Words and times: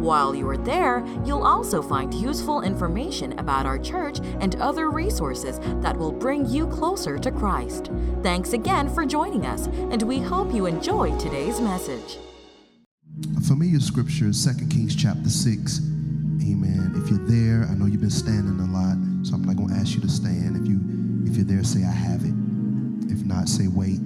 While 0.00 0.34
you 0.34 0.48
are 0.48 0.56
there, 0.56 1.04
you'll 1.26 1.44
also 1.44 1.82
find 1.82 2.14
useful 2.14 2.62
information 2.62 3.38
about 3.38 3.66
our 3.66 3.78
church 3.78 4.18
and 4.40 4.56
other 4.56 4.88
resources 4.88 5.60
that 5.82 5.94
will 5.94 6.10
bring 6.10 6.48
you 6.48 6.66
closer 6.68 7.18
to 7.18 7.30
Christ. 7.30 7.90
Thanks 8.22 8.54
again 8.54 8.88
for 8.88 9.04
joining 9.04 9.44
us, 9.44 9.66
and 9.66 10.02
we 10.04 10.18
hope 10.18 10.54
you 10.54 10.64
enjoy 10.64 11.14
today's 11.18 11.60
message. 11.60 12.16
A 13.36 13.42
familiar 13.42 13.78
scripture 13.78 14.28
is 14.28 14.42
2 14.42 14.68
Kings 14.68 14.96
chapter 14.96 15.28
6. 15.28 15.80
Amen. 15.80 16.94
If 16.96 17.10
you're 17.10 17.26
there, 17.28 17.68
I 17.70 17.74
know 17.74 17.84
you've 17.84 18.00
been 18.00 18.08
standing 18.08 18.58
a 18.58 18.72
lot, 18.72 18.96
so 19.22 19.34
I'm 19.34 19.44
not 19.44 19.56
going 19.56 19.68
to 19.68 19.74
ask 19.74 19.94
you 19.94 20.00
to 20.00 20.08
stand. 20.08 20.56
If 20.56 20.66
you 20.66 20.80
if 21.30 21.36
you're 21.36 21.44
there, 21.44 21.62
say 21.62 21.84
I 21.84 21.92
have 21.92 22.24
it. 22.24 22.32
If 23.12 23.26
not, 23.26 23.50
say 23.50 23.68
wait. 23.68 24.00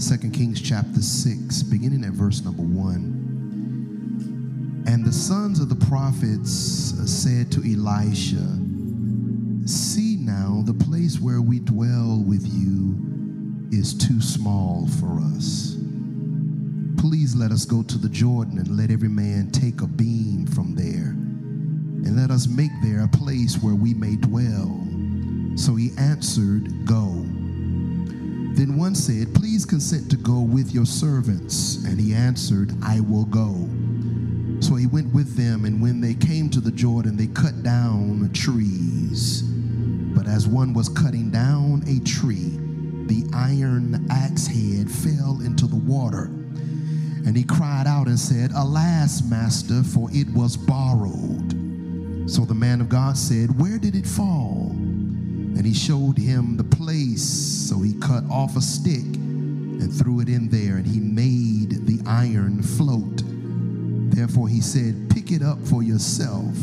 2 0.00 0.30
Kings 0.30 0.62
chapter 0.62 1.02
6, 1.02 1.64
beginning 1.64 2.02
at 2.02 2.12
verse 2.12 2.42
number 2.42 2.62
1. 2.62 3.21
And 4.86 5.04
the 5.04 5.12
sons 5.12 5.60
of 5.60 5.68
the 5.68 5.86
prophets 5.86 6.98
uh, 6.98 7.06
said 7.06 7.52
to 7.52 7.60
Elisha, 7.60 8.46
See 9.66 10.16
now, 10.16 10.62
the 10.66 10.74
place 10.74 11.20
where 11.20 11.40
we 11.40 11.60
dwell 11.60 12.22
with 12.26 12.44
you 12.46 12.96
is 13.70 13.94
too 13.94 14.20
small 14.20 14.88
for 15.00 15.20
us. 15.20 15.76
Please 16.98 17.34
let 17.34 17.52
us 17.52 17.64
go 17.64 17.82
to 17.82 17.98
the 17.98 18.08
Jordan 18.08 18.58
and 18.58 18.76
let 18.76 18.90
every 18.90 19.08
man 19.08 19.50
take 19.50 19.80
a 19.80 19.86
beam 19.86 20.46
from 20.46 20.74
there, 20.74 21.10
and 22.04 22.16
let 22.16 22.30
us 22.30 22.48
make 22.48 22.70
there 22.82 23.04
a 23.04 23.08
place 23.08 23.56
where 23.62 23.74
we 23.74 23.94
may 23.94 24.16
dwell. 24.16 24.82
So 25.56 25.74
he 25.76 25.90
answered, 25.98 26.86
Go. 26.86 27.24
Then 28.54 28.76
one 28.76 28.94
said, 28.94 29.34
Please 29.34 29.64
consent 29.64 30.10
to 30.10 30.16
go 30.16 30.40
with 30.40 30.72
your 30.72 30.86
servants. 30.86 31.84
And 31.84 32.00
he 32.00 32.14
answered, 32.14 32.72
I 32.82 33.00
will 33.00 33.24
go. 33.24 33.68
So 34.62 34.76
he 34.76 34.86
went 34.86 35.12
with 35.12 35.34
them, 35.34 35.64
and 35.64 35.82
when 35.82 36.00
they 36.00 36.14
came 36.14 36.48
to 36.50 36.60
the 36.60 36.70
Jordan, 36.70 37.16
they 37.16 37.26
cut 37.26 37.64
down 37.64 38.30
trees. 38.32 39.42
But 39.42 40.28
as 40.28 40.46
one 40.46 40.72
was 40.72 40.88
cutting 40.88 41.30
down 41.30 41.82
a 41.88 41.98
tree, 42.06 42.60
the 43.08 43.28
iron 43.34 44.06
axe 44.08 44.46
head 44.46 44.88
fell 44.88 45.40
into 45.44 45.66
the 45.66 45.74
water. 45.74 46.26
And 47.26 47.36
he 47.36 47.42
cried 47.42 47.88
out 47.88 48.06
and 48.06 48.16
said, 48.16 48.52
Alas, 48.52 49.28
master, 49.28 49.82
for 49.82 50.08
it 50.12 50.28
was 50.32 50.56
borrowed. 50.56 51.50
So 52.30 52.44
the 52.44 52.54
man 52.54 52.80
of 52.80 52.88
God 52.88 53.16
said, 53.16 53.58
Where 53.58 53.78
did 53.78 53.96
it 53.96 54.06
fall? 54.06 54.70
And 54.70 55.66
he 55.66 55.74
showed 55.74 56.16
him 56.16 56.56
the 56.56 56.62
place. 56.62 57.24
So 57.68 57.80
he 57.80 57.94
cut 57.94 58.22
off 58.30 58.56
a 58.56 58.60
stick 58.60 59.02
and 59.02 59.92
threw 59.92 60.20
it 60.20 60.28
in 60.28 60.48
there, 60.50 60.76
and 60.76 60.86
he 60.86 61.00
made 61.00 61.84
the 61.84 62.00
iron 62.06 62.62
float. 62.62 63.22
Therefore 64.12 64.46
he 64.46 64.60
said, 64.60 65.08
Pick 65.10 65.32
it 65.32 65.42
up 65.42 65.58
for 65.66 65.82
yourself. 65.82 66.54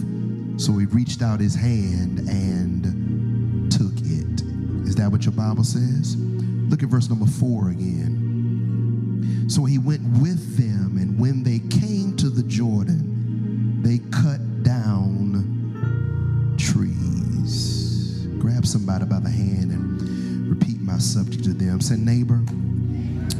So 0.57 0.77
he 0.77 0.85
reached 0.85 1.21
out 1.21 1.39
his 1.39 1.55
hand 1.55 2.19
and 2.19 3.71
took 3.71 3.93
it. 4.05 4.41
Is 4.87 4.95
that 4.95 5.11
what 5.11 5.25
your 5.25 5.31
Bible 5.31 5.63
says? 5.63 6.15
Look 6.17 6.83
at 6.83 6.89
verse 6.89 7.09
number 7.09 7.25
four 7.25 7.69
again. 7.69 9.47
So 9.49 9.65
he 9.65 9.79
went 9.79 10.03
with 10.19 10.57
them, 10.57 10.97
and 10.97 11.19
when 11.19 11.43
they 11.43 11.59
came 11.75 12.15
to 12.17 12.29
the 12.29 12.43
Jordan, 12.43 13.81
they 13.81 13.97
cut 14.11 14.61
down 14.61 16.55
trees. 16.59 18.27
Grab 18.37 18.65
somebody 18.65 19.05
by 19.05 19.19
the 19.19 19.29
hand 19.29 19.71
and 19.71 20.49
repeat 20.49 20.79
my 20.81 20.99
subject 20.99 21.43
to 21.45 21.53
them. 21.53 21.81
Say, 21.81 21.95
neighbor. 21.95 22.41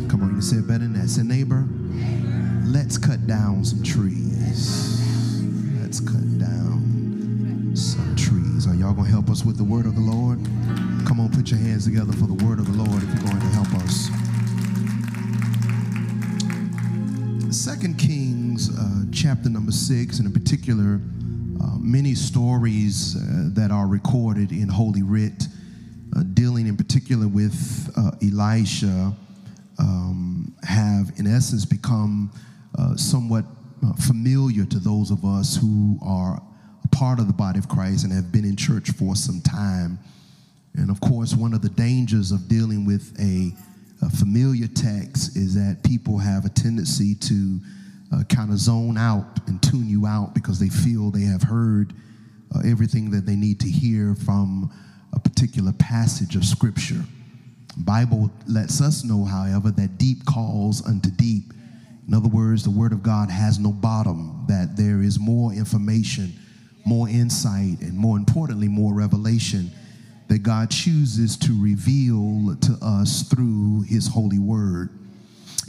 Come 0.08 0.24
on, 0.24 0.30
you 0.30 0.34
can 0.34 0.42
say 0.42 0.58
it 0.58 0.68
better 0.68 0.80
than 0.80 0.94
that. 0.94 1.10
Say, 1.10 1.22
neighbor 1.22 1.68
let's 2.70 3.00
cut 3.00 3.26
down 3.26 3.66
some 3.66 3.82
trees. 3.82 5.42
Let's 5.82 6.00
cut 6.00 6.38
down 6.38 7.72
some 7.74 8.16
trees. 8.16 8.68
Are 8.68 8.76
y'all 8.76 8.94
going 8.94 9.06
to 9.06 9.12
help 9.12 9.30
us 9.30 9.44
with 9.44 9.58
the 9.58 9.64
word 9.64 9.88
of 9.88 9.96
the 9.96 10.02
Lord? 10.02 10.38
Come 11.08 11.20
on, 11.20 11.32
put 11.32 11.50
your 11.50 11.60
hands 11.60 11.86
together 11.86 12.14
for 12.14 12.28
the 12.28 12.46
word 12.46 12.60
of 12.60 12.68
the 12.68 12.84
Lord 12.84 13.02
if 13.02 13.10
you're 13.10 13.26
going 13.26 13.40
to 13.40 13.48
help 13.48 13.74
us. 13.82 14.10
Second 17.56 17.98
Kings, 17.98 18.70
uh, 18.78 19.06
chapter 19.12 19.50
number 19.50 19.72
six, 19.72 20.20
and 20.20 20.28
in 20.28 20.34
particular, 20.34 21.02
uh, 21.62 21.78
many 21.80 22.14
stories 22.14 23.16
uh, 23.16 23.50
that 23.54 23.72
are 23.72 23.88
recorded 23.88 24.52
in 24.52 24.68
Holy 24.70 25.02
Writ, 25.02 25.48
uh, 26.16 26.22
dealing 26.36 26.68
in 26.68 26.78
particular 26.78 27.28
with 27.28 27.90
uh, 27.98 28.12
Elisha, 28.22 29.14
um, 29.80 30.54
have 30.62 31.12
in 31.18 31.26
essence 31.26 31.66
become 31.66 32.32
uh, 32.78 32.96
somewhat 32.96 33.46
uh, 33.86 33.94
familiar 33.94 34.66
to 34.66 34.80
those 34.80 35.12
of 35.12 35.26
us 35.26 35.56
who 35.56 35.98
are 36.04 36.42
a 36.84 36.88
part 36.96 37.20
of 37.20 37.28
the 37.28 37.34
body 37.34 37.60
of 37.60 37.68
Christ 37.68 38.04
and 38.04 38.14
have 38.14 38.32
been 38.32 38.46
in 38.46 38.56
church 38.56 38.92
for 38.92 39.16
some 39.16 39.42
time. 39.42 40.00
And 40.76 40.90
of 40.90 41.00
course, 41.02 41.34
one 41.34 41.54
of 41.54 41.62
the 41.62 41.70
dangers 41.70 42.32
of 42.32 42.48
dealing 42.48 42.86
with 42.86 43.16
a, 43.20 43.54
a 44.06 44.10
familiar 44.10 44.68
text 44.68 45.36
is 45.36 45.56
that 45.56 45.84
people 45.84 46.18
have 46.18 46.46
a 46.46 46.50
tendency 46.50 47.16
to 47.16 47.60
uh, 48.14 48.24
kind 48.24 48.52
of 48.52 48.58
zone 48.58 48.98
out 48.98 49.40
and 49.48 49.62
tune 49.62 49.88
you 49.88 50.06
out 50.06 50.34
because 50.34 50.60
they 50.60 50.70
feel 50.70 51.12
they 51.12 51.22
have 51.22 51.44
heard 51.44 51.94
uh, 52.56 52.60
everything 52.66 53.12
that 53.12 53.26
they 53.26 53.36
need 53.36 53.60
to 53.60 53.70
hear 53.70 54.16
from 54.16 54.72
a 55.14 55.20
particular 55.20 55.72
passage 55.74 56.36
of 56.36 56.44
scripture. 56.44 57.04
Bible 57.78 58.32
lets 58.48 58.82
us 58.82 59.04
know, 59.04 59.24
however, 59.24 59.72
that 59.72 59.98
deep 59.98 60.26
calls 60.26 60.86
unto 60.86 61.10
deep 61.12 61.54
in 62.10 62.16
other 62.16 62.28
words, 62.28 62.64
the 62.64 62.72
Word 62.72 62.92
of 62.92 63.04
God 63.04 63.30
has 63.30 63.60
no 63.60 63.72
bottom, 63.72 64.44
that 64.48 64.76
there 64.76 65.04
is 65.04 65.20
more 65.20 65.54
information, 65.54 66.34
more 66.84 67.08
insight, 67.08 67.82
and 67.82 67.96
more 67.96 68.18
importantly, 68.18 68.68
more 68.68 68.96
revelation 68.96 69.70
that 70.28 70.40
God 70.40 70.72
chooses 70.72 71.38
to 71.38 71.56
reveal 71.62 72.56
to 72.62 72.76
us 72.82 73.30
through 73.30 73.84
His 73.88 74.08
holy 74.08 74.40
Word. 74.40 74.90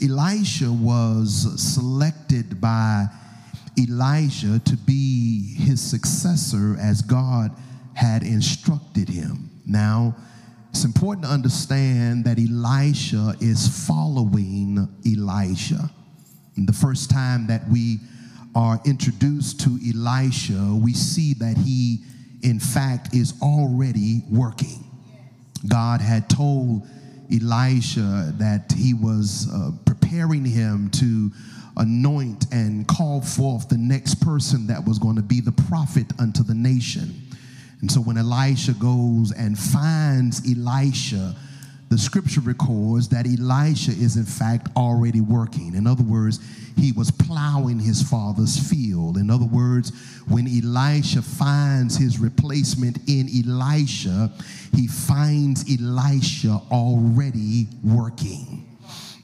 Elisha 0.03 0.73
was 0.73 1.47
selected 1.62 2.59
by 2.59 3.05
Elijah 3.78 4.59
to 4.61 4.77
be 4.78 5.57
his 5.57 5.78
successor 5.78 6.75
as 6.81 7.03
God 7.03 7.55
had 7.93 8.22
instructed 8.22 9.11
him. 9.11 9.51
Now, 9.67 10.17
it's 10.71 10.84
important 10.84 11.27
to 11.27 11.31
understand 11.31 12.25
that 12.25 12.39
Elisha 12.39 13.34
is 13.41 13.87
following 13.87 14.89
Elijah. 15.07 15.91
The 16.66 16.72
first 16.72 17.10
time 17.10 17.47
that 17.47 17.69
we 17.69 17.98
are 18.54 18.81
introduced 18.84 19.60
to 19.60 19.78
Elisha, 19.88 20.78
we 20.82 20.93
see 20.93 21.34
that 21.34 21.56
he, 21.56 22.00
in 22.43 22.59
fact, 22.59 23.15
is 23.15 23.34
already 23.43 24.22
working. 24.31 24.84
God 25.69 26.00
had 26.00 26.28
told 26.28 26.87
Elisha 27.32 28.32
that 28.38 28.72
he 28.76 28.94
was 28.94 29.48
uh, 29.53 29.71
preparing 29.84 30.44
him 30.44 30.91
to 30.91 31.31
anoint 31.76 32.47
and 32.53 32.87
call 32.88 33.21
forth 33.21 33.69
the 33.69 33.78
next 33.78 34.16
person 34.16 34.66
that 34.66 34.84
was 34.84 34.98
going 34.98 35.16
to 35.16 35.22
be 35.22 35.41
the 35.41 35.53
prophet 35.53 36.06
unto 36.19 36.42
the 36.42 36.54
nation. 36.54 37.15
And 37.81 37.91
so 37.91 38.00
when 38.00 38.19
Elisha 38.19 38.72
goes 38.75 39.32
and 39.32 39.59
finds 39.59 40.42
Elisha, 40.51 41.34
the 41.91 41.98
scripture 41.98 42.41
records 42.41 43.09
that 43.09 43.27
Elisha 43.27 43.91
is 43.91 44.16
in 44.16 44.25
fact 44.25 44.69
already 44.77 45.21
working. 45.21 45.75
In 45.75 45.89
other 45.89 46.04
words, 46.04 46.39
he 46.77 46.92
was 46.92 47.10
plowing 47.10 47.81
his 47.81 48.01
father's 48.01 48.57
field. 48.57 49.16
In 49.16 49.28
other 49.28 49.45
words, 49.45 49.91
when 50.28 50.47
Elisha 50.47 51.21
finds 51.21 51.97
his 51.97 52.21
replacement 52.21 52.97
in 53.09 53.28
Elisha, 53.45 54.33
he 54.72 54.87
finds 54.87 55.65
Elisha 55.69 56.60
already 56.71 57.66
working. 57.83 58.65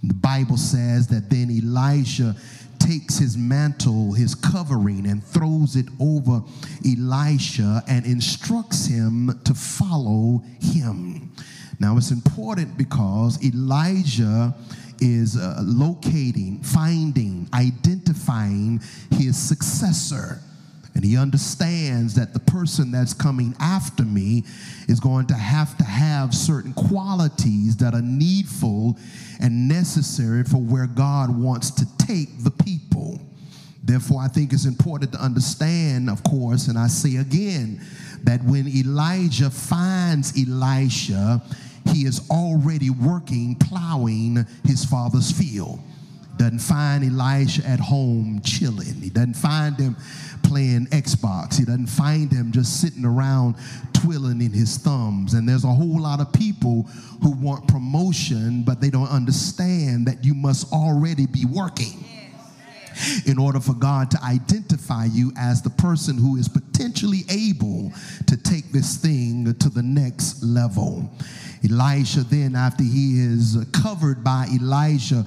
The 0.02 0.14
Bible 0.14 0.56
says 0.56 1.06
that 1.08 1.30
then 1.30 1.50
Elisha 1.50 2.34
takes 2.80 3.16
his 3.16 3.36
mantle, 3.36 4.12
his 4.12 4.34
covering, 4.34 5.06
and 5.06 5.22
throws 5.22 5.76
it 5.76 5.86
over 6.00 6.42
Elisha 6.84 7.84
and 7.88 8.04
instructs 8.04 8.86
him 8.86 9.40
to 9.44 9.54
follow 9.54 10.42
him. 10.60 11.32
Now, 11.78 11.96
it's 11.96 12.10
important 12.10 12.76
because 12.78 13.42
Elijah 13.44 14.54
is 15.00 15.36
uh, 15.36 15.60
locating, 15.62 16.62
finding, 16.62 17.48
identifying 17.52 18.80
his 19.10 19.36
successor. 19.36 20.40
And 20.94 21.04
he 21.04 21.18
understands 21.18 22.14
that 22.14 22.32
the 22.32 22.40
person 22.40 22.90
that's 22.90 23.12
coming 23.12 23.54
after 23.60 24.02
me 24.02 24.44
is 24.88 24.98
going 24.98 25.26
to 25.26 25.34
have 25.34 25.76
to 25.76 25.84
have 25.84 26.34
certain 26.34 26.72
qualities 26.72 27.76
that 27.76 27.92
are 27.92 28.00
needful 28.00 28.96
and 29.38 29.68
necessary 29.68 30.42
for 30.44 30.56
where 30.56 30.86
God 30.86 31.36
wants 31.36 31.70
to 31.72 31.98
take 31.98 32.42
the 32.42 32.50
people. 32.50 33.20
Therefore, 33.84 34.22
I 34.22 34.28
think 34.28 34.54
it's 34.54 34.64
important 34.64 35.12
to 35.12 35.22
understand, 35.22 36.08
of 36.08 36.22
course, 36.24 36.68
and 36.68 36.78
I 36.78 36.86
say 36.86 37.16
again, 37.16 37.80
that 38.26 38.42
when 38.44 38.68
Elijah 38.68 39.50
finds 39.50 40.34
Elisha, 40.36 41.40
he 41.92 42.04
is 42.04 42.28
already 42.28 42.90
working, 42.90 43.54
plowing 43.54 44.44
his 44.64 44.84
father's 44.84 45.30
field. 45.30 45.78
Doesn't 46.36 46.58
find 46.58 47.02
Elisha 47.02 47.66
at 47.66 47.80
home 47.80 48.42
chilling. 48.44 48.94
He 49.00 49.08
doesn't 49.08 49.34
find 49.34 49.78
him 49.78 49.96
playing 50.42 50.86
Xbox. 50.88 51.56
He 51.56 51.64
doesn't 51.64 51.86
find 51.86 52.30
him 52.30 52.52
just 52.52 52.80
sitting 52.80 53.04
around 53.04 53.54
twiddling 53.94 54.42
in 54.42 54.52
his 54.52 54.76
thumbs. 54.76 55.32
And 55.32 55.48
there's 55.48 55.64
a 55.64 55.72
whole 55.72 55.98
lot 56.00 56.20
of 56.20 56.30
people 56.32 56.82
who 57.22 57.30
want 57.30 57.68
promotion, 57.68 58.64
but 58.64 58.80
they 58.80 58.90
don't 58.90 59.08
understand 59.08 60.06
that 60.06 60.24
you 60.24 60.34
must 60.34 60.72
already 60.72 61.26
be 61.26 61.46
working 61.46 62.04
in 63.26 63.38
order 63.38 63.60
for 63.60 63.74
God 63.74 64.10
to 64.12 64.22
identify 64.22 65.06
you 65.06 65.32
as 65.36 65.62
the 65.62 65.70
person 65.70 66.16
who 66.16 66.36
is 66.36 66.48
potentially 66.48 67.24
able 67.30 67.92
to 68.26 68.36
take 68.36 68.72
this 68.72 68.96
thing 68.96 69.54
to 69.54 69.68
the 69.68 69.82
next 69.82 70.42
level. 70.42 71.10
Elisha, 71.64 72.20
then, 72.24 72.54
after 72.54 72.84
he 72.84 73.20
is 73.20 73.56
covered 73.72 74.22
by 74.22 74.46
Elijah, 74.54 75.24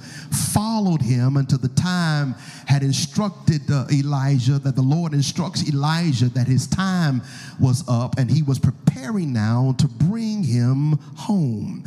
followed 0.52 1.02
him 1.02 1.36
until 1.36 1.58
the 1.58 1.68
time 1.68 2.34
had 2.66 2.82
instructed 2.82 3.62
uh, 3.70 3.86
Elijah 3.92 4.58
that 4.58 4.76
the 4.76 4.82
Lord 4.82 5.12
instructs 5.12 5.68
Elijah 5.68 6.28
that 6.30 6.46
his 6.46 6.66
time 6.66 7.22
was 7.58 7.86
up 7.88 8.18
and 8.18 8.30
he 8.30 8.42
was 8.42 8.58
preparing 8.58 9.32
now 9.32 9.74
to 9.78 9.88
bring 9.88 10.42
him 10.42 10.92
home. 11.16 11.84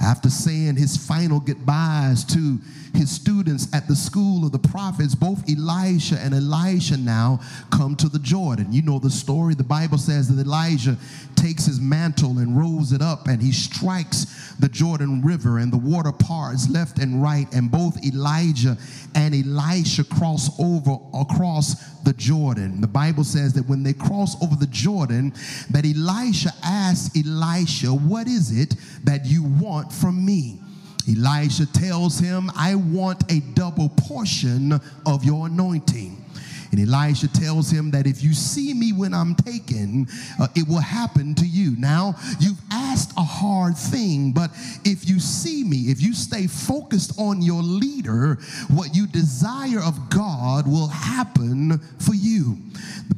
After 0.00 0.28
saying 0.28 0.76
his 0.76 0.96
final 0.96 1.40
goodbyes 1.40 2.24
to 2.26 2.58
his 2.96 3.10
students 3.10 3.72
at 3.72 3.86
the 3.86 3.94
school 3.94 4.44
of 4.44 4.52
the 4.52 4.58
prophets, 4.58 5.14
both 5.14 5.48
Elisha 5.48 6.18
and 6.18 6.34
Elisha 6.34 6.96
now 6.96 7.40
come 7.70 7.94
to 7.96 8.08
the 8.08 8.18
Jordan. 8.18 8.72
You 8.72 8.82
know 8.82 8.98
the 8.98 9.10
story. 9.10 9.54
The 9.54 9.62
Bible 9.62 9.98
says 9.98 10.34
that 10.34 10.44
Elijah 10.44 10.96
takes 11.36 11.66
his 11.66 11.80
mantle 11.80 12.38
and 12.38 12.58
rolls 12.58 12.92
it 12.92 13.02
up 13.02 13.28
and 13.28 13.40
he 13.40 13.52
strikes 13.52 14.54
the 14.58 14.68
Jordan 14.68 15.22
River 15.22 15.58
and 15.58 15.72
the 15.72 15.76
water 15.76 16.12
parts 16.12 16.68
left 16.68 16.98
and 16.98 17.22
right 17.22 17.46
and 17.52 17.70
both 17.70 18.02
Elijah 18.04 18.76
and 19.14 19.34
Elisha 19.34 20.04
cross 20.04 20.50
over 20.58 20.96
across 21.14 22.00
the 22.00 22.14
Jordan. 22.14 22.80
The 22.80 22.86
Bible 22.86 23.24
says 23.24 23.52
that 23.54 23.68
when 23.68 23.82
they 23.82 23.92
cross 23.92 24.42
over 24.42 24.56
the 24.56 24.66
Jordan 24.68 25.32
that 25.70 25.84
Elisha 25.84 26.52
asks 26.64 27.10
Elisha, 27.16 27.92
"What 27.92 28.26
is 28.26 28.50
it 28.50 28.74
that 29.04 29.26
you 29.26 29.42
want 29.42 29.92
from 29.92 30.24
me?" 30.24 30.60
Elisha 31.08 31.66
tells 31.66 32.18
him, 32.18 32.50
I 32.56 32.74
want 32.74 33.30
a 33.30 33.40
double 33.54 33.88
portion 33.90 34.72
of 35.04 35.24
your 35.24 35.46
anointing. 35.46 36.24
And 36.72 36.80
Elisha 36.80 37.28
tells 37.28 37.70
him 37.70 37.90
that 37.92 38.06
if 38.06 38.22
you 38.22 38.34
see 38.34 38.74
me 38.74 38.92
when 38.92 39.14
I'm 39.14 39.34
taken, 39.34 40.08
uh, 40.40 40.48
it 40.54 40.66
will 40.68 40.80
happen 40.80 41.34
to 41.36 41.46
you. 41.46 41.76
Now, 41.78 42.16
you've 42.40 42.60
asked 42.70 43.12
a 43.16 43.22
hard 43.22 43.76
thing, 43.76 44.32
but 44.32 44.50
if 44.84 45.08
you 45.08 45.20
see 45.20 45.64
me, 45.64 45.90
if 45.90 46.02
you 46.02 46.12
stay 46.12 46.46
focused 46.46 47.18
on 47.18 47.40
your 47.40 47.62
leader, 47.62 48.38
what 48.68 48.94
you 48.94 49.06
desire 49.06 49.80
of 49.80 50.10
God 50.10 50.66
will 50.66 50.88
happen 50.88 51.78
for 51.98 52.14
you. 52.14 52.58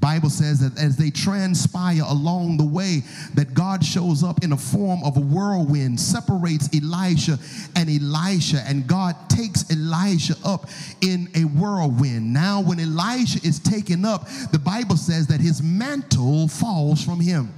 Bible 0.09 0.31
says 0.31 0.61
that 0.61 0.83
as 0.83 0.97
they 0.97 1.11
transpire 1.11 2.01
along 2.07 2.57
the 2.57 2.65
way, 2.65 3.03
that 3.35 3.53
God 3.53 3.85
shows 3.85 4.25
up 4.25 4.43
in 4.43 4.53
a 4.53 4.57
form 4.57 5.05
of 5.05 5.19
a 5.19 5.21
whirlwind, 5.21 6.01
separates 6.01 6.67
Elisha 6.75 7.39
and 7.77 7.91
Elisha, 7.91 8.63
and 8.67 8.87
God 8.87 9.15
takes 9.29 9.71
Elijah 9.71 10.35
up 10.47 10.67
in 11.03 11.29
a 11.35 11.43
whirlwind. 11.43 12.33
Now, 12.33 12.63
when 12.63 12.81
Elijah 12.81 13.39
is 13.47 13.59
taken 13.59 14.07
up, 14.07 14.27
the 14.51 14.59
Bible 14.59 14.97
says 14.97 15.27
that 15.27 15.43
his 15.43 15.63
mantle 15.63 16.49
falls 16.49 17.05
from 17.05 17.21
him. 17.21 17.53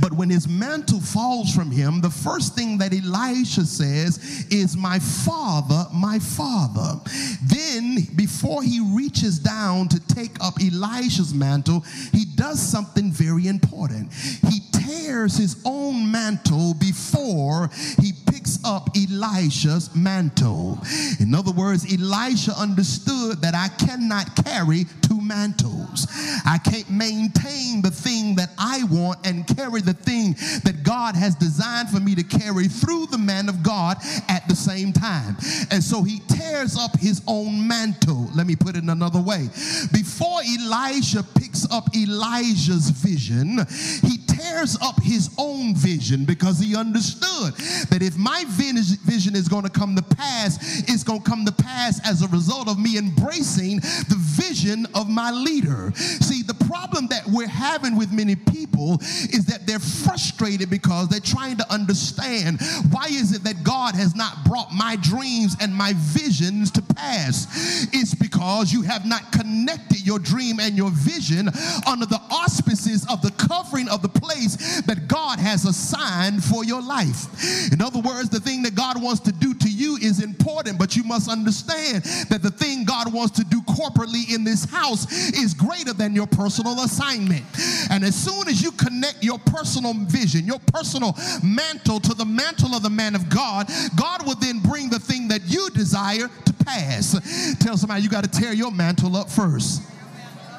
But 0.00 0.12
when 0.12 0.30
his 0.30 0.48
mantle 0.48 1.00
falls 1.00 1.54
from 1.54 1.70
him, 1.70 2.00
the 2.00 2.10
first 2.10 2.54
thing 2.54 2.78
that 2.78 2.92
Elisha 2.92 3.64
says 3.64 4.46
is, 4.50 4.76
My 4.76 4.98
father, 4.98 5.86
my 5.92 6.18
father. 6.18 7.00
Then, 7.42 8.06
before 8.16 8.62
he 8.62 8.80
reaches 8.80 9.38
down 9.38 9.88
to 9.88 10.00
take 10.14 10.36
up 10.40 10.54
Elisha's 10.60 11.34
mantle, 11.34 11.84
he 12.12 12.24
does 12.24 12.60
something 12.60 13.10
very 13.10 13.46
important. 13.46 14.12
He 14.48 14.60
tears 14.72 15.36
his 15.36 15.60
own 15.64 16.10
mantle 16.10 16.74
before 16.74 17.70
he 18.00 18.12
picks 18.44 18.62
up 18.62 18.90
Elisha's 18.94 19.94
mantle. 19.94 20.78
In 21.18 21.34
other 21.34 21.50
words, 21.50 21.90
Elisha 21.90 22.52
understood 22.52 23.40
that 23.40 23.54
I 23.54 23.68
cannot 23.82 24.36
carry 24.44 24.84
two 25.00 25.20
mantles. 25.20 26.06
I 26.44 26.58
can't 26.58 26.90
maintain 26.90 27.80
the 27.80 27.90
thing 27.90 28.34
that 28.34 28.50
I 28.58 28.84
want 28.84 29.26
and 29.26 29.46
carry 29.46 29.80
the 29.80 29.94
thing 29.94 30.34
that 30.64 30.82
God 30.82 31.16
has 31.16 31.34
designed 31.34 31.88
for 31.88 32.00
me 32.00 32.14
to 32.14 32.22
carry 32.22 32.68
through 32.68 33.06
the 33.06 33.18
man 33.18 33.48
of 33.48 33.62
God 33.62 33.96
at 34.28 34.46
the 34.46 34.56
same 34.56 34.92
time. 34.92 35.36
And 35.70 35.82
so 35.82 36.02
he 36.02 36.20
tears 36.28 36.76
up 36.76 36.98
his 36.98 37.22
own 37.26 37.66
mantle. 37.66 38.28
Let 38.34 38.46
me 38.46 38.56
put 38.56 38.76
it 38.76 38.84
another 38.84 39.20
way. 39.20 39.48
Before 39.92 40.40
Elisha 40.42 41.22
picks 41.34 41.66
up 41.72 41.96
Elijah's 41.96 42.90
vision, 42.90 43.58
he 44.02 44.18
tears 44.54 44.76
up 44.82 45.00
his 45.02 45.30
own 45.38 45.74
vision 45.74 46.24
because 46.24 46.58
he 46.58 46.76
understood 46.76 47.54
that 47.88 48.00
if 48.02 48.16
my 48.16 48.33
vision 48.44 49.36
is 49.36 49.48
going 49.48 49.62
to 49.62 49.70
come 49.70 49.94
to 49.94 50.02
pass, 50.02 50.82
it's 50.88 51.04
going 51.04 51.22
to 51.22 51.30
come 51.30 51.44
to 51.44 51.52
pass 51.52 52.00
as 52.08 52.22
a 52.22 52.28
result 52.28 52.68
of 52.68 52.78
me 52.78 52.98
embracing 52.98 53.76
the 53.76 54.16
vision 54.18 54.86
of 54.94 55.08
my 55.08 55.30
leader. 55.30 55.92
See, 55.94 56.42
the 56.42 56.54
problem 56.66 57.06
that 57.08 57.22
we're 57.28 57.46
having 57.46 57.96
with 57.96 58.10
many 58.12 58.34
people 58.34 58.98
is 59.00 59.46
that 59.46 59.66
they're 59.66 59.78
frustrated 59.78 60.70
because 60.70 61.08
they're 61.08 61.20
trying 61.20 61.56
to 61.58 61.72
understand 61.72 62.60
why 62.90 63.06
is 63.08 63.32
it 63.32 63.44
that 63.44 63.62
God 63.62 63.94
has 63.94 64.16
not 64.16 64.44
brought 64.44 64.72
my 64.72 64.96
dreams 64.96 65.56
and 65.60 65.74
my 65.74 65.92
visions 65.96 66.70
to 66.72 66.82
pass? 66.82 67.86
It's 67.92 68.14
because 68.14 68.72
you 68.72 68.82
have 68.82 69.04
not 69.06 69.30
connected 69.30 70.04
your 70.04 70.18
dream 70.18 70.60
and 70.60 70.76
your 70.76 70.90
vision 70.90 71.48
under 71.86 72.06
the 72.06 72.20
auspices 72.30 73.06
of 73.10 73.22
the 73.22 73.30
covering 73.32 73.88
of 73.88 74.02
the 74.02 74.08
place 74.08 74.80
that 74.82 75.08
God 75.08 75.38
has 75.38 75.64
assigned 75.64 76.42
for 76.42 76.64
your 76.64 76.82
life. 76.82 77.72
In 77.72 77.80
other 77.80 78.00
words, 78.00 78.23
the 78.28 78.40
thing 78.40 78.62
that 78.62 78.74
God 78.74 79.02
wants 79.02 79.20
to 79.22 79.32
do 79.32 79.54
to 79.54 79.68
you 79.68 79.96
is 79.96 80.22
important, 80.22 80.78
but 80.78 80.96
you 80.96 81.04
must 81.04 81.30
understand 81.30 82.04
that 82.30 82.42
the 82.42 82.50
thing 82.50 82.84
God 82.84 83.12
wants 83.12 83.36
to 83.38 83.44
do 83.44 83.60
corporately 83.62 84.34
in 84.34 84.44
this 84.44 84.64
house 84.64 85.10
is 85.34 85.54
greater 85.54 85.92
than 85.92 86.14
your 86.14 86.26
personal 86.26 86.80
assignment. 86.80 87.44
And 87.90 88.04
as 88.04 88.14
soon 88.14 88.48
as 88.48 88.62
you 88.62 88.72
connect 88.72 89.22
your 89.22 89.38
personal 89.38 89.94
vision, 89.94 90.46
your 90.46 90.60
personal 90.72 91.16
mantle 91.42 92.00
to 92.00 92.14
the 92.14 92.24
mantle 92.24 92.74
of 92.74 92.82
the 92.82 92.90
man 92.90 93.14
of 93.14 93.28
God, 93.28 93.68
God 93.96 94.26
will 94.26 94.36
then 94.36 94.60
bring 94.60 94.90
the 94.90 94.98
thing 94.98 95.28
that 95.28 95.42
you 95.46 95.70
desire 95.70 96.28
to 96.44 96.52
pass. 96.64 97.56
Tell 97.60 97.76
somebody 97.76 98.02
you 98.02 98.08
got 98.08 98.24
to 98.24 98.30
tear 98.30 98.52
your 98.52 98.70
mantle 98.70 99.16
up 99.16 99.30
first. 99.30 99.82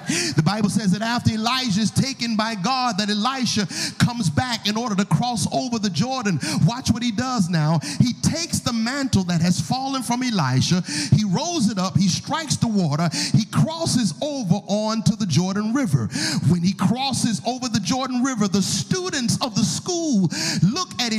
The 0.07 0.43
Bible 0.43 0.69
says 0.69 0.91
that 0.91 1.01
after 1.01 1.31
Elijah 1.31 1.81
is 1.81 1.91
taken 1.91 2.35
by 2.35 2.55
God, 2.55 2.97
that 2.97 3.09
Elisha 3.09 3.67
comes 4.03 4.29
back 4.29 4.67
in 4.67 4.77
order 4.77 4.95
to 4.95 5.05
cross 5.05 5.47
over 5.53 5.79
the 5.79 5.89
Jordan. 5.89 6.39
Watch 6.65 6.91
what 6.91 7.03
he 7.03 7.11
does 7.11 7.49
now. 7.49 7.79
He 7.99 8.13
takes 8.21 8.59
the 8.59 8.73
mantle 8.73 9.23
that 9.25 9.41
has 9.41 9.59
fallen 9.59 10.03
from 10.03 10.23
Elisha, 10.23 10.81
he 11.15 11.23
rolls 11.23 11.69
it 11.69 11.77
up, 11.77 11.97
he 11.97 12.07
strikes 12.07 12.57
the 12.57 12.67
water, 12.67 13.09
he 13.33 13.45
crosses 13.45 14.13
over 14.21 14.55
onto 14.67 15.15
the 15.15 15.25
Jordan 15.25 15.73
River. 15.73 16.07
When 16.49 16.61
he 16.61 16.73
crosses 16.73 17.41
over 17.45 17.67
the 17.69 17.79
Jordan 17.79 18.23
River, 18.23 18.47
the 18.47 18.61
students 18.61 19.41
of 19.41 19.55
the 19.55 19.63
school 19.63 20.29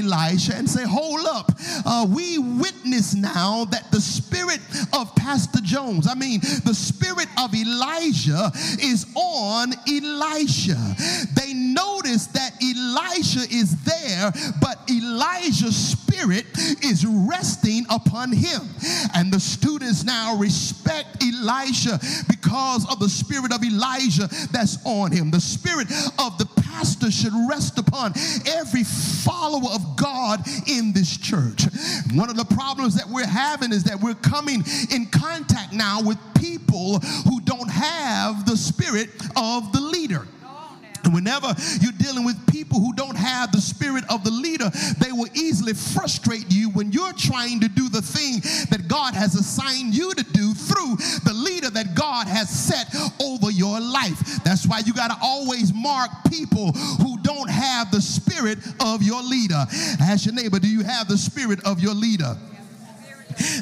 Elisha 0.06 0.54
and 0.54 0.68
say, 0.68 0.84
Hold 0.84 1.26
up, 1.26 1.52
uh, 1.84 2.06
we 2.08 2.38
witness 2.38 3.14
now 3.14 3.64
that 3.66 3.90
the 3.90 4.00
spirit 4.00 4.60
of 4.92 5.14
Pastor 5.16 5.60
Jones, 5.62 6.06
I 6.08 6.14
mean, 6.14 6.40
the 6.64 6.74
spirit 6.74 7.28
of 7.38 7.54
Elijah 7.54 8.50
is 8.80 9.06
on 9.14 9.72
Elisha. 9.88 10.78
They 11.34 11.52
notice 11.54 12.26
that 12.28 12.52
Elisha 12.62 13.40
is 13.52 13.76
there, 13.84 14.32
but 14.60 14.78
Elijah's 14.90 15.90
spirit 16.16 16.46
is 16.82 17.04
resting 17.06 17.84
upon 17.90 18.32
him. 18.32 18.62
And 19.14 19.32
the 19.32 19.40
students 19.40 20.04
now 20.04 20.36
respect 20.36 21.22
Elijah 21.22 21.98
because 22.28 22.90
of 22.90 22.98
the 23.00 23.08
spirit 23.08 23.52
of 23.52 23.62
Elijah 23.62 24.28
that's 24.50 24.78
on 24.84 25.12
him. 25.12 25.30
The 25.30 25.40
spirit 25.40 25.88
of 26.18 26.38
the 26.38 26.48
pastor 26.62 27.10
should 27.10 27.32
rest 27.48 27.78
upon 27.78 28.14
every 28.46 28.84
follower 28.84 29.70
of 29.74 29.96
God 29.96 30.46
in 30.66 30.92
this 30.92 31.16
church. 31.16 31.64
One 32.14 32.30
of 32.30 32.36
the 32.36 32.44
problems 32.44 32.94
that 32.96 33.08
we're 33.08 33.26
having 33.26 33.72
is 33.72 33.84
that 33.84 34.00
we're 34.00 34.14
coming 34.14 34.64
in 34.90 35.06
contact 35.06 35.72
now 35.72 36.00
with 36.02 36.18
people 36.38 36.98
who 37.28 37.40
don't 37.40 37.70
have 37.70 38.46
the 38.46 38.56
spirit 38.56 39.10
of 39.36 39.72
the 39.72 39.80
leader. 39.80 40.26
And 41.06 41.14
whenever 41.14 41.54
you're 41.80 41.92
dealing 41.92 42.24
with 42.24 42.36
people 42.52 42.80
who 42.80 42.92
don't 42.92 43.16
have 43.16 43.52
the 43.52 43.60
spirit 43.60 44.02
of 44.10 44.24
the 44.24 44.30
leader, 44.30 44.70
they 44.98 45.12
will 45.12 45.28
easily 45.34 45.72
frustrate 45.72 46.46
you 46.50 46.70
when 46.70 46.90
you're 46.90 47.12
trying 47.12 47.60
to 47.60 47.68
do 47.68 47.88
the 47.88 48.02
thing 48.02 48.40
that 48.70 48.88
God 48.88 49.14
has 49.14 49.36
assigned 49.36 49.94
you 49.94 50.12
to 50.14 50.24
do 50.24 50.52
through 50.52 50.96
the 51.24 51.32
leader 51.32 51.70
that 51.70 51.94
God 51.94 52.26
has 52.26 52.50
set 52.50 52.92
over 53.22 53.52
your 53.52 53.80
life. 53.80 54.42
That's 54.42 54.66
why 54.66 54.80
you 54.84 54.92
got 54.92 55.12
to 55.12 55.16
always 55.22 55.72
mark 55.72 56.10
people 56.28 56.72
who 56.72 57.18
don't 57.22 57.50
have 57.50 57.92
the 57.92 58.00
spirit 58.00 58.58
of 58.80 59.02
your 59.02 59.22
leader. 59.22 59.64
Ask 60.00 60.26
your 60.26 60.34
neighbor, 60.34 60.58
do 60.58 60.68
you 60.68 60.82
have 60.82 61.06
the 61.06 61.18
spirit 61.18 61.64
of 61.64 61.78
your 61.78 61.94
leader? 61.94 62.36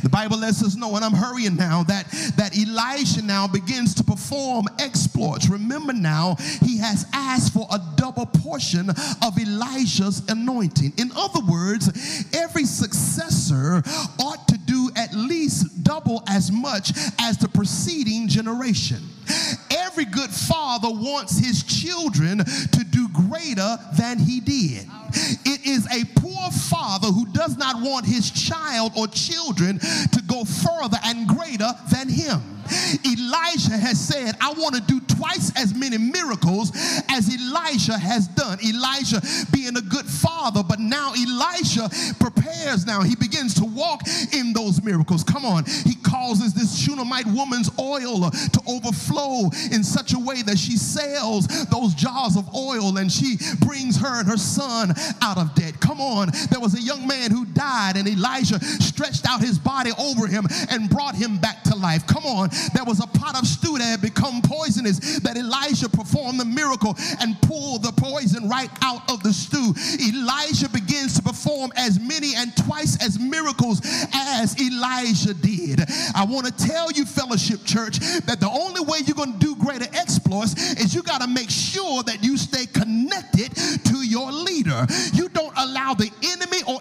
The 0.03 0.09
Bible 0.11 0.39
lets 0.39 0.63
us 0.63 0.77
know, 0.77 0.95
and 0.97 1.05
I'm 1.05 1.13
hurrying 1.13 1.57
now, 1.57 1.83
that, 1.85 2.11
that 2.37 2.57
Elisha 2.57 3.23
now 3.23 3.47
begins 3.47 3.95
to 3.95 4.05
perform 4.05 4.67
exploits. 4.79 5.49
Remember 5.49 5.93
now, 5.93 6.37
he 6.63 6.79
has 6.79 7.07
asked 7.13 7.53
for 7.53 7.67
a 7.73 7.81
double 7.97 8.27
portion 8.27 8.91
of 8.91 9.39
Elijah's 9.39 10.23
anointing. 10.29 10.93
In 10.99 11.11
other 11.17 11.41
words, 11.41 11.89
every 12.35 12.65
successor 12.65 13.83
ought 14.19 14.49
to 14.49 14.59
do 14.59 14.91
at 14.97 15.15
least 15.15 15.83
double 15.85 16.23
as 16.29 16.51
much 16.51 16.93
as 17.21 17.39
the 17.39 17.49
preceding 17.49 18.29
generation. 18.29 18.99
Every 19.71 20.05
good 20.05 20.31
father 20.31 20.89
wants 20.91 21.39
his 21.39 21.63
children 21.63 22.39
to 22.39 22.85
do 22.91 23.09
greater 23.09 23.79
than 23.97 24.19
he 24.19 24.41
did. 24.41 24.87
It 25.45 25.67
is 25.67 25.87
a 25.87 26.05
poor 26.21 26.51
father 26.51 27.09
who 27.09 27.27
does 27.27 27.57
not 27.57 27.81
want 27.81 28.05
his 28.05 28.31
child 28.31 28.93
or 28.97 29.07
children 29.07 29.64
to 29.73 30.23
go 30.27 30.45
further 30.45 30.99
and 31.05 31.29
greater 31.29 31.73
than 31.91 32.09
him. 32.09 32.54
Elijah 33.05 33.77
has 33.77 34.01
said, 34.01 34.35
I 34.41 34.53
want 34.53 34.75
to 34.75 34.81
do 34.83 35.01
twice 35.01 35.53
as 35.57 35.75
many 35.75 35.99
miracles 35.99 36.73
as 37.09 37.33
Elijah 37.33 37.99
has 37.99 38.29
done. 38.29 38.59
Elijah 38.65 39.21
being 39.53 39.77
a 39.77 39.81
good 39.81 40.07
father, 40.07 40.63
but 40.63 40.79
now 40.79 41.13
Elijah 41.15 41.89
prepares 42.21 42.87
now. 42.87 43.03
He 43.03 43.17
begins 43.17 43.55
to 43.55 43.65
walk 43.65 44.03
in 44.33 44.53
those 44.53 44.83
miracles. 44.83 45.25
Come 45.25 45.45
on. 45.45 45.65
He 45.65 45.95
causes 45.97 46.55
this 46.55 46.79
Shunammite 46.79 47.27
woman's 47.27 47.71
oil 47.79 48.31
to 48.31 48.61
overflow 48.69 49.51
in 49.73 49.83
such 49.83 50.13
a 50.13 50.19
way 50.19 50.43
that 50.43 50.59
she 50.59 50.77
sells 50.77 51.47
those 51.67 51.95
jars 51.95 52.37
of 52.37 52.53
oil 52.55 52.97
and 52.99 53.11
she 53.11 53.37
brings 53.61 53.97
her 54.01 54.21
and 54.21 54.29
her 54.29 54.37
son 54.37 54.93
out 55.23 55.39
of 55.39 55.55
debt. 55.55 55.81
Come 55.81 56.01
on. 56.01 56.31
There 56.51 56.61
was 56.61 56.75
a 56.75 56.83
young 56.83 57.07
man 57.07 57.31
who 57.31 57.45
died 57.47 57.97
and 57.97 58.09
Elijah 58.09 58.63
stretched 58.65 59.27
out 59.29 59.41
his 59.41 59.59
body 59.59 59.91
over 59.99 60.27
him 60.27 60.47
and 60.71 60.89
brought 60.89 61.15
him 61.15 61.39
back 61.39 61.63
to 61.65 61.77
life. 61.77 62.07
Come 62.07 62.25
on 62.25 62.51
there 62.75 62.85
was 62.85 63.01
a 63.01 63.07
pot 63.07 63.39
of 63.39 63.47
stew 63.47 63.79
that 63.79 63.85
had 63.85 64.03
become 64.03 64.43
poisonous 64.43 65.19
that 65.21 65.37
Elijah 65.37 65.89
performed 65.89 66.41
the 66.41 66.45
miracle 66.45 66.95
and 67.21 67.41
pulled 67.43 67.83
the 67.83 67.93
poison 67.93 68.49
right 68.49 68.71
out 68.83 69.09
of 69.11 69.23
the 69.23 69.33
stew. 69.33 69.75
Elijah 70.01 70.69
begins 70.69 71.15
to 71.15 71.23
perform 71.23 71.73
as 71.77 71.99
many 71.99 72.35
and 72.35 72.57
twice 72.57 73.01
as 73.05 73.19
miracles 73.19 73.81
as 74.13 74.61
Elijah 74.61 75.35
did. 75.35 75.81
I 76.15 76.25
want 76.25 76.47
to 76.47 76.67
tell 76.67 76.91
you, 76.91 77.05
fellowship 77.05 77.65
church, 77.65 77.99
that 78.27 78.41
the 78.41 78.51
only 78.51 78.83
way 78.83 78.99
you're 79.05 79.17
going 79.17 79.33
to 79.33 79.39
do 79.39 79.57
greater 79.57 79.87
exploits 79.95 80.55
is 80.81 80.95
you 80.95 81.03
got 81.03 81.21
to 81.21 81.27
make 81.27 81.51
sure 81.51 82.03
that 82.03 82.23
you 82.23 82.37
stay 82.37 82.67
connected 82.67 83.55
to 83.85 83.99
your 84.07 84.31
leader. 84.33 84.87
You 85.13 85.29
don't 85.29 85.53
allow 85.57 85.95
the 85.95 86.11
enemy 86.23 86.63
or 86.67 86.81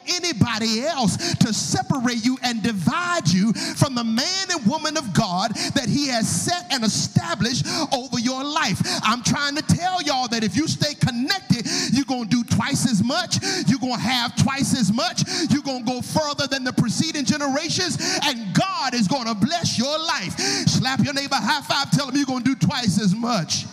anybody 0.53 0.86
else 0.86 1.17
to 1.36 1.53
separate 1.53 2.24
you 2.24 2.38
and 2.43 2.62
divide 2.62 3.27
you 3.27 3.53
from 3.53 3.95
the 3.95 4.03
man 4.03 4.48
and 4.51 4.65
woman 4.65 4.98
of 4.98 5.13
God 5.13 5.53
that 5.75 5.88
He 5.88 6.07
has 6.07 6.27
set 6.27 6.72
and 6.72 6.83
established 6.83 7.65
over 7.93 8.19
your 8.19 8.43
life. 8.43 8.79
I'm 9.03 9.24
trying 9.24 9.55
to 9.55 9.62
tell 9.62 10.01
y'all 10.01 10.27
that 10.29 10.43
if 10.43 10.55
you 10.55 10.67
stay 10.67 10.93
connected, 10.95 11.67
you're 11.91 12.05
going 12.05 12.29
to 12.29 12.29
do 12.29 12.43
twice 12.43 12.89
as 12.89 13.03
much, 13.03 13.38
you're 13.67 13.79
going 13.79 13.95
to 13.95 14.00
have 14.00 14.36
twice 14.36 14.77
as 14.79 14.91
much, 14.91 15.24
you're 15.50 15.62
going 15.62 15.86
to 15.86 15.91
go 15.91 16.01
further 16.01 16.48
than 16.48 16.63
the 16.63 16.74
preceding 16.74 17.25
generations, 17.25 17.98
and 18.24 18.53
God 18.53 18.93
is 18.93 19.07
going 19.07 19.27
to 19.27 19.36
bless 19.36 19.77
your 19.77 19.98
life. 19.98 20.38
Slap 20.67 21.00
your 21.00 21.13
neighbor 21.13 21.36
high 21.36 21.62
five, 21.62 21.91
tell 21.91 22.10
him 22.10 22.15
you're 22.15 22.25
going 22.25 22.43
to 22.43 22.55
do 22.55 22.67
twice 22.67 23.01
as 23.01 23.15
much. 23.15 23.65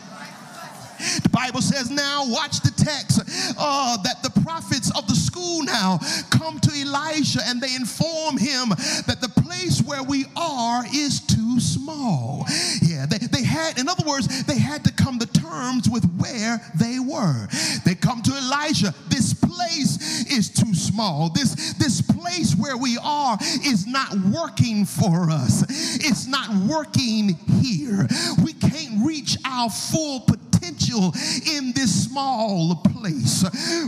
The 1.22 1.30
Bible 1.32 1.62
says 1.62 1.90
now, 1.90 2.24
watch 2.26 2.60
the 2.60 2.72
text, 2.76 3.20
uh, 3.58 3.96
that 4.02 4.22
the 4.22 4.40
prophets 4.42 4.90
of 4.96 5.06
the 5.06 5.14
school 5.14 5.62
now 5.62 5.98
come 6.30 6.58
to 6.60 6.70
Elijah 6.80 7.40
and 7.44 7.60
they 7.60 7.74
inform 7.74 8.36
him 8.36 8.70
that 9.06 9.18
the 9.20 9.28
place 9.42 9.82
where 9.82 10.02
we 10.02 10.26
are 10.36 10.84
is 10.92 11.20
too 11.20 11.60
small. 11.60 12.46
Yeah, 12.82 13.06
they, 13.06 13.18
they 13.18 13.44
had, 13.44 13.78
in 13.78 13.88
other 13.88 14.04
words, 14.06 14.44
they 14.44 14.58
had 14.58 14.84
to 14.84 14.92
come 14.92 15.18
to 15.18 15.26
terms 15.26 15.88
with 15.88 16.04
where 16.16 16.60
they 16.74 16.98
were. 16.98 17.48
They 17.84 17.94
come 17.94 18.22
to 18.22 18.36
Elijah, 18.36 18.94
this 19.08 19.34
place 19.34 20.26
is 20.30 20.48
too 20.50 20.74
small. 20.74 21.30
This, 21.30 21.74
this 21.74 22.00
place 22.00 22.54
where 22.54 22.76
we 22.76 22.98
are 23.02 23.38
is 23.64 23.86
not 23.86 24.14
working 24.32 24.84
for 24.84 25.30
us. 25.30 25.64
It's 25.96 26.26
not 26.26 26.54
working 26.68 27.36
here. 27.60 28.06
We 28.44 28.52
can't 28.54 29.04
reach 29.04 29.36
our 29.44 29.70
full 29.70 30.20
potential 30.20 30.49
potential 30.60 31.12
in 31.56 31.72
this 31.72 32.04
small 32.04 32.76
place. 32.76 33.44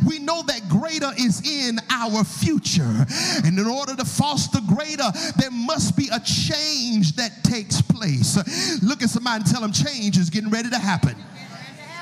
We 0.07 0.19
know 0.19 0.43
that 0.43 0.69
greater 0.69 1.11
is 1.19 1.47
in 1.47 1.79
our 1.91 2.25
future. 2.25 3.07
And 3.45 3.59
in 3.59 3.67
order 3.67 3.95
to 3.97 4.05
foster 4.05 4.61
greater, 4.67 5.11
there 5.39 5.51
must 5.51 5.97
be 5.97 6.09
a 6.13 6.21
change 6.21 7.17
that 7.17 7.45
takes 7.45 7.81
place. 7.83 8.37
Look 8.83 9.03
at 9.03 9.11
somebody 9.11 9.43
and 9.43 9.47
tell 9.47 9.61
them 9.61 9.73
change 9.73 10.19
is 10.19 10.31
getting 10.31 10.51
ready 10.51 10.71
to 10.71 10.79
happen. 10.79 11.17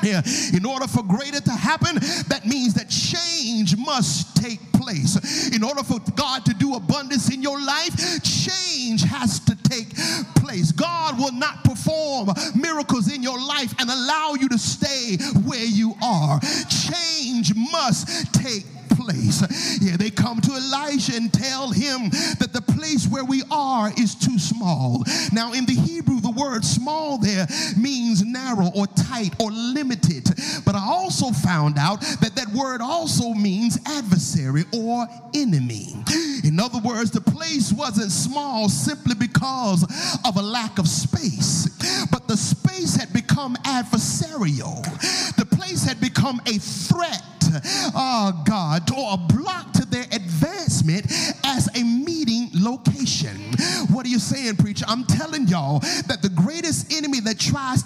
Yeah. 0.02 0.23
In 0.54 0.64
order 0.64 0.87
for 0.87 1.02
greater 1.02 1.40
to 1.40 1.50
happen, 1.52 1.97
that 2.28 2.42
means 2.47 2.75
that 2.75 2.88
change 2.88 3.76
must 3.76 4.37
take 4.37 4.61
place. 4.73 5.50
In 5.54 5.62
order 5.62 5.83
for 5.83 5.99
God 6.16 6.45
to 6.47 6.54
do 6.54 6.75
abundance 6.75 7.33
in 7.33 7.42
your 7.42 7.61
life, 7.61 8.23
change 8.23 9.02
has 9.02 9.40
to 9.40 9.57
take 9.62 9.95
place. 10.37 10.73
God 10.73 11.19
will 11.19 11.33
not 11.33 11.64
perform 11.64 12.30
miracles 12.54 13.12
in 13.12 13.23
your 13.23 13.38
life 13.38 13.75
and 13.78 13.90
allow 13.90 14.35
you 14.38 14.49
to 14.49 14.59
stay 14.59 15.16
where 15.40 15.64
you 15.64 15.95
are. 16.02 16.40
Change 16.69 17.54
must 17.54 18.33
take 18.35 18.64
place. 18.64 18.79
Yeah, 19.80 19.97
they 19.97 20.11
come 20.11 20.40
to 20.40 20.52
Elijah 20.52 21.16
and 21.16 21.32
tell 21.32 21.70
him 21.70 22.11
that 22.38 22.50
the 22.52 22.61
place 22.61 23.06
where 23.06 23.25
we 23.25 23.42
are 23.50 23.90
is 23.99 24.14
too 24.14 24.38
small. 24.38 25.04
Now, 25.32 25.52
in 25.52 25.66
the 25.66 25.75
Hebrew, 25.75 26.20
the 26.20 26.30
word 26.30 26.64
small 26.64 27.18
there 27.18 27.47
means 27.76 28.25
narrow 28.25 28.70
or 28.75 28.87
tight 28.88 29.35
or 29.40 29.50
limited. 29.50 30.28
But 30.64 30.75
I 30.75 30.87
also 30.87 31.30
found 31.30 31.78
out 31.78 32.00
that 32.20 32.37
that 32.37 32.49
word 32.49 32.80
also 32.80 33.32
means 33.32 33.78
adversary 33.87 34.64
or 34.73 35.06
enemy. 35.35 35.94
In 36.44 36.61
other 36.61 36.78
words, 36.78 37.11
the 37.11 37.20
place 37.20 37.73
wasn't 37.73 38.12
small 38.12 38.68
simply 38.68 39.14
because 39.14 39.82
of 40.25 40.37
a 40.37 40.42
lack 40.42 40.78
of 40.78 40.88
space, 40.88 41.68
but 42.11 42.28
the 42.28 42.37
space 42.37 42.97
had 42.97 43.12
become 43.12 43.56
adversarial. 43.64 44.82
The 45.37 45.47
place 45.47 45.85
had 45.85 46.00
become 46.00 46.40
a 46.47 46.59
threat 46.59 47.39
oh 47.95 48.42
God, 48.47 48.90
or 48.92 49.14
a 49.14 49.16
block 49.16 49.73
to 49.73 49.85
their 49.87 50.04
advancement 50.12 51.07
as 51.45 51.69
a 51.76 51.83
meeting 51.83 52.50
location. 52.54 53.37
What 53.90 54.07
are 54.07 54.09
you 54.09 54.19
saying, 54.19 54.57
preacher? 54.57 54.85
I'm 54.88 55.04
telling 55.04 55.47
y'all 55.47 55.80
that 56.09 56.21
the 56.23 56.30
greatest 56.30 56.92
enemy 56.92 57.21
that 57.21 57.38
tries 57.38 57.83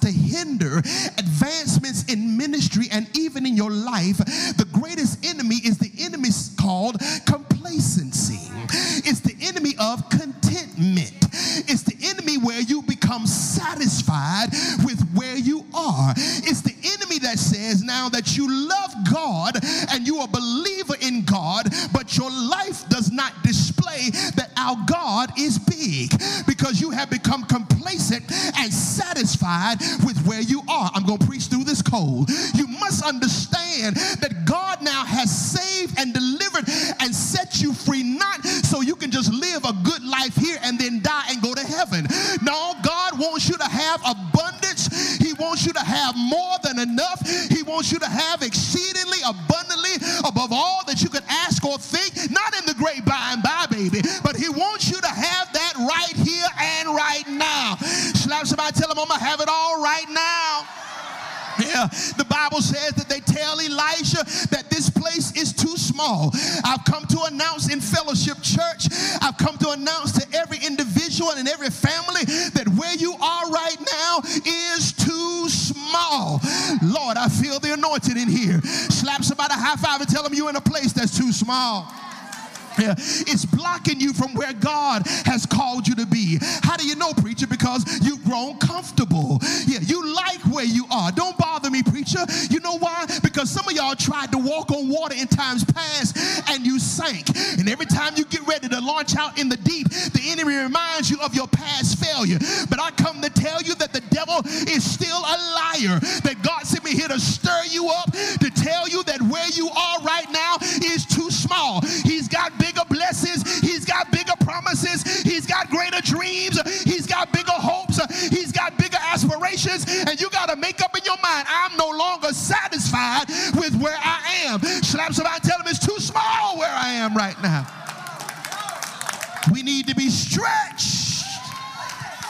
it's 82.92 83.44
blocking 83.44 84.00
you 84.00 84.12
from 84.12 84.34
where 84.34 84.52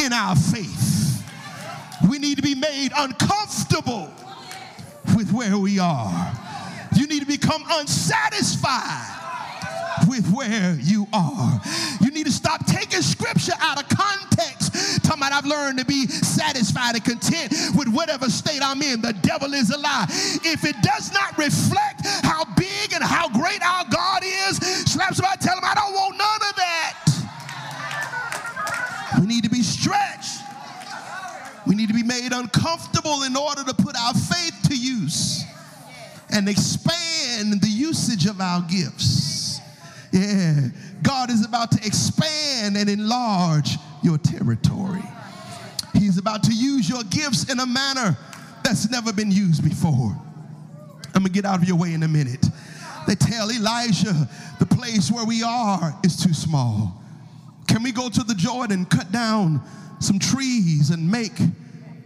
in 0.05 0.13
our 0.13 0.37
faith. 0.37 1.25
We 2.09 2.19
need 2.19 2.37
to 2.37 2.43
be 2.43 2.55
made 2.55 2.93
uncomfortable 2.97 4.13
with 5.17 5.33
where 5.33 5.57
we 5.59 5.79
are. 5.79 6.33
You 6.95 7.07
need 7.07 7.21
to 7.21 7.27
become 7.27 7.65
unsatisfied 7.67 9.15
with 10.07 10.31
where 10.31 10.77
you 10.81 11.07
are. 11.13 11.61
You 12.01 12.11
need 12.11 12.27
to 12.27 12.33
stop 12.33 12.67
taking 12.67 13.01
scripture 13.01 13.55
out 13.61 13.83
of 13.83 13.89
context. 13.89 15.03
Talking 15.03 15.23
about 15.23 15.33
I've 15.33 15.47
learned 15.47 15.79
to 15.79 15.85
be 15.87 16.07
satisfied 16.07 16.97
and 16.97 17.05
content 17.05 17.53
with 17.75 17.89
whatever 17.89 18.29
state 18.29 18.61
I'm 18.63 18.83
in. 18.83 19.01
The 19.01 19.15
devil 19.23 19.55
is 19.55 19.71
a 19.71 19.79
lie. 19.79 20.07
If 20.45 20.65
it 20.65 20.77
does 20.83 21.13
not 21.13 21.39
reflect 21.39 22.07
how 22.23 22.45
big 22.57 22.93
and 22.93 23.03
how 23.03 23.29
great 23.31 23.63
our 23.65 23.85
God 23.91 24.23
is, 24.23 24.59
slap 24.85 25.15
somebody, 25.15 25.39
tell 25.41 25.57
him 25.57 25.65
I 25.65 25.75
don't 25.75 25.95
want 25.95 26.19
none 26.19 26.51
of 26.51 26.57
that. 26.57 26.84
Stretched. 29.85 30.41
We 31.67 31.75
need 31.75 31.89
to 31.89 31.95
be 31.95 32.03
made 32.03 32.33
uncomfortable 32.33 33.23
in 33.25 33.37
order 33.37 33.65
to 33.65 33.75
put 33.75 33.97
our 33.97 34.15
faith 34.15 34.55
to 34.69 34.77
use 34.77 35.45
and 36.31 36.49
expand 36.49 37.61
the 37.61 37.69
usage 37.69 38.27
of 38.27 38.41
our 38.41 38.63
gifts. 38.63 39.61
Yeah, 40.13 40.69
God 41.03 41.31
is 41.31 41.45
about 41.45 41.71
to 41.73 41.87
expand 41.87 42.77
and 42.77 42.89
enlarge 42.89 43.77
your 44.03 44.19
territory. 44.19 45.03
He's 45.93 46.19
about 46.19 46.43
to 46.45 46.53
use 46.53 46.89
your 46.89 47.03
gifts 47.05 47.51
in 47.53 47.61
a 47.61 47.67
manner 47.67 48.17
that's 48.63 48.91
never 48.91 49.13
been 49.13 49.31
used 49.31 49.63
before. 49.63 50.17
I'm 51.15 51.23
gonna 51.23 51.29
get 51.29 51.45
out 51.45 51.63
of 51.63 51.69
your 51.69 51.77
way 51.77 51.93
in 51.93 52.03
a 52.03 52.09
minute. 52.09 52.47
They 53.07 53.15
tell 53.15 53.51
Elijah 53.51 54.29
the 54.59 54.67
place 54.67 55.11
where 55.11 55.25
we 55.25 55.43
are 55.43 55.95
is 56.03 56.17
too 56.23 56.33
small. 56.33 57.03
Can 57.69 57.83
we 57.83 57.93
go 57.93 58.09
to 58.09 58.23
the 58.23 58.35
Jordan, 58.35 58.87
cut 58.87 59.11
down 59.13 59.63
some 60.05 60.19
trees, 60.19 60.91
and 60.91 61.11
make 61.11 61.33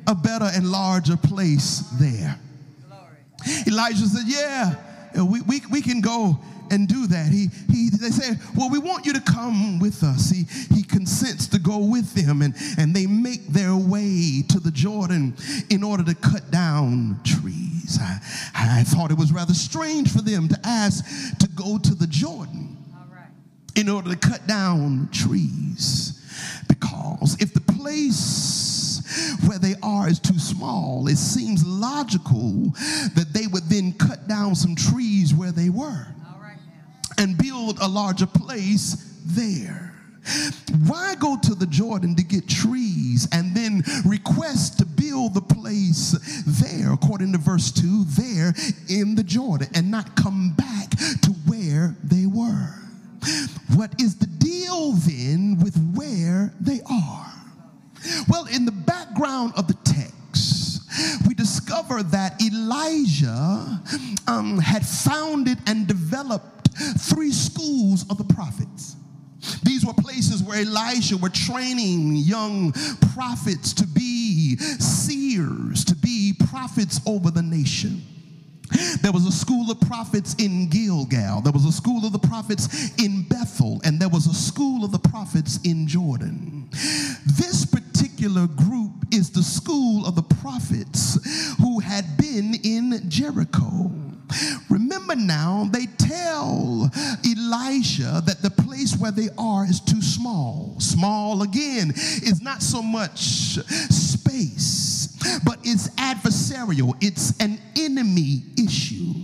a 0.06 0.14
better 0.14 0.48
and 0.54 0.70
larger 0.70 1.16
place 1.16 1.80
there? 1.98 2.38
Elijah 3.66 4.06
said, 4.06 4.24
Yeah, 4.26 4.74
uh, 5.18 5.24
we, 5.24 5.40
we, 5.42 5.60
we 5.70 5.82
can 5.82 6.00
go 6.00 6.38
and 6.70 6.88
do 6.88 7.06
that. 7.06 7.28
He, 7.28 7.48
he, 7.70 7.90
they 7.90 8.10
say, 8.10 8.34
well, 8.56 8.70
we 8.70 8.78
want 8.78 9.06
you 9.06 9.12
to 9.14 9.20
come 9.20 9.78
with 9.78 10.02
us. 10.02 10.30
He, 10.30 10.44
he 10.74 10.82
consents 10.82 11.46
to 11.48 11.58
go 11.58 11.78
with 11.78 12.12
them, 12.14 12.42
and, 12.42 12.54
and 12.76 12.94
they 12.94 13.06
make 13.06 13.46
their 13.48 13.74
way 13.76 14.42
to 14.48 14.60
the 14.60 14.70
Jordan 14.70 15.34
in 15.70 15.82
order 15.82 16.04
to 16.04 16.14
cut 16.14 16.50
down 16.50 17.20
trees. 17.24 17.98
I, 18.00 18.18
I 18.54 18.84
thought 18.84 19.10
it 19.10 19.18
was 19.18 19.32
rather 19.32 19.54
strange 19.54 20.12
for 20.12 20.22
them 20.22 20.48
to 20.48 20.58
ask 20.64 21.38
to 21.38 21.48
go 21.48 21.78
to 21.78 21.94
the 21.94 22.06
Jordan 22.06 22.76
in 23.74 23.88
order 23.88 24.10
to 24.10 24.16
cut 24.16 24.46
down 24.46 25.08
trees. 25.12 26.17
Because 26.68 27.36
if 27.40 27.54
the 27.54 27.60
place 27.60 29.36
where 29.46 29.58
they 29.58 29.74
are 29.82 30.08
is 30.08 30.18
too 30.18 30.38
small, 30.38 31.08
it 31.08 31.16
seems 31.16 31.66
logical 31.66 32.70
that 33.14 33.32
they 33.32 33.46
would 33.46 33.64
then 33.64 33.92
cut 33.94 34.28
down 34.28 34.54
some 34.54 34.74
trees 34.74 35.34
where 35.34 35.52
they 35.52 35.70
were 35.70 36.06
and 37.18 37.36
build 37.36 37.78
a 37.80 37.88
larger 37.88 38.26
place 38.26 39.20
there. 39.26 39.94
Why 40.86 41.14
go 41.14 41.38
to 41.42 41.54
the 41.54 41.66
Jordan 41.66 42.14
to 42.16 42.22
get 42.22 42.48
trees 42.48 43.26
and 43.32 43.56
then 43.56 43.82
request 44.04 44.78
to 44.78 44.84
build 44.84 45.34
the 45.34 45.40
place 45.40 46.12
there, 46.46 46.92
according 46.92 47.32
to 47.32 47.38
verse 47.38 47.72
2, 47.72 48.04
there 48.04 48.54
in 48.88 49.14
the 49.14 49.24
Jordan, 49.24 49.68
and 49.74 49.90
not 49.90 50.14
come 50.16 50.54
back 50.56 50.90
to 51.22 51.30
where 51.46 51.96
they 52.04 52.26
were? 52.26 52.74
What 53.74 54.00
is 54.00 54.16
the 54.16 54.26
deal 54.26 54.92
then 54.92 55.58
with 55.62 55.76
where 55.94 56.52
they 56.60 56.80
are? 56.90 57.32
Well, 58.28 58.46
in 58.46 58.64
the 58.64 58.72
background 58.72 59.52
of 59.56 59.66
the 59.66 59.76
text, 59.84 60.82
we 61.26 61.34
discover 61.34 62.02
that 62.02 62.40
Elijah 62.42 63.82
um, 64.26 64.58
had 64.58 64.86
founded 64.86 65.58
and 65.66 65.86
developed 65.86 66.68
three 66.98 67.32
schools 67.32 68.04
of 68.10 68.18
the 68.18 68.24
prophets. 68.34 68.96
These 69.62 69.84
were 69.84 69.94
places 69.94 70.42
where 70.42 70.60
Elijah 70.60 71.16
were 71.16 71.28
training 71.28 72.16
young 72.16 72.72
prophets 73.14 73.72
to 73.74 73.86
be 73.86 74.56
seers, 74.56 75.84
to 75.84 75.94
be 75.94 76.34
prophets 76.50 77.00
over 77.06 77.30
the 77.30 77.42
nation. 77.42 78.02
There 79.02 79.12
was 79.12 79.26
a 79.26 79.32
school 79.32 79.70
of 79.70 79.80
prophets 79.80 80.34
in 80.38 80.68
Gilgal. 80.68 81.40
There 81.42 81.52
was 81.52 81.64
a 81.64 81.72
school 81.72 82.04
of 82.04 82.12
the 82.12 82.18
prophets 82.18 82.92
in 82.98 83.22
Bethel. 83.22 83.80
And 83.84 84.00
there 84.00 84.08
was 84.08 84.26
a 84.26 84.34
school 84.34 84.84
of 84.84 84.92
the 84.92 84.98
prophets 84.98 85.58
in 85.64 85.86
Jordan. 85.86 86.68
This 86.70 87.64
particular 87.64 88.46
group 88.46 88.92
is 89.12 89.30
the 89.30 89.42
school 89.42 90.06
of 90.06 90.14
the 90.14 90.22
prophets 90.22 91.18
who 91.58 91.80
had 91.80 92.16
been 92.16 92.54
in 92.62 93.08
Jericho. 93.08 93.90
Remember 94.68 95.16
now, 95.16 95.68
they 95.72 95.86
tell 95.86 96.90
Elisha 97.24 98.22
that 98.26 98.42
the 98.42 98.50
place 98.88 99.00
where 99.00 99.12
they 99.12 99.28
are 99.38 99.64
is 99.64 99.80
too 99.80 100.02
small. 100.02 100.74
Small, 100.78 101.42
again, 101.42 101.90
is 101.90 102.40
not 102.42 102.62
so 102.62 102.82
much 102.82 103.18
space, 103.18 105.16
but 105.44 105.58
it's 105.62 105.88
adversarial, 105.96 106.96
it's 107.00 107.38
an 107.40 107.58
enemy 107.76 108.42
issue. 108.58 109.14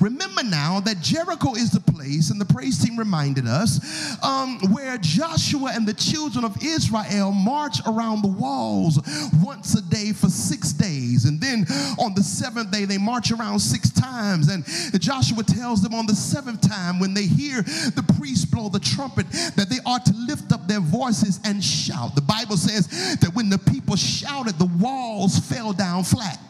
Remember 0.00 0.44
now 0.44 0.78
that 0.80 1.00
Jericho 1.00 1.54
is 1.54 1.72
the 1.72 1.80
place, 1.80 2.30
and 2.30 2.40
the 2.40 2.44
praise 2.44 2.82
team 2.82 2.96
reminded 2.96 3.46
us, 3.46 3.80
um, 4.22 4.60
where 4.70 4.96
Joshua 4.98 5.72
and 5.74 5.86
the 5.86 5.94
children 5.94 6.44
of 6.44 6.56
Israel 6.62 7.32
march 7.32 7.78
around 7.86 8.22
the 8.22 8.28
walls 8.28 9.00
once 9.42 9.74
a 9.74 9.82
day 9.82 10.12
for 10.12 10.28
six 10.28 10.72
days. 10.72 11.24
And 11.24 11.40
then 11.40 11.66
on 11.98 12.14
the 12.14 12.22
seventh 12.22 12.70
day, 12.70 12.84
they 12.84 12.98
march 12.98 13.32
around 13.32 13.58
six 13.58 13.90
times. 13.90 14.48
And 14.48 14.64
Joshua 15.00 15.42
tells 15.42 15.82
them 15.82 15.94
on 15.94 16.06
the 16.06 16.14
seventh 16.14 16.60
time, 16.60 17.00
when 17.00 17.12
they 17.12 17.26
hear 17.26 17.62
the 17.62 18.04
priest 18.16 18.52
blow 18.52 18.68
the 18.68 18.80
trumpet, 18.98 19.30
that 19.54 19.68
they 19.70 19.78
are 19.86 20.00
to 20.00 20.12
lift 20.26 20.52
up 20.52 20.66
their 20.66 20.80
voices 20.80 21.38
and 21.44 21.62
shout. 21.62 22.16
The 22.16 22.20
Bible 22.22 22.56
says 22.56 22.88
that 23.20 23.30
when 23.32 23.48
the 23.48 23.58
people 23.58 23.94
shouted, 23.94 24.58
the 24.58 24.70
walls 24.80 25.38
fell 25.38 25.72
down 25.72 26.02
flat. 26.02 26.40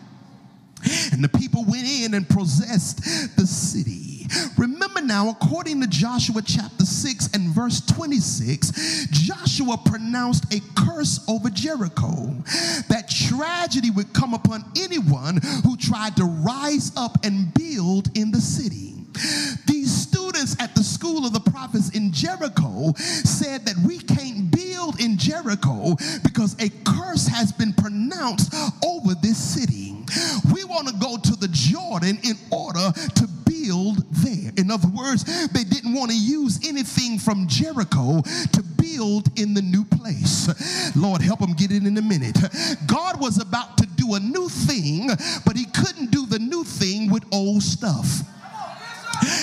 And 1.12 1.22
the 1.22 1.28
people 1.28 1.64
went 1.68 1.87
in 1.87 2.14
and 2.14 2.26
possessed 2.26 3.37
the 3.37 3.46
city. 3.46 4.26
Remember 4.56 5.00
now, 5.00 5.28
according 5.28 5.80
to 5.80 5.87
Joshua 5.88 6.40
chapter 6.40 6.84
6 6.84 7.34
and 7.34 7.48
verse 7.48 7.80
26, 7.82 9.08
Joshua 9.11 9.76
pronounced 9.76 10.52
a 10.54 10.61
curse 10.76 11.24
over 11.28 11.50
Jericho 11.50 12.34
that 12.88 13.11
tragedy 13.11 13.90
would 13.90 14.12
come 14.14 14.34
upon 14.34 14.64
anyone 14.76 15.40
who 15.64 15.76
tried 15.76 16.16
to 16.16 16.24
rise 16.24 16.92
up 16.96 17.18
and 17.24 17.52
build 17.54 18.16
in 18.16 18.30
the 18.30 18.40
city. 18.40 18.97
These 19.66 19.92
students 19.92 20.57
at 20.61 20.74
the 20.74 20.85
school 20.85 21.26
of 21.26 21.33
the 21.33 21.40
prophets 21.40 21.90
in 21.90 22.12
Jericho 22.12 22.92
said 22.96 23.64
that 23.66 23.76
we 23.87 23.98
can't 23.98 24.50
build 24.50 25.00
in 25.00 25.16
Jericho 25.18 25.96
because 26.22 26.54
a 26.61 26.70
curse 26.85 27.26
has 27.26 27.52
been 27.52 27.72
pronounced 27.72 28.54
over 28.85 29.14
this 29.22 29.38
city. 29.38 29.96
We 30.52 30.64
want 30.64 30.88
to 30.88 30.94
go 30.94 31.16
to 31.16 31.37
the 31.37 31.48
Jordan 31.48 32.18
in 32.22 32.37
order 32.50 32.92
to 32.92 33.28
build 33.46 34.04
there. 34.11 34.52
In 34.57 34.70
other 34.70 34.88
words, 34.88 35.24
they 35.48 35.64
didn't 35.64 35.94
want 35.94 36.11
to 36.11 36.16
use 36.16 36.66
anything 36.66 37.18
from 37.18 37.46
Jericho 37.48 38.22
to 38.52 38.62
build 38.81 39.28
in 39.38 39.54
the 39.54 39.62
new 39.62 39.85
place. 39.85 40.48
Lord, 40.96 41.22
help 41.22 41.40
them 41.40 41.52
get 41.52 41.70
it 41.70 41.85
in 41.85 41.96
a 41.96 42.02
minute. 42.02 42.38
God 42.87 43.20
was 43.20 43.40
about 43.40 43.76
to 43.78 43.87
do 43.96 44.14
a 44.14 44.20
new 44.20 44.48
thing, 44.48 45.09
but 45.44 45.57
he 45.57 45.66
couldn't 45.66 46.11
do 46.11 46.26
the 46.26 46.38
new 46.38 46.64
thing 46.64 47.11
with 47.11 47.24
old 47.33 47.62
stuff. 47.62 48.22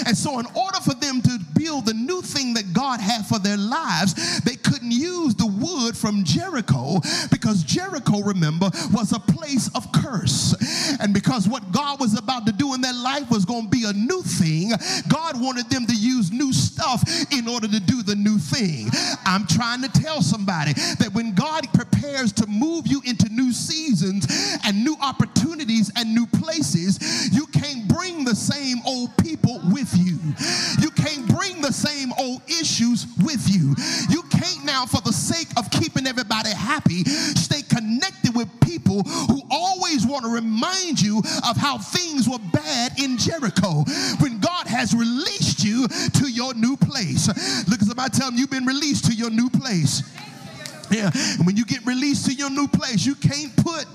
And 0.06 0.18
so, 0.18 0.40
in 0.40 0.46
order 0.56 0.80
for 0.84 0.94
them 0.94 1.22
to 1.22 1.40
build 1.58 1.86
the 1.86 1.94
new 1.94 2.22
thing 2.22 2.54
that 2.54 2.74
God 2.74 3.00
had 3.00 3.26
for 3.26 3.40
their 3.40 3.58
lives, 3.58 4.42
they 4.42 4.56
couldn't 4.56 4.92
use 4.92 5.36
the 5.36 5.48
wood 5.48 5.98
from 5.98 6.24
Jericho 6.24 7.00
because 7.32 7.64
Jericho, 7.64 8.22
remember, 8.22 8.70
was 8.92 9.12
a 9.12 9.20
place 9.20 9.70
of 9.76 9.92
curse. 9.92 10.56
And 11.00 11.14
because 11.14 11.48
what 11.48 11.72
God 11.72 12.00
was 12.00 12.18
about 12.18 12.46
to 12.46 12.52
do 12.52 12.74
in 12.74 12.82
their 12.82 12.94
life 12.94 13.30
was 13.30 13.46
going 13.46 13.64
to 13.64 13.70
be 13.70 13.86
a 13.86 13.94
new 13.94 14.22
thing, 14.22 14.72
God 15.08 15.42
wanted 15.42 15.70
them 15.70 15.86
to 15.88 15.96
use 15.96 16.32
new 16.32 16.54
stuff 16.54 17.04
in 17.32 17.48
order 17.48 17.68
to 17.68 17.80
do 17.80 18.04
the 18.04 18.16
new 18.16 18.38
thing. 18.38 18.90
I'm 19.26 19.48
trying 19.48 19.82
to 19.82 19.90
tell 19.90 20.22
somebody 20.22 20.74
that 20.74 21.12
when 21.14 21.34
God 21.34 21.72
prepares 21.74 22.32
to 22.34 22.48
move 22.48 22.88
you 22.88 23.02
into 23.06 23.30
new 23.30 23.52
seasons 23.52 24.28
and 24.64 24.84
new 24.84 24.96
opportunities 25.02 25.92
and 25.96 26.14
new 26.14 26.28
places, 26.28 27.34
you 27.34 27.48
can't 27.48 27.88
bring 27.88 28.26
the 28.26 28.36
same 28.36 28.78
old 28.86 29.16
happy, 36.76 37.06
stay 37.40 37.62
connected 37.62 38.36
with 38.36 38.50
people 38.60 39.02
who 39.04 39.42
always 39.50 40.06
want 40.06 40.26
to 40.26 40.30
remind 40.30 41.02
you 41.02 41.20
of 41.48 41.56
how 41.56 41.78
things 41.78 42.28
were 42.28 42.40
bad 42.52 43.00
in 43.00 43.18
Jericho 43.18 43.84
when 44.20 44.40
God 44.40 44.68
has 44.68 44.94
released 44.94 45.64
you 45.64 45.88
to 45.88 46.30
your 46.30 46.54
new 46.54 46.76
place. 46.76 47.28
Look 47.70 47.82
at 47.82 47.88
somebody 47.88 48.10
tell 48.12 48.30
them 48.30 48.38
you've 48.38 48.52
been 48.52 48.66
released 48.66 49.06
to 49.06 49.14
your 49.14 49.30
new 49.30 49.50
place. 49.50 50.04
Yeah, 50.92 51.10
and 51.14 51.48
when 51.48 51.58
you 51.58 51.66
get 51.66 51.84
released 51.86 52.28
to 52.28 52.34
your 52.34 52.52
new 52.52 52.68
place, 52.68 53.06
you 53.06 53.16
can't 53.16 53.56
put, 53.58 53.88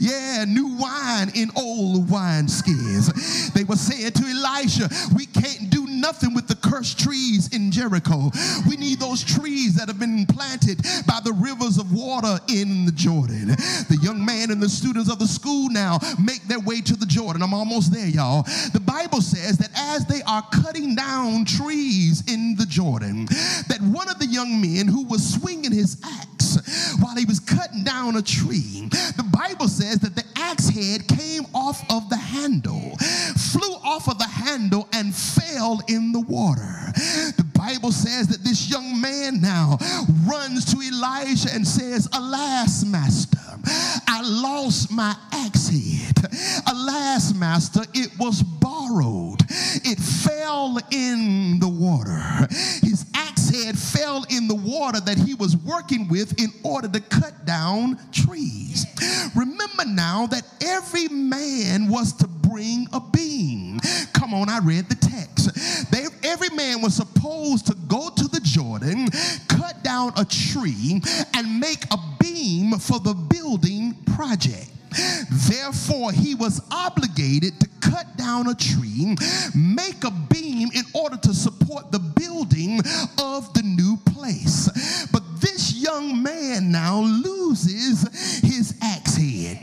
yeah, 0.00 0.44
new 0.48 0.76
wine 0.76 1.30
in 1.34 1.50
old 1.56 2.10
wine 2.10 2.48
skins. 2.48 3.52
They 3.52 3.62
were 3.62 3.76
saying 3.76 4.12
to 4.12 4.24
Elisha, 4.24 4.88
we 5.14 5.26
can't 5.26 5.70
do 5.70 5.86
nothing 5.86 6.34
with 6.34 6.48
the 6.48 6.56
cursed 6.56 6.98
trees 6.98 7.54
in 7.54 7.70
Jericho. 7.70 8.32
We 8.68 8.76
need 8.76 8.98
those 8.98 9.22
trees 9.22 9.76
that 9.76 9.86
have 9.86 10.00
been 10.00 10.26
planted 10.26 10.82
by 11.06 11.20
the 14.62 14.68
students 14.68 15.10
of 15.10 15.18
the 15.18 15.26
school 15.26 15.68
now 15.70 15.98
make 16.24 16.40
their 16.44 16.60
way 16.60 16.80
to 16.80 16.94
the 16.94 17.04
Jordan. 17.04 17.42
I'm 17.42 17.52
almost 17.52 17.92
there, 17.92 18.06
y'all. 18.06 18.44
The 18.72 18.80
Bible 18.80 19.20
says 19.20 19.58
that 19.58 19.70
as 19.76 20.06
they 20.06 20.22
are 20.22 20.46
cutting 20.52 20.94
down 20.94 21.44
trees 21.44 22.22
in 22.32 22.54
the 22.54 22.66
Jordan, 22.66 23.26
that 23.66 23.80
one 23.82 24.08
of 24.08 24.20
the 24.20 24.26
young 24.26 24.60
men 24.60 24.86
who 24.86 25.04
was 25.04 25.34
swinging 25.34 25.72
his 25.72 26.00
axe 26.04 26.96
while 27.00 27.16
he 27.16 27.24
was 27.24 27.40
cutting 27.40 27.82
down 27.82 28.14
a 28.16 28.22
tree, 28.22 28.88
the 29.16 29.28
Bible 29.32 29.66
says 29.66 29.96
that 29.96 30.14
the 30.14 30.24
axe 30.36 30.68
head 30.68 31.08
came 31.08 31.44
off 31.54 31.82
of 31.90 32.08
the 32.08 32.16
handle, 32.16 32.96
flew 33.36 33.74
off 33.82 34.08
of 34.08 34.18
the 34.18 34.28
handle, 34.28 34.88
and 34.92 35.12
fell 35.12 35.80
in 35.88 36.12
the 36.12 36.20
water. 36.20 36.92
The 37.36 37.51
Bible 37.62 37.92
says 37.92 38.26
that 38.26 38.42
this 38.42 38.68
young 38.68 39.00
man 39.00 39.40
now 39.40 39.78
runs 40.26 40.64
to 40.64 40.80
Elijah 40.80 41.48
and 41.52 41.64
says, 41.64 42.08
Alas, 42.12 42.84
master, 42.84 43.38
I 44.08 44.20
lost 44.24 44.90
my 44.90 45.14
axe 45.30 45.68
head. 45.68 46.26
Alas, 46.66 47.32
master, 47.32 47.82
it 47.94 48.18
was 48.18 48.42
borrowed. 48.42 49.42
It 49.84 50.00
fell 50.00 50.76
in 50.90 51.60
the 51.60 51.68
water. 51.68 52.18
His 52.82 53.06
axe 53.14 53.50
head 53.50 53.78
fell 53.78 54.24
in 54.28 54.48
the 54.48 54.56
water 54.56 54.98
that 54.98 55.18
he 55.18 55.34
was 55.34 55.56
working 55.56 56.08
with 56.08 56.40
in 56.40 56.48
order 56.64 56.88
to 56.88 56.98
cut 57.00 57.44
down 57.44 57.96
trees. 58.10 58.86
Remember 59.36 59.84
now 59.86 60.26
that 60.26 60.42
every 60.60 61.06
man 61.06 61.88
was 61.88 62.12
to 62.14 62.26
bring 62.52 62.86
a 62.92 63.00
beam. 63.00 63.80
Come 64.12 64.34
on, 64.34 64.50
I 64.50 64.58
read 64.58 64.88
the 64.88 64.94
text. 64.94 65.90
They, 65.90 66.04
every 66.22 66.50
man 66.50 66.82
was 66.82 66.94
supposed 66.94 67.66
to 67.66 67.74
go 67.88 68.10
to 68.10 68.28
the 68.28 68.40
Jordan, 68.40 69.08
cut 69.48 69.82
down 69.82 70.12
a 70.16 70.24
tree, 70.24 71.00
and 71.34 71.60
make 71.60 71.84
a 71.90 71.98
beam 72.20 72.72
for 72.72 72.98
the 72.98 73.14
building 73.14 73.94
project. 74.14 74.70
Therefore, 75.48 76.12
he 76.12 76.34
was 76.34 76.60
obligated 76.70 77.58
to 77.60 77.68
cut 77.80 78.16
down 78.18 78.48
a 78.48 78.54
tree, 78.54 79.16
make 79.54 80.04
a 80.04 80.10
beam 80.10 80.68
in 80.74 80.84
order 80.94 81.16
to 81.16 81.32
support 81.32 81.90
the 81.90 81.98
building 81.98 82.80
of 83.18 83.52
the 83.54 83.62
new 83.64 83.96
place. 84.12 85.08
But 85.10 85.22
this 85.40 85.74
young 85.74 86.22
man 86.22 86.70
now 86.70 87.00
loses 87.00 88.40
his 88.42 88.78
head. 88.80 89.01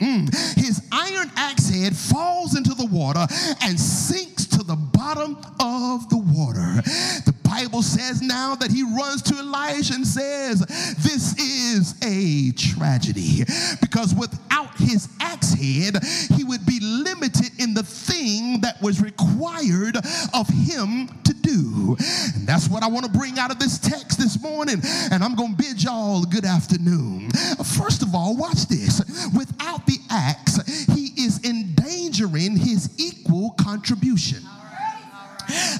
Mm. 0.10 0.58
His 0.58 0.82
iron 0.92 1.30
axe 1.36 1.70
head 1.70 1.96
falls 1.96 2.58
into 2.58 2.74
the 2.74 2.86
water 2.86 3.28
and 3.62 3.80
sinks 3.80 4.46
to 4.48 4.64
the 4.64 4.76
bottom 4.76 5.38
of 5.60 6.10
the 6.10 6.18
water. 6.18 6.82
The 7.26 7.36
Bible 7.44 7.84
says 7.84 8.22
now 8.22 8.56
that 8.56 8.72
he 8.72 8.84
runs 8.84 9.22
to 9.24 9.40
Elijah 9.40 9.94
and 9.94 10.08
says, 10.08 10.60
This 11.00 11.38
is 11.38 11.96
a 12.04 12.52
tragedy. 12.54 13.44
Because 13.82 14.16
without 14.16 14.76
his 14.78 15.10
axe 15.20 15.54
head, 15.54 16.04
he 16.36 16.44
would 16.44 16.66
be 16.66 16.80
limited 16.82 17.52
in 17.60 17.74
the 17.74 17.84
thing 17.84 18.62
that 18.62 18.82
was 18.82 19.02
required 19.02 19.98
of 20.34 20.48
him 20.50 21.08
to 21.24 21.34
do. 21.34 21.96
And 22.36 22.48
that's 22.48 22.68
what 22.70 22.82
I 22.82 22.88
want 22.88 23.06
to 23.06 23.12
bring 23.12 23.38
out 23.38 23.52
of 23.52 23.60
this 23.60 23.78
text 23.78 24.18
this 24.18 24.42
morning. 24.42 24.82
And 25.12 25.24
I'm 25.24 25.36
going 25.36 25.56
to 25.56 25.64
bid 25.64 25.84
y'all 25.84 26.24
good 26.24 26.46
afternoon. 26.46 27.30
First 27.78 28.02
of 28.02 28.16
all, 28.16 28.36
watch 28.36 28.66
this. 28.68 29.02
Without 29.36 29.59
the 29.90 30.00
axe, 30.12 30.86
he 30.86 31.12
is 31.18 31.44
endangering 31.44 32.56
his 32.56 32.90
equal 32.98 33.52
contribution. 33.52 34.40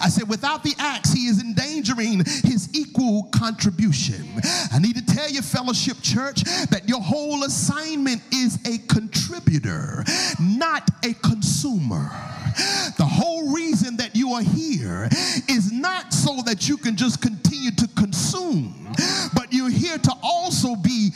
I 0.02 0.10
said, 0.10 0.28
without 0.28 0.64
the 0.64 0.74
axe, 0.80 1.14
he 1.14 1.28
is 1.28 1.40
endangering 1.42 2.26
his 2.26 2.70
equal 2.74 3.30
contribution. 3.32 4.26
I 4.74 4.80
need 4.80 4.96
to 4.96 5.06
tell 5.06 5.30
you, 5.30 5.44
fellowship 5.44 5.98
church, 6.02 6.42
that 6.72 6.90
your 6.90 7.02
whole 7.02 7.44
assignment 7.44 8.22
is 8.34 8.58
a 8.66 8.80
contributor, 8.92 10.04
not 10.40 10.90
a 11.04 11.14
consumer. 11.14 12.10
The 12.98 13.06
whole 13.06 13.54
reason 13.54 13.98
that 13.98 14.16
you 14.16 14.34
are 14.34 14.42
here 14.42 15.08
is 15.48 15.72
not 15.72 16.14
so 16.14 16.42
that 16.48 16.68
you 16.68 16.76
can 16.78 16.96
just 16.96 17.22
continue 17.22 17.72
to 17.72 17.88
consume, 17.90 18.92
but 19.36 19.54
you're 19.54 19.70
here 19.70 20.00
to 20.00 20.14
also 20.24 20.76
be 20.76 21.12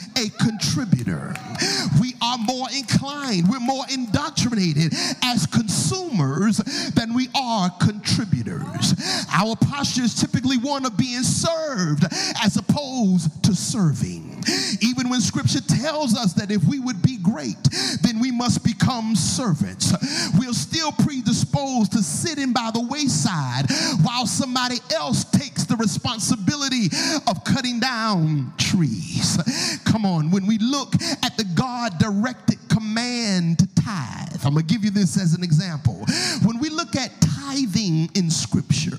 inclined, 2.74 3.48
we're 3.48 3.60
more 3.60 3.84
indoctrinated 3.90 4.92
as 5.22 5.46
consumers 5.46 6.58
than 6.94 7.14
we 7.14 7.28
are 7.34 7.70
contributors. 7.80 8.94
Our 9.32 9.56
postures 9.56 10.14
typically 10.14 10.58
want 10.58 10.84
to 10.84 10.90
be 10.90 11.14
served 11.22 12.04
as 12.42 12.56
opposed 12.56 13.42
to 13.44 13.54
serving. 13.54 14.44
Even 14.80 15.08
when 15.08 15.20
scripture 15.20 15.60
tells 15.60 16.16
us 16.16 16.34
that 16.34 16.50
if 16.50 16.62
we 16.64 16.78
would 16.78 17.02
be 17.02 17.16
great, 17.18 17.56
then 18.02 18.20
we 18.20 18.30
must 18.30 18.64
become 18.64 19.16
servants. 19.16 19.92
We're 20.38 20.52
still 20.52 20.92
predisposed 20.92 21.92
to 21.92 22.02
sitting 22.02 22.52
by 22.52 22.70
the 22.72 22.80
wayside 22.80 23.66
while 24.02 24.26
somebody 24.26 24.76
else 24.94 25.24
takes 25.24 25.64
the 25.64 25.76
responsibility 25.76 26.88
of 27.26 27.44
cutting 27.44 27.80
down 27.80 28.52
trees. 28.58 29.38
Come 29.84 30.04
on, 30.04 30.30
when 30.30 30.46
we 30.46 30.58
look 30.58 30.94
at 31.22 31.36
the 31.36 31.44
God 31.54 31.98
directed 31.98 32.58
command 32.68 33.58
to 33.60 33.66
tithe, 33.74 34.44
I'm 34.44 34.54
going 34.54 34.66
to 34.66 34.72
give 34.72 34.84
you 34.84 34.90
this 34.90 35.20
as 35.20 35.34
an 35.34 35.42
example. 35.42 36.04
When 36.44 36.58
we 36.58 36.68
look 36.68 36.96
at 36.96 37.10
tithing 37.20 38.10
in 38.14 38.30
scripture, 38.30 38.98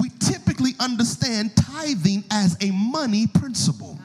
we 0.00 0.10
typically 0.18 0.72
understand 0.80 1.54
tithing 1.56 2.24
as 2.30 2.56
a 2.60 2.70
money 2.70 3.26
principle. 3.26 3.98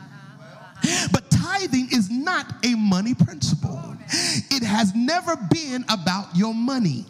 But 1.12 1.30
tithing 1.32 1.90
is 1.92 2.10
not 2.10 2.54
a 2.66 2.76
money 2.76 3.14
principle. 3.14 3.96
It 4.52 4.64
has 4.64 4.94
never 4.94 5.36
been 5.36 5.86
about 5.90 6.36
your 6.36 6.54
money. 6.54 7.06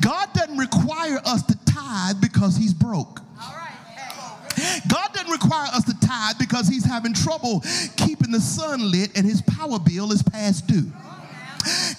God 0.00 0.28
doesn't 0.34 0.58
require 0.58 1.20
us 1.24 1.42
to 1.44 1.56
tithe 1.64 2.20
because 2.20 2.56
he's 2.56 2.74
broke. 2.74 3.21
God 4.88 5.12
doesn't 5.12 5.30
require 5.30 5.68
us 5.72 5.84
to 5.84 5.98
tithe 6.00 6.38
because 6.38 6.68
he's 6.68 6.84
having 6.84 7.14
trouble 7.14 7.62
keeping 7.96 8.30
the 8.30 8.40
sun 8.40 8.90
lit 8.90 9.16
and 9.16 9.26
his 9.26 9.42
power 9.42 9.78
bill 9.78 10.12
is 10.12 10.22
past 10.22 10.66
due. 10.66 10.90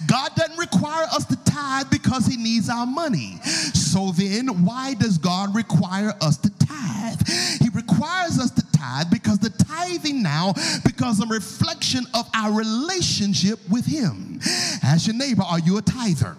God 0.07 0.31
doesn't 0.35 0.57
require 0.57 1.05
us 1.05 1.25
to 1.25 1.37
tithe 1.45 1.89
because 1.89 2.25
he 2.25 2.37
needs 2.37 2.69
our 2.69 2.85
money. 2.85 3.37
So 3.73 4.11
then, 4.11 4.65
why 4.65 4.95
does 4.95 5.17
God 5.17 5.55
require 5.55 6.13
us 6.21 6.37
to 6.37 6.49
tithe? 6.59 7.27
He 7.61 7.69
requires 7.69 8.39
us 8.39 8.51
to 8.51 8.71
tithe 8.71 9.09
because 9.11 9.39
the 9.39 9.49
tithing 9.49 10.21
now 10.21 10.53
becomes 10.85 11.21
a 11.21 11.27
reflection 11.27 12.05
of 12.13 12.29
our 12.33 12.51
relationship 12.51 13.59
with 13.69 13.85
him. 13.85 14.39
Ask 14.83 15.07
your 15.07 15.15
neighbor, 15.15 15.43
are 15.43 15.59
you 15.59 15.77
a 15.77 15.81
tither? 15.81 16.35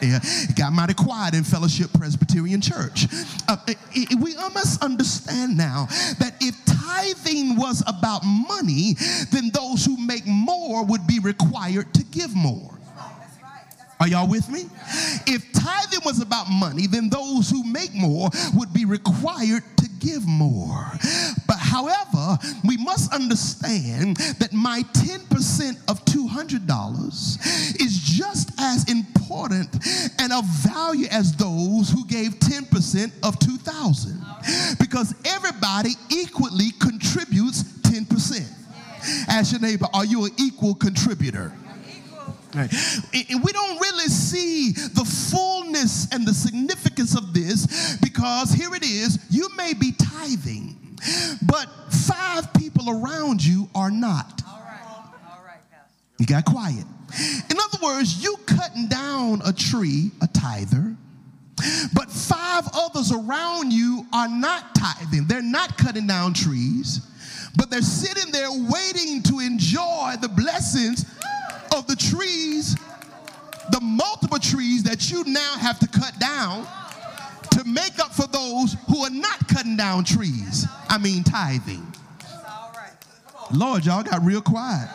It 0.00 0.56
got 0.56 0.72
mighty 0.72 0.94
quiet 0.94 1.34
in 1.34 1.44
Fellowship 1.44 1.92
Presbyterian 1.92 2.60
Church. 2.60 3.06
Uh, 3.48 3.56
it, 3.68 3.78
it, 3.92 4.18
we 4.18 4.34
must 4.34 4.82
understand 4.82 5.56
now 5.56 5.86
that 6.18 6.34
if 6.40 6.54
tithing 6.64 7.56
was 7.56 7.82
about 7.86 8.22
money, 8.24 8.94
then 9.30 9.50
those 9.52 9.84
who 9.84 9.96
make 9.96 10.26
more 10.26 10.84
would 10.84 11.06
be 11.06 11.18
required 11.20 11.92
to 11.94 12.04
give 12.04 12.34
more. 12.34 12.78
Are 14.00 14.08
y'all 14.08 14.28
with 14.28 14.48
me? 14.50 14.66
If 15.26 15.52
tithing 15.52 16.00
was 16.04 16.20
about 16.20 16.50
money, 16.50 16.86
then 16.86 17.08
those 17.08 17.48
who 17.48 17.64
make 17.64 17.94
more 17.94 18.28
would 18.54 18.72
be 18.72 18.84
required 18.84 19.62
to 19.78 19.88
give 20.00 20.26
more. 20.26 20.90
But 21.46 21.58
however, 21.58 22.38
we 22.64 22.76
must 22.76 23.14
understand 23.14 24.16
that 24.38 24.52
my 24.52 24.82
10% 24.92 25.88
of 25.88 26.04
$200 26.04 27.80
is 27.80 27.98
just 27.98 28.50
as 28.58 28.90
important 28.90 29.13
and 29.34 30.32
of 30.32 30.44
value 30.44 31.06
as 31.10 31.34
those 31.36 31.90
who 31.90 32.06
gave 32.06 32.32
10% 32.38 33.12
of 33.22 33.38
2000 33.38 34.24
because 34.78 35.14
everybody 35.24 35.90
equally 36.10 36.70
contributes 36.80 37.62
10%. 37.82 39.28
Ask 39.28 39.52
your 39.52 39.60
neighbor, 39.60 39.86
are 39.92 40.04
you 40.04 40.24
an 40.24 40.32
equal 40.38 40.74
contributor? 40.74 41.52
Right. 42.54 42.72
And 43.30 43.42
we 43.42 43.52
don't 43.52 43.80
really 43.80 44.06
see 44.06 44.70
the 44.70 45.04
fullness 45.04 46.12
and 46.12 46.24
the 46.24 46.32
significance 46.32 47.16
of 47.16 47.34
this 47.34 47.96
because 47.96 48.52
here 48.52 48.72
it 48.74 48.84
is 48.84 49.18
you 49.28 49.48
may 49.56 49.74
be 49.74 49.90
tithing, 49.92 50.76
but 51.42 51.66
five 51.90 52.52
people 52.54 52.88
around 52.90 53.44
you 53.44 53.68
are 53.74 53.90
not. 53.90 54.42
All 54.46 54.60
right. 54.60 55.02
All 55.28 55.42
right, 55.44 55.58
You 56.18 56.26
got 56.26 56.44
quiet. 56.44 56.84
In 57.50 57.56
other 57.58 57.78
words, 57.82 58.22
you 58.22 58.36
cutting 58.46 58.88
down 58.88 59.40
a 59.44 59.52
tree, 59.52 60.10
a 60.20 60.26
tither, 60.26 60.96
but 61.94 62.10
five 62.10 62.64
others 62.74 63.12
around 63.12 63.72
you 63.72 64.06
are 64.12 64.28
not 64.28 64.74
tithing. 64.74 65.26
They're 65.26 65.42
not 65.42 65.78
cutting 65.78 66.06
down 66.06 66.34
trees, 66.34 67.00
but 67.56 67.70
they're 67.70 67.82
sitting 67.82 68.32
there 68.32 68.50
waiting 68.50 69.22
to 69.24 69.40
enjoy 69.40 70.14
the 70.20 70.28
blessings 70.28 71.04
of 71.74 71.86
the 71.86 71.96
trees, 71.96 72.76
the 73.70 73.80
multiple 73.80 74.38
trees 74.38 74.82
that 74.82 75.10
you 75.10 75.24
now 75.24 75.54
have 75.58 75.78
to 75.78 75.86
cut 75.88 76.18
down 76.18 76.66
to 77.52 77.64
make 77.64 77.98
up 78.00 78.12
for 78.12 78.26
those 78.26 78.76
who 78.88 79.04
are 79.04 79.10
not 79.10 79.46
cutting 79.48 79.76
down 79.76 80.04
trees. 80.04 80.66
I 80.88 80.98
mean, 80.98 81.22
tithing. 81.22 81.86
Lord, 83.52 83.86
y'all 83.86 84.02
got 84.02 84.22
real 84.22 84.40
quiet. 84.40 84.88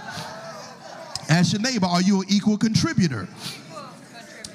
Ask 1.30 1.54
your 1.54 1.62
neighbor, 1.62 1.86
are 1.86 2.02
you 2.02 2.22
an 2.22 2.28
equal 2.30 2.58
contributor? 2.58 3.28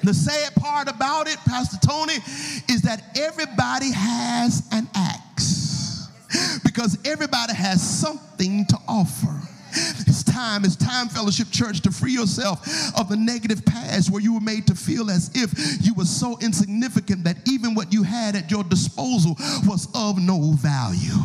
The 0.03 0.13
sad 0.13 0.53
part 0.55 0.87
about 0.87 1.27
it, 1.27 1.37
Pastor 1.47 1.77
Tony, 1.81 2.15
is 2.69 2.81
that 2.83 3.01
everybody 3.17 3.91
has 3.91 4.67
an 4.71 4.87
axe 4.93 6.09
because 6.63 6.97
everybody 7.05 7.53
has 7.53 7.81
something 7.81 8.65
to 8.67 8.77
offer. 8.87 9.41
It's 9.75 10.23
time, 10.23 10.65
it's 10.65 10.75
time, 10.75 11.09
Fellowship 11.09 11.47
Church, 11.51 11.81
to 11.81 11.91
free 11.91 12.13
yourself 12.13 12.65
of 12.97 13.09
the 13.09 13.15
negative 13.15 13.65
past 13.65 14.11
where 14.11 14.21
you 14.21 14.33
were 14.33 14.41
made 14.41 14.67
to 14.67 14.75
feel 14.75 15.09
as 15.09 15.31
if 15.33 15.85
you 15.85 15.93
were 15.93 16.05
so 16.05 16.37
insignificant 16.41 17.23
that 17.23 17.37
even 17.47 17.75
what 17.75 17.91
you 17.91 18.03
had 18.03 18.35
at 18.35 18.51
your 18.51 18.63
disposal 18.63 19.35
was 19.65 19.87
of 19.93 20.19
no 20.19 20.51
value. 20.53 21.15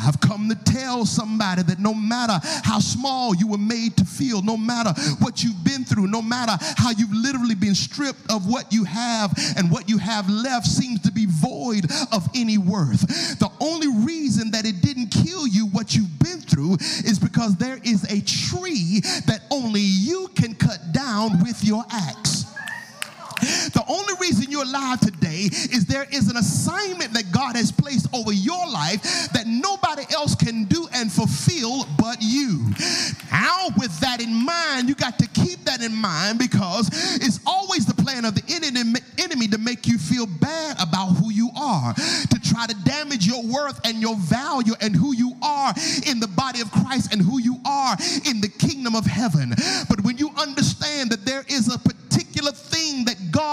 I've 0.00 0.20
come 0.20 0.48
to 0.48 0.54
tell 0.54 1.06
somebody 1.06 1.62
that 1.62 1.78
no 1.78 1.94
matter 1.94 2.38
how 2.64 2.78
small 2.78 3.34
you 3.34 3.48
were 3.48 3.58
made 3.58 3.96
to 3.98 4.04
feel, 4.04 4.42
no 4.42 4.56
matter 4.56 4.92
what 5.20 5.42
you've 5.42 5.62
been 5.64 5.84
through, 5.84 6.06
no 6.06 6.22
matter 6.22 6.56
how 6.76 6.90
you've 6.90 7.12
literally 7.12 7.54
been 7.54 7.74
stripped 7.74 8.30
of 8.30 8.46
what 8.46 8.72
you 8.72 8.84
have 8.84 9.32
and 9.56 9.70
what 9.70 9.88
you 9.88 9.98
have 9.98 10.28
left 10.28 10.66
seems 10.66 11.00
to 11.00 11.12
be 11.12 11.26
void 11.26 11.86
of 12.12 12.28
any 12.34 12.58
worth. 12.58 13.38
The 13.38 13.50
only 13.60 13.88
reason 14.04 14.50
that 14.52 14.66
it 14.66 14.80
didn't 14.80 15.08
kill 15.08 15.46
you, 15.46 15.66
what 15.66 15.94
you've 15.94 16.18
been 16.18 16.40
through, 16.40 16.74
is 17.04 17.18
because 17.18 17.56
there 17.56 17.78
is 17.84 17.99
is 18.04 18.12
a 18.12 18.20
tree 18.24 19.00
that 19.26 19.42
only 19.50 19.80
you 19.80 20.28
can 20.34 20.54
cut 20.54 20.92
down 20.92 21.40
with 21.40 21.62
your 21.64 21.84
axe. 21.90 22.39
The 23.40 23.84
only 23.88 24.14
reason 24.20 24.50
you're 24.50 24.62
alive 24.64 25.00
today 25.00 25.48
is 25.72 25.86
there 25.86 26.06
is 26.10 26.28
an 26.28 26.36
assignment 26.36 27.12
that 27.14 27.32
God 27.32 27.56
has 27.56 27.72
placed 27.72 28.12
over 28.14 28.32
your 28.32 28.66
life 28.68 29.02
that 29.32 29.46
nobody 29.46 30.04
else 30.12 30.34
can 30.34 30.64
do 30.64 30.88
and 30.92 31.10
fulfill 31.10 31.86
but 31.98 32.18
you. 32.20 32.70
Now, 33.30 33.68
with 33.76 33.98
that 34.00 34.20
in 34.20 34.32
mind, 34.32 34.88
you 34.88 34.94
got 34.94 35.18
to 35.18 35.26
keep 35.28 35.64
that 35.64 35.82
in 35.82 35.94
mind 35.94 36.38
because 36.38 36.88
it's 37.16 37.40
always 37.46 37.86
the 37.86 37.94
plan 38.02 38.24
of 38.24 38.34
the 38.34 38.44
enemy 39.18 39.48
to 39.48 39.58
make 39.58 39.86
you 39.86 39.98
feel 39.98 40.26
bad 40.26 40.76
about 40.80 41.12
who 41.16 41.30
you 41.30 41.50
are, 41.56 41.94
to 41.94 42.40
try 42.42 42.66
to 42.66 42.74
damage 42.84 43.26
your 43.26 43.42
worth 43.42 43.80
and 43.84 44.00
your 44.00 44.16
value 44.16 44.74
and 44.80 44.94
who 44.94 45.14
you 45.14 45.32
are 45.42 45.74
in 46.06 46.20
the 46.20 46.28
body 46.28 46.60
of 46.60 46.70
Christ 46.70 47.12
and 47.12 47.22
who 47.22 47.40
you 47.40 47.56
are 47.64 47.96
in 48.26 48.40
the 48.40 48.48
kingdom 48.58 48.94
of 48.94 49.06
heaven. 49.06 49.54
But 49.88 50.02
when 50.02 50.18
you 50.18 50.30
understand 50.36 51.10
that 51.10 51.24
there 51.24 51.44
is 51.48 51.72
a 51.72 51.78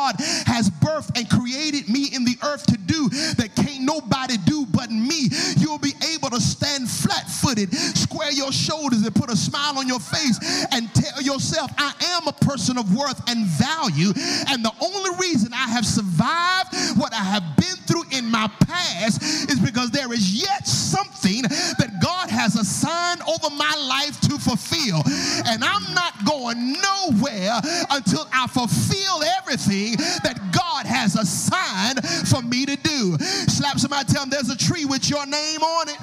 God 0.08 0.22
has 0.46 0.70
birthed 0.70 1.18
and 1.18 1.30
created 1.30 1.90
me 1.90 2.10
in 2.14 2.24
the 2.24 2.38
earth 2.44 2.66
to 2.68 2.78
do 2.78 3.10
that 3.36 3.52
can't 3.56 3.84
nobody 3.84 4.38
do 4.46 4.66
but 4.72 4.90
me, 4.90 5.30
you'll 5.58 5.80
be 5.80 5.94
able 6.14 6.30
to 6.30 6.40
stand 6.40 6.90
flat 6.90 7.30
footed, 7.30 7.74
square 7.74 8.32
your 8.32 8.52
shoulders, 8.52 9.04
and 9.04 9.14
put 9.14 9.30
a 9.32 9.36
smile 9.36 9.78
on 9.78 9.88
your 9.88 10.00
face 10.00 10.40
and 10.72 10.94
tell 10.94 11.22
yourself, 11.22 11.72
I 11.78 11.94
am 12.16 12.28
a 12.28 12.34
person 12.34 12.78
of 12.78 12.96
worth 12.96 13.22
and 13.30 13.46
value. 13.46 14.14
And 14.48 14.64
the 14.64 14.74
only 14.82 15.12
reason 15.20 15.54
I 15.54 15.68
have 15.68 15.86
survived 15.86 16.98
what 16.98 17.14
I 17.14 17.24
have 17.24 17.44
been 17.58 17.76
through 17.88 18.04
in 18.12 18.30
my 18.30 18.50
past 18.62 19.22
is 19.50 19.60
because 19.60 19.92
there 19.92 20.14
is 20.14 20.42
yet 20.42 20.68
something 20.68 21.42
that 21.44 22.00
God 22.02 22.30
has 22.30 22.56
assigned 22.56 23.22
over 23.28 23.54
my 23.56 23.76
life 23.76 24.20
to 24.22 24.38
fulfill. 24.38 25.04
And 25.48 25.64
I'm 25.64 25.94
not 25.94 26.14
going 26.28 26.74
nowhere 26.74 27.60
until 27.90 28.28
I 28.34 28.48
fulfill 28.48 29.24
everything 29.40 29.96
that 30.24 30.40
God 30.52 30.86
has 30.86 31.16
assigned 31.16 32.04
for 32.28 32.42
me 32.42 32.66
to 32.66 32.76
do. 32.76 33.18
Slap 33.48 33.80
somebody, 33.80 34.12
tell 34.12 34.24
them 34.24 34.30
there's 34.30 34.50
a 34.50 34.58
tree 34.58 34.86
with 34.86 35.10
your 35.10 35.26
name 35.26 35.62
on 35.62 35.90
it. 35.90 35.98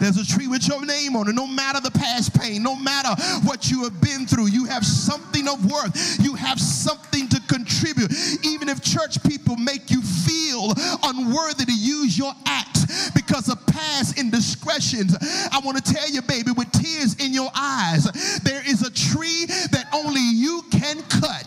There's 0.00 0.16
a 0.16 0.26
tree 0.26 0.48
with 0.48 0.66
your 0.66 0.84
name 0.84 1.14
on 1.14 1.28
it. 1.28 1.34
No 1.34 1.46
matter 1.46 1.80
the 1.80 1.90
past 1.90 2.38
pain, 2.40 2.62
no 2.62 2.74
matter 2.74 3.10
what 3.44 3.70
you 3.70 3.84
have 3.84 4.00
been 4.00 4.26
through, 4.26 4.46
you 4.46 4.64
have 4.64 4.84
something 4.84 5.46
of 5.46 5.70
worth. 5.70 6.18
You 6.20 6.34
have 6.34 6.58
something 6.58 7.28
to 7.28 7.40
contribute. 7.48 8.10
Even 8.44 8.68
if 8.68 8.82
church 8.82 9.22
people 9.22 9.56
make 9.56 9.90
you 9.90 10.00
feel 10.00 10.72
unworthy 11.02 11.66
to 11.66 11.74
use 11.74 12.16
your 12.16 12.32
act 12.46 12.79
because 13.14 13.48
of 13.48 13.64
past 13.66 14.18
indiscretions, 14.18 15.16
I 15.52 15.60
want 15.64 15.84
to 15.84 15.92
tell 15.92 16.08
you, 16.10 16.22
baby, 16.22 16.52
with 16.52 16.70
tears 16.72 17.16
in 17.16 17.32
your 17.32 17.50
eyes, 17.54 18.04
there 18.42 18.62
is 18.66 18.82
a 18.82 18.90
tree 18.90 19.46
that 19.70 19.86
only 19.92 20.20
you 20.20 20.62
can 20.70 21.02
cut. 21.08 21.46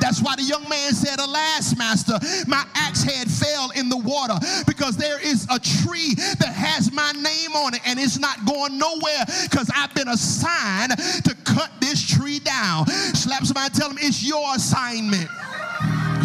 That's 0.00 0.22
why 0.22 0.36
the 0.36 0.42
young 0.42 0.68
man 0.68 0.92
said, 0.92 1.18
Alas, 1.20 1.76
master, 1.76 2.18
my 2.46 2.64
axe 2.74 3.02
head 3.02 3.30
fell 3.30 3.70
in 3.72 3.88
the 3.88 3.96
water 3.96 4.38
because 4.66 4.96
there 4.96 5.20
is 5.20 5.46
a 5.50 5.58
tree 5.58 6.14
that 6.38 6.52
has 6.54 6.92
my 6.92 7.12
name 7.12 7.56
on 7.56 7.74
it 7.74 7.80
and 7.86 7.98
it's 7.98 8.18
not 8.18 8.44
going 8.44 8.78
nowhere 8.78 9.24
because 9.42 9.70
I've 9.74 9.94
been 9.94 10.08
assigned 10.08 10.92
to 11.24 11.34
cut 11.44 11.70
this 11.80 12.06
tree 12.06 12.38
down. 12.38 12.86
Slap 12.86 13.44
somebody, 13.44 13.74
tell 13.74 13.88
them 13.88 13.98
it's 14.00 14.22
your 14.22 14.54
assignment 14.54 15.28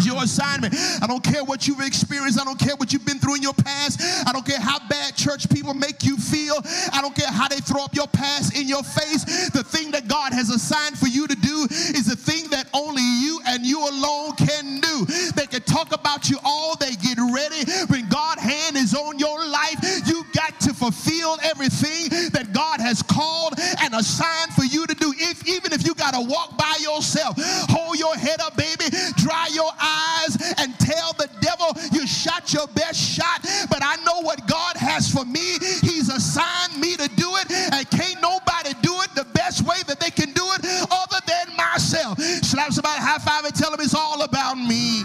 your 0.04 0.22
assignment. 0.22 0.74
I 1.02 1.06
don't 1.06 1.22
care 1.22 1.44
what 1.44 1.68
you've 1.68 1.80
experienced. 1.80 2.40
I 2.40 2.44
don't 2.44 2.58
care 2.58 2.76
what 2.76 2.92
you've 2.92 3.04
been 3.04 3.18
through 3.18 3.36
in 3.36 3.42
your 3.42 3.54
past. 3.54 4.00
I 4.26 4.32
don't 4.32 4.46
care 4.46 4.60
how 4.60 4.78
bad 4.88 5.16
church 5.16 5.48
people 5.50 5.74
make 5.74 6.02
you 6.04 6.16
feel. 6.16 6.56
I 6.92 7.00
don't 7.00 7.14
care 7.14 7.30
how 7.30 7.48
they 7.48 7.60
throw 7.60 7.84
up 7.84 7.94
your 7.94 8.08
past 8.08 8.56
in 8.56 8.68
your 8.68 8.82
face. 8.82 9.50
The 9.50 9.62
thing 9.62 9.90
that 9.92 10.08
God 10.08 10.32
has 10.32 10.50
assigned 10.50 10.98
for 10.98 11.08
you 11.08 11.26
to 11.26 11.36
do 11.36 11.66
is 11.70 12.06
the 12.06 12.16
thing 12.16 12.48
that 12.50 12.66
only 12.72 13.02
you 13.02 13.40
and 13.46 13.64
you 13.66 13.80
alone 13.80 14.32
can 14.36 14.80
do. 14.80 15.04
They 15.36 15.46
can 15.46 15.62
talk 15.62 15.92
about 15.92 16.30
you 16.30 16.38
all 16.44 16.76
they 16.76 16.94
get 16.96 17.18
ready. 17.18 17.68
When 17.88 18.08
God's 18.08 18.42
hand 18.42 18.76
is 18.76 18.94
on 18.94 19.18
your 19.18 19.38
life, 19.46 19.78
you 20.06 20.24
got 20.34 20.39
fulfill 20.80 21.36
everything 21.44 22.08
that 22.32 22.52
God 22.52 22.80
has 22.80 23.02
called 23.02 23.52
and 23.84 23.92
assigned 23.94 24.52
for 24.56 24.64
you 24.64 24.86
to 24.86 24.94
do. 24.94 25.12
If 25.14 25.46
even 25.46 25.72
if 25.72 25.84
you 25.84 25.92
got 25.94 26.14
to 26.14 26.24
walk 26.24 26.56
by 26.56 26.74
yourself, 26.80 27.36
hold 27.68 27.98
your 27.98 28.16
head 28.16 28.40
up, 28.40 28.56
baby, 28.56 28.88
dry 29.20 29.48
your 29.52 29.70
eyes, 29.76 30.40
and 30.56 30.72
tell 30.80 31.12
the 31.20 31.28
devil 31.44 31.76
you 31.92 32.06
shot 32.06 32.52
your 32.54 32.66
best 32.68 32.96
shot. 32.96 33.44
But 33.68 33.84
I 33.84 33.96
know 34.08 34.22
what 34.22 34.46
God 34.48 34.76
has 34.76 35.12
for 35.12 35.24
me. 35.26 35.60
He's 35.84 36.08
assigned 36.08 36.80
me 36.80 36.96
to 36.96 37.08
do 37.14 37.28
it, 37.36 37.52
and 37.52 37.84
can't 37.90 38.22
nobody 38.22 38.72
do 38.80 38.96
it 39.04 39.12
the 39.14 39.28
best 39.34 39.60
way 39.68 39.76
that 39.86 40.00
they 40.00 40.10
can 40.10 40.32
do 40.32 40.46
it 40.56 40.64
other 40.90 41.20
than 41.28 41.56
myself. 41.56 42.18
Slap 42.40 42.72
somebody, 42.72 43.00
high 43.00 43.18
five, 43.18 43.44
and 43.44 43.54
tell 43.54 43.70
them 43.70 43.80
it's 43.80 43.94
all 43.94 44.22
about 44.22 44.56
me. 44.56 45.04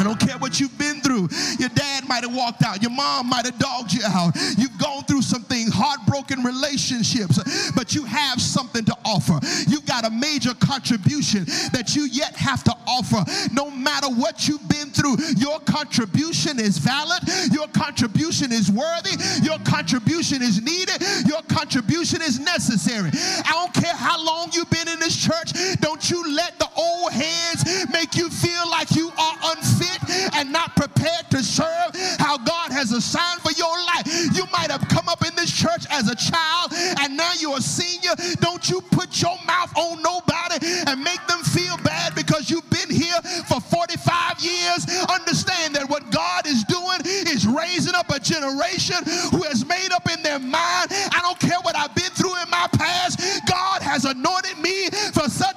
I 0.00 0.02
don't 0.02 0.18
care 0.18 0.38
what 0.38 0.58
you've 0.58 0.76
been 0.78 1.02
through. 1.02 1.28
Your 1.58 1.68
dad 1.68 2.08
might 2.08 2.24
have 2.24 2.34
walked 2.34 2.62
out. 2.62 2.80
Your 2.80 2.90
mom 2.90 3.28
might 3.28 3.44
have 3.44 3.58
dogged 3.58 3.92
you 3.92 4.00
out. 4.06 4.34
You've 4.56 4.78
gone 4.78 5.04
through 5.04 5.20
some 5.20 5.42
things, 5.42 5.72
heartbroken 5.74 6.42
relationships, 6.42 7.70
but 7.72 7.94
you 7.94 8.04
have 8.04 8.40
something 8.40 8.84
to 8.86 8.96
offer. 9.04 9.38
You've 9.68 9.84
got 9.84 10.06
a 10.06 10.10
major 10.10 10.54
contribution 10.54 11.44
that 11.72 11.94
you 11.94 12.04
yet 12.10 12.34
have 12.36 12.64
to 12.64 12.74
offer. 12.86 13.24
No 13.52 13.70
matter 13.70 14.08
what 14.08 14.48
you've 14.48 14.66
been 14.68 14.88
through, 14.88 15.16
your 15.36 15.60
contribution 15.60 16.58
is 16.58 16.78
valid. 16.78 17.20
Your 17.52 17.68
contribution 17.68 18.52
is 18.52 18.70
worthy. 18.70 19.16
Your 19.42 19.58
contribution 19.60 20.40
is 20.40 20.62
needed. 20.62 21.02
Your 21.26 21.42
contribution 21.42 22.22
is 22.22 22.40
necessary. 22.40 23.10
I 23.44 23.52
don't 23.52 23.74
care 23.74 23.94
how 23.94 24.24
long 24.24 24.48
you've 24.54 24.70
been 24.70 24.88
in 24.88 24.98
this 24.98 25.16
church. 25.16 25.52
Don't 25.80 26.08
you 26.10 26.24
let 26.34 26.58
the 26.58 26.68
old 26.74 27.12
hands 27.12 27.86
make 27.92 28.16
you 28.16 28.30
feel 28.30 28.70
like 28.70 28.92
you 28.96 29.12
are 29.30 29.52
unfit 29.56 30.34
and 30.34 30.52
not 30.52 30.74
prepared 30.76 31.30
to 31.30 31.42
serve 31.42 31.94
how 32.18 32.38
God 32.38 32.72
has 32.72 32.92
assigned 32.92 33.40
for 33.40 33.52
your 33.52 33.72
life. 33.94 34.06
You 34.34 34.44
might 34.52 34.70
have 34.70 34.86
come 34.88 35.08
up 35.08 35.26
in 35.26 35.34
this 35.36 35.50
church 35.50 35.86
as 35.90 36.08
a 36.08 36.16
child 36.16 36.72
and 37.00 37.16
now 37.16 37.32
you're 37.38 37.58
a 37.58 37.62
senior. 37.62 38.14
Don't 38.40 38.68
you 38.68 38.80
put 38.90 39.20
your 39.20 39.36
mouth 39.46 39.76
on 39.76 40.02
nobody 40.02 40.58
and 40.86 41.02
make 41.02 41.24
them 41.26 41.40
feel 41.42 41.76
bad 41.78 42.14
because 42.14 42.50
you've 42.50 42.68
been 42.70 42.90
here 42.90 43.20
for 43.46 43.60
45 43.60 44.40
years. 44.40 44.86
Understand 45.08 45.74
that 45.76 45.88
what 45.88 46.10
God 46.10 46.46
is 46.46 46.64
doing 46.64 47.00
is 47.04 47.46
raising 47.46 47.94
up 47.94 48.10
a 48.10 48.18
generation 48.20 48.96
who 49.30 49.42
has 49.42 49.66
made 49.66 49.92
up 49.92 50.10
in 50.10 50.22
their 50.22 50.38
mind. 50.38 50.90
I 50.90 51.20
don't 51.22 51.38
care 51.38 51.58
what 51.62 51.76
I've 51.76 51.94
been 51.94 52.10
through 52.14 52.34
in 52.42 52.50
my 52.50 52.66
past. 52.72 53.20
God 53.46 53.82
has 53.82 54.04
anointed 54.04 54.58
me 54.58 54.90
for 55.12 55.28
such 55.28 55.49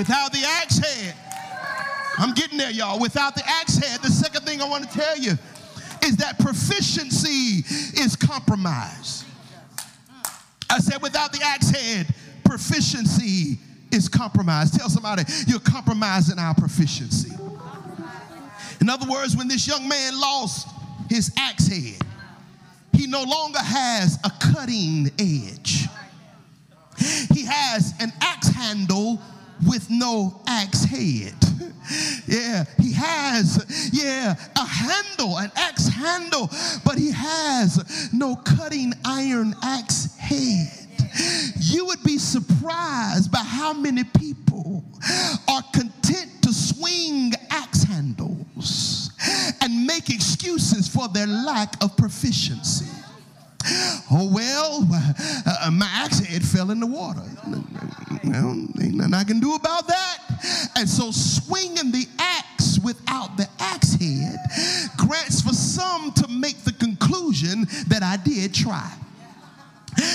Without 0.00 0.32
the 0.32 0.42
axe 0.42 0.78
head, 0.78 1.14
I'm 2.16 2.32
getting 2.32 2.56
there, 2.56 2.70
y'all. 2.70 2.98
Without 2.98 3.34
the 3.34 3.46
axe 3.46 3.76
head, 3.76 4.00
the 4.00 4.08
second 4.08 4.46
thing 4.46 4.62
I 4.62 4.66
want 4.66 4.90
to 4.90 4.98
tell 4.98 5.18
you 5.18 5.32
is 6.02 6.16
that 6.16 6.38
proficiency 6.38 7.62
is 8.00 8.16
compromised. 8.16 9.26
I 10.70 10.78
said, 10.78 11.02
without 11.02 11.34
the 11.34 11.42
axe 11.44 11.68
head, 11.68 12.06
proficiency 12.46 13.58
is 13.92 14.08
compromised. 14.08 14.78
Tell 14.78 14.88
somebody, 14.88 15.24
you're 15.46 15.60
compromising 15.60 16.38
our 16.38 16.54
proficiency. 16.54 17.36
In 18.80 18.88
other 18.88 19.06
words, 19.06 19.36
when 19.36 19.48
this 19.48 19.68
young 19.68 19.86
man 19.86 20.18
lost 20.18 20.66
his 21.10 21.30
axe 21.36 21.66
head, 21.66 22.00
he 22.94 23.06
no 23.06 23.22
longer 23.22 23.58
has 23.58 24.18
a 24.24 24.30
cutting 24.30 25.10
edge. 25.18 25.88
He 27.34 27.44
has 27.44 27.92
an 28.00 28.14
axe 28.22 28.48
handle 28.48 29.20
with 29.66 29.88
no 29.90 30.40
axe 30.46 30.84
head. 30.84 31.34
Yeah, 32.26 32.64
he 32.78 32.92
has, 32.92 33.90
yeah, 33.92 34.36
a 34.54 34.64
handle, 34.64 35.38
an 35.38 35.50
axe 35.56 35.88
handle, 35.88 36.48
but 36.84 36.98
he 36.98 37.10
has 37.10 38.12
no 38.12 38.36
cutting 38.36 38.92
iron 39.04 39.56
axe 39.60 40.16
head. 40.16 40.68
You 41.58 41.86
would 41.86 42.02
be 42.04 42.18
surprised 42.18 43.32
by 43.32 43.42
how 43.42 43.72
many 43.72 44.04
people 44.04 44.84
are 45.48 45.62
content 45.72 46.42
to 46.42 46.52
swing 46.52 47.32
axe 47.50 47.82
handles 47.82 49.10
and 49.60 49.86
make 49.86 50.10
excuses 50.10 50.86
for 50.86 51.08
their 51.08 51.26
lack 51.26 51.82
of 51.82 51.96
proficiency. 51.96 52.86
Oh, 54.10 54.30
well, 54.32 54.86
uh, 55.46 55.70
my 55.70 55.88
axe 55.92 56.18
head 56.20 56.42
fell 56.42 56.70
in 56.70 56.80
the 56.80 56.86
water. 56.86 57.22
Ain't 58.24 58.94
nothing 58.94 59.14
I 59.14 59.24
can 59.24 59.40
do 59.40 59.54
about 59.54 59.86
that. 59.86 60.70
And 60.76 60.88
so, 60.88 61.10
swinging 61.10 61.92
the 61.92 62.06
axe 62.18 62.78
without 62.82 63.36
the 63.36 63.48
axe 63.58 63.94
head 63.94 64.36
grants 64.96 65.42
for 65.42 65.52
some 65.52 66.12
to 66.12 66.28
make 66.28 66.58
the 66.64 66.72
conclusion 66.72 67.66
that 67.88 68.02
I 68.02 68.16
did 68.16 68.54
try. 68.54 68.92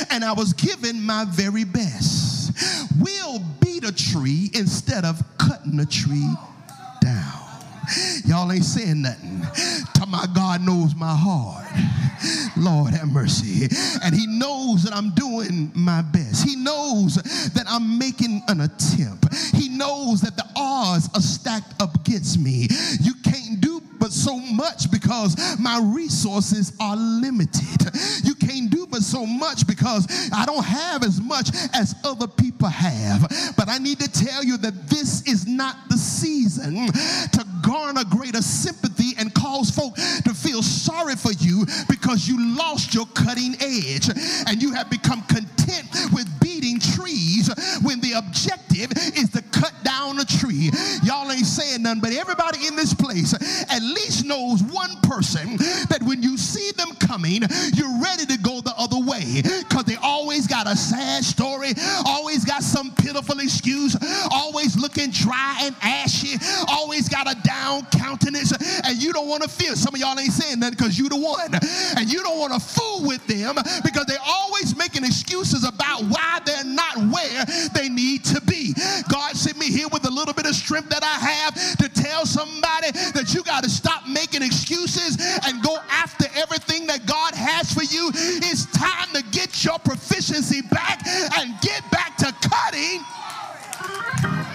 And 0.09 0.23
I 0.23 0.33
was 0.33 0.53
given 0.53 1.01
my 1.01 1.25
very 1.25 1.63
best. 1.63 2.53
We'll 2.99 3.39
beat 3.59 3.83
a 3.83 3.91
tree 3.91 4.49
instead 4.53 5.05
of 5.05 5.21
cutting 5.37 5.79
a 5.79 5.85
tree 5.85 6.33
down. 7.01 7.44
Y'all 8.25 8.51
ain't 8.51 8.63
saying 8.63 9.01
nothing. 9.01 9.41
To 9.95 10.05
my 10.07 10.25
God 10.33 10.61
knows 10.61 10.95
my 10.95 11.15
heart. 11.15 11.65
Lord 12.57 12.93
have 12.93 13.09
mercy. 13.11 13.67
And 14.03 14.15
he 14.15 14.27
knows 14.27 14.83
that 14.83 14.93
I'm 14.93 15.11
doing 15.11 15.71
my 15.75 16.01
best. 16.01 16.47
He 16.47 16.55
knows 16.55 17.15
that 17.53 17.65
I'm 17.67 17.97
making 17.97 18.43
an 18.47 18.61
attempt. 18.61 19.33
He 19.53 19.69
knows 19.69 20.21
that 20.21 20.35
the 20.35 20.45
odds 20.55 21.09
are 21.13 21.21
stacked 21.21 21.81
up 21.81 21.95
against 21.95 22.39
me. 22.39 22.67
You 23.01 23.14
because 25.25 25.59
my 25.59 25.79
resources 25.93 26.73
are 26.79 26.95
limited. 26.95 27.61
You 28.23 28.35
can't 28.35 28.69
do 28.69 28.87
but 28.89 29.01
so 29.01 29.25
much 29.25 29.67
because 29.67 30.07
I 30.33 30.45
don't 30.45 30.63
have 30.63 31.03
as 31.03 31.19
much 31.21 31.49
as 31.73 31.95
other 32.03 32.27
people 32.27 32.67
have. 32.67 33.21
But 33.57 33.69
I 33.69 33.77
need 33.77 33.99
to 33.99 34.11
tell 34.11 34.43
you 34.43 34.57
that 34.57 34.89
this 34.89 35.27
is 35.27 35.47
not 35.47 35.75
the 35.89 35.97
season 35.97 36.87
to 36.87 37.45
garner 37.63 38.03
greater 38.09 38.41
sympathy 38.41 39.13
and 39.17 39.33
cause 39.33 39.69
folk 39.69 39.95
to 39.95 40.33
feel 40.33 40.61
sorry 40.61 41.15
for 41.15 41.31
you 41.33 41.65
because 41.89 42.27
you 42.27 42.55
lost 42.57 42.93
your 42.93 43.05
cutting 43.07 43.55
edge 43.59 44.09
and 44.47 44.61
you 44.61 44.73
have 44.73 44.89
become 44.89 45.21
content 45.23 45.87
with 46.13 46.27
beating 46.39 46.79
trees 46.79 47.49
when 47.81 47.99
the 48.01 48.13
objective 48.13 48.91
is 49.17 49.29
to 49.31 49.41
down 50.15 50.23
a 50.23 50.39
tree. 50.39 50.71
Y'all 51.03 51.31
ain't 51.31 51.45
saying 51.45 51.83
nothing, 51.83 52.01
but 52.01 52.11
everybody 52.13 52.67
in 52.67 52.75
this 52.75 52.93
place 52.93 53.33
at 53.33 53.81
least 53.81 54.25
knows 54.25 54.63
one 54.63 54.95
person 55.01 55.57
that 55.89 55.99
when 56.03 56.21
you 56.21 56.37
see 56.37 56.71
them 56.71 56.93
coming, 56.95 57.41
you're 57.73 58.01
ready 58.01 58.25
to 58.25 58.37
go 58.39 58.61
the 58.61 58.73
other 58.77 58.99
way 58.99 59.41
because 59.41 59.85
they 59.85 59.95
always 60.01 60.47
got 60.47 60.67
a 60.67 60.75
sad 60.75 61.23
story, 61.23 61.73
always 62.05 62.45
got 62.45 62.63
some 62.63 62.91
pitiful 62.95 63.39
excuse, 63.39 63.95
always 64.31 64.77
looking 64.77 65.09
dry 65.11 65.59
and 65.63 65.75
ashy, 65.81 66.37
always 66.67 67.09
got 67.09 67.31
a 67.31 67.35
down 67.41 67.85
countenance, 67.87 68.51
and 68.83 69.01
you 69.01 69.13
don't 69.13 69.27
want 69.27 69.43
to 69.43 69.49
feel. 69.49 69.75
Some 69.75 69.93
of 69.93 69.99
y'all 70.01 70.17
ain't 70.19 70.31
saying 70.31 70.59
that 70.61 70.71
because 70.71 70.97
you 70.97 71.09
the 71.09 71.17
one, 71.17 71.53
and 71.97 72.11
you 72.11 72.21
don't 72.23 72.39
want 72.39 72.53
to 72.53 72.59
fool 72.59 73.05
with 73.07 73.25
them 73.27 73.55
because 73.83 74.05
they're 74.05 74.17
always 74.25 74.75
making 74.77 75.03
excuses 75.03 75.63
about 75.63 76.03
why 76.03 76.39
they're 76.45 76.63
not 76.63 76.97
where 76.97 77.45
they 77.73 77.89
need 77.89 78.23
to 78.25 78.41
be. 78.41 78.73
God 79.09 79.35
sent 79.35 79.54
me 79.65 79.71
here 79.71 79.87
with 79.89 80.05
a 80.05 80.09
little 80.09 80.33
bit 80.33 80.45
of 80.45 80.55
strength 80.55 80.89
that 80.89 81.03
I 81.03 81.17
have 81.25 81.77
to 81.77 81.89
tell 81.89 82.25
somebody 82.25 82.91
that 83.13 83.33
you 83.33 83.43
got 83.43 83.63
to 83.63 83.69
stop 83.69 84.07
making 84.07 84.43
excuses 84.43 85.17
and 85.45 85.61
go 85.63 85.77
after 85.89 86.25
everything 86.35 86.87
that 86.87 87.05
God 87.05 87.33
has 87.33 87.71
for 87.73 87.83
you. 87.83 88.11
It's 88.13 88.65
time 88.71 89.09
to 89.13 89.23
get 89.31 89.63
your 89.63 89.79
proficiency 89.79 90.61
back 90.61 91.05
and 91.37 91.59
get 91.61 91.81
back 91.91 92.17
to 92.17 92.33
cutting 92.41 93.01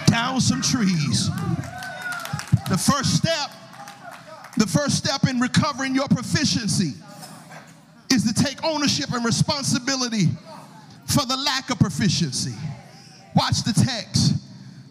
down 0.07 0.39
some 0.39 0.61
trees. 0.61 1.29
The 2.69 2.77
first 2.77 3.17
step, 3.17 3.51
the 4.57 4.67
first 4.67 4.97
step 4.97 5.27
in 5.27 5.39
recovering 5.39 5.95
your 5.95 6.07
proficiency 6.07 6.93
is 8.11 8.23
to 8.23 8.43
take 8.43 8.63
ownership 8.63 9.11
and 9.11 9.25
responsibility 9.25 10.27
for 11.05 11.25
the 11.25 11.37
lack 11.37 11.69
of 11.69 11.79
proficiency. 11.79 12.53
Watch 13.35 13.63
the 13.63 13.73
text. 13.73 14.40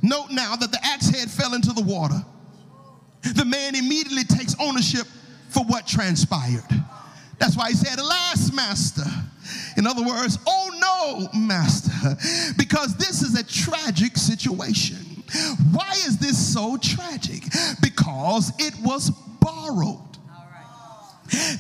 Note 0.03 0.31
now 0.31 0.57
that 0.57 0.73
the 0.73 0.79
axe 0.85 1.09
head 1.11 1.31
fell 1.31 1.55
into 1.55 1.73
the 1.73 1.83
water. 1.83 2.25
The 3.23 3.45
man 3.45 3.75
immediately 3.75 4.25
takes 4.25 4.57
ownership 4.59 5.07
for 5.51 5.65
what 5.65 5.87
transpired. 5.87 6.65
That's 7.39 7.57
why 7.57 7.71
he 7.71 7.75
said, 7.75 7.99
Alas, 7.99 8.53
master. 8.53 9.05
In 9.77 9.87
other 9.87 10.03
words, 10.03 10.39
oh 10.47 11.29
no, 11.33 11.39
master, 11.39 12.17
because 12.57 12.97
this 12.97 13.23
is 13.23 13.39
a 13.39 13.45
tragic 13.45 14.17
situation. 14.17 14.97
Why 15.73 15.91
is 15.93 16.19
this 16.19 16.53
so 16.53 16.77
tragic? 16.77 17.45
Because 17.81 18.53
it 18.59 18.75
was 18.81 19.11
borrowed. 19.41 20.10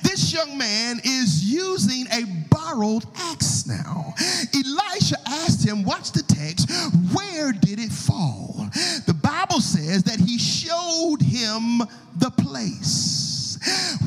This 0.02 0.32
young 0.32 0.58
man 0.58 1.00
is 1.04 1.44
using 1.44 2.06
a 2.12 2.24
borrowed 2.50 3.04
axe 3.16 3.66
now. 3.66 4.14
Elisha 4.54 5.16
asked 5.26 5.66
him, 5.66 5.84
watch 5.84 6.12
the 6.12 6.22
text, 6.22 6.70
where 7.14 7.52
did 7.52 7.78
it 7.78 7.92
fall? 7.92 8.68
The 9.06 9.14
Bible 9.14 9.60
says 9.60 10.02
that 10.04 10.18
he 10.18 10.38
showed 10.38 11.22
him 11.22 11.78
the 12.16 12.30
place. 12.30 13.58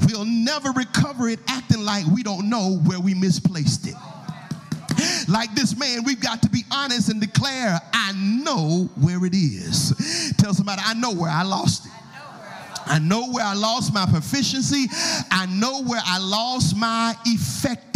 We'll 0.08 0.26
never 0.26 0.72
recover 0.72 1.30
it 1.30 1.40
acting 1.48 1.84
like 1.86 2.06
we 2.08 2.24
don't 2.24 2.50
know 2.50 2.80
where 2.86 3.00
we 3.00 3.14
misplaced 3.14 3.88
it. 3.88 3.96
Like 5.28 5.54
this 5.56 5.78
man, 5.78 6.04
we've 6.04 6.20
got 6.20 6.42
to 6.42 6.50
be 6.50 6.64
honest 6.72 7.10
and 7.10 7.22
declare, 7.22 7.80
I 7.94 8.12
know 8.14 8.90
where 9.00 9.26
it 9.26 9.34
is. 9.34 10.34
Tell 10.38 10.54
somebody, 10.54 10.82
I 10.84 10.94
know 10.94 11.14
where 11.14 11.32
I 11.32 11.44
lost 11.44 11.86
it. 11.86 11.93
I 12.86 13.00
know 13.00 13.32
where 13.32 13.46
I 13.46 13.54
lost 13.54 13.94
my 13.94 14.06
proficiency. 14.06 14.88
I 15.32 15.46
know 15.48 15.84
where 15.84 16.02
I 16.04 16.20
lost 16.20 16.76
my 16.76 17.16
effectiveness 17.26 17.94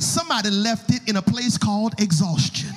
somebody 0.00 0.50
left 0.50 0.90
it 0.90 1.08
in 1.08 1.16
a 1.16 1.22
place 1.22 1.58
called 1.58 1.94
exhaustion. 2.00 2.70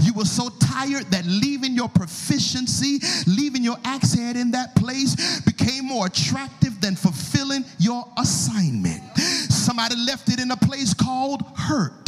You 0.00 0.12
were 0.12 0.26
so 0.26 0.50
tired 0.60 1.04
that 1.10 1.24
leaving 1.24 1.74
your 1.74 1.88
proficiency, 1.88 3.00
leaving 3.26 3.64
your 3.64 3.76
axe 3.84 4.12
head 4.12 4.36
in 4.36 4.50
that 4.50 4.74
place 4.74 5.40
became 5.40 5.86
more 5.86 6.06
attractive 6.06 6.80
than 6.80 6.96
fulfilling 6.96 7.64
your 7.78 8.06
assignment. 8.18 9.02
Somebody 9.16 9.96
left 9.96 10.28
it 10.28 10.40
in 10.40 10.50
a 10.50 10.56
place 10.56 10.92
called 10.92 11.42
hurt 11.56 12.03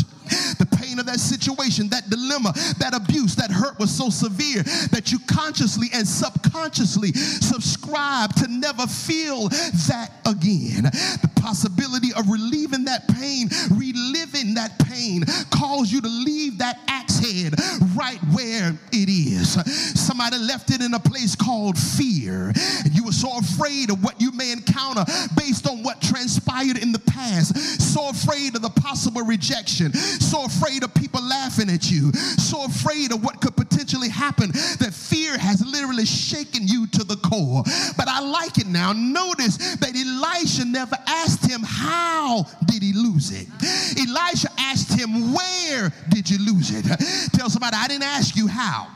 the 0.59 0.67
pain 0.79 0.99
of 0.99 1.07
that 1.07 1.21
situation, 1.21 1.89
that 1.89 2.09
dilemma, 2.11 2.53
that 2.79 2.95
abuse, 2.95 3.35
that 3.37 3.51
hurt 3.51 3.79
was 3.79 3.91
so 3.91 4.11
severe 4.11 4.63
that 4.91 5.13
you 5.13 5.19
consciously 5.27 5.89
and 5.93 6.07
subconsciously 6.07 7.13
subscribe 7.13 8.35
to 8.37 8.49
never 8.49 8.87
feel 8.87 9.49
that 9.89 10.11
again. 10.27 10.85
The 10.85 11.31
possibility 11.37 12.13
of 12.17 12.29
relieving 12.29 12.85
that 12.85 13.07
pain, 13.09 13.49
reliving 13.71 14.55
that 14.55 14.79
pain, 14.79 15.25
calls 15.51 15.93
you 15.93 16.01
to 16.01 16.09
leave 16.09 16.59
that 16.59 16.81
axe 16.89 17.19
head 17.19 17.55
right 17.95 18.19
where 18.33 18.75
it 18.93 19.09
is. 19.09 19.55
Somebody 19.99 20.39
left 20.39 20.71
it 20.71 20.83
in 20.83 20.95
a 20.95 21.01
place 21.01 21.35
called 21.35 21.79
fear, 21.79 22.53
and 22.85 22.95
you 22.95 23.05
were 23.05 23.13
so 23.13 23.39
afraid 23.39 23.91
of 23.91 24.03
what 24.03 24.21
you 24.21 24.33
may 24.33 24.53
encounter 24.53 25.05
based 25.37 25.69
on 25.69 25.83
what 25.83 26.01
transpired 26.01 26.79
in 26.79 26.93
the 26.93 26.99
past, 26.99 27.57
so 27.81 28.09
afraid 28.09 28.55
of 28.57 28.63
the 28.63 28.71
possible 28.71 29.23
rejection, 29.23 29.93
so 30.21 30.45
afraid 30.45 30.83
of 30.85 30.95
people 30.95 31.23
laughing 31.23 31.71
at 31.71 31.91
you, 31.91 32.13
so 32.13 32.65
afraid 32.65 33.13
of 33.13 33.23
what 33.23 33.41
could 33.41 33.57
potentially 33.57 34.09
happen 34.09 34.51
that 34.81 34.93
fear 34.93 35.37
has 35.39 35.65
literally 35.65 36.07
shaken 36.07 36.67
you 36.67 36.87
to 36.89 37.05
the 37.05 37.17
core. 37.17 37.63
But 37.97 38.09
I 38.09 38.21
like 38.21 38.59
it 38.59 38.67
now. 38.67 38.93
Notice 38.93 39.57
that 39.77 39.95
Elisha 39.95 40.65
never 40.65 40.97
asked 41.07 41.49
him, 41.49 41.63
How 41.65 42.47
did 42.67 42.83
he 42.83 42.93
lose 42.93 43.31
it? 43.33 43.49
Elisha 43.99 44.49
asked 44.59 44.99
him, 44.99 45.33
Where 45.33 45.93
did 46.09 46.29
you 46.29 46.39
lose 46.39 46.71
it? 46.71 46.85
Tell 47.33 47.51
somebody, 47.51 47.77
I 47.77 47.89
didn't 47.89 48.05
ask 48.05 48.37
you 48.37 48.47
how. 48.47 48.89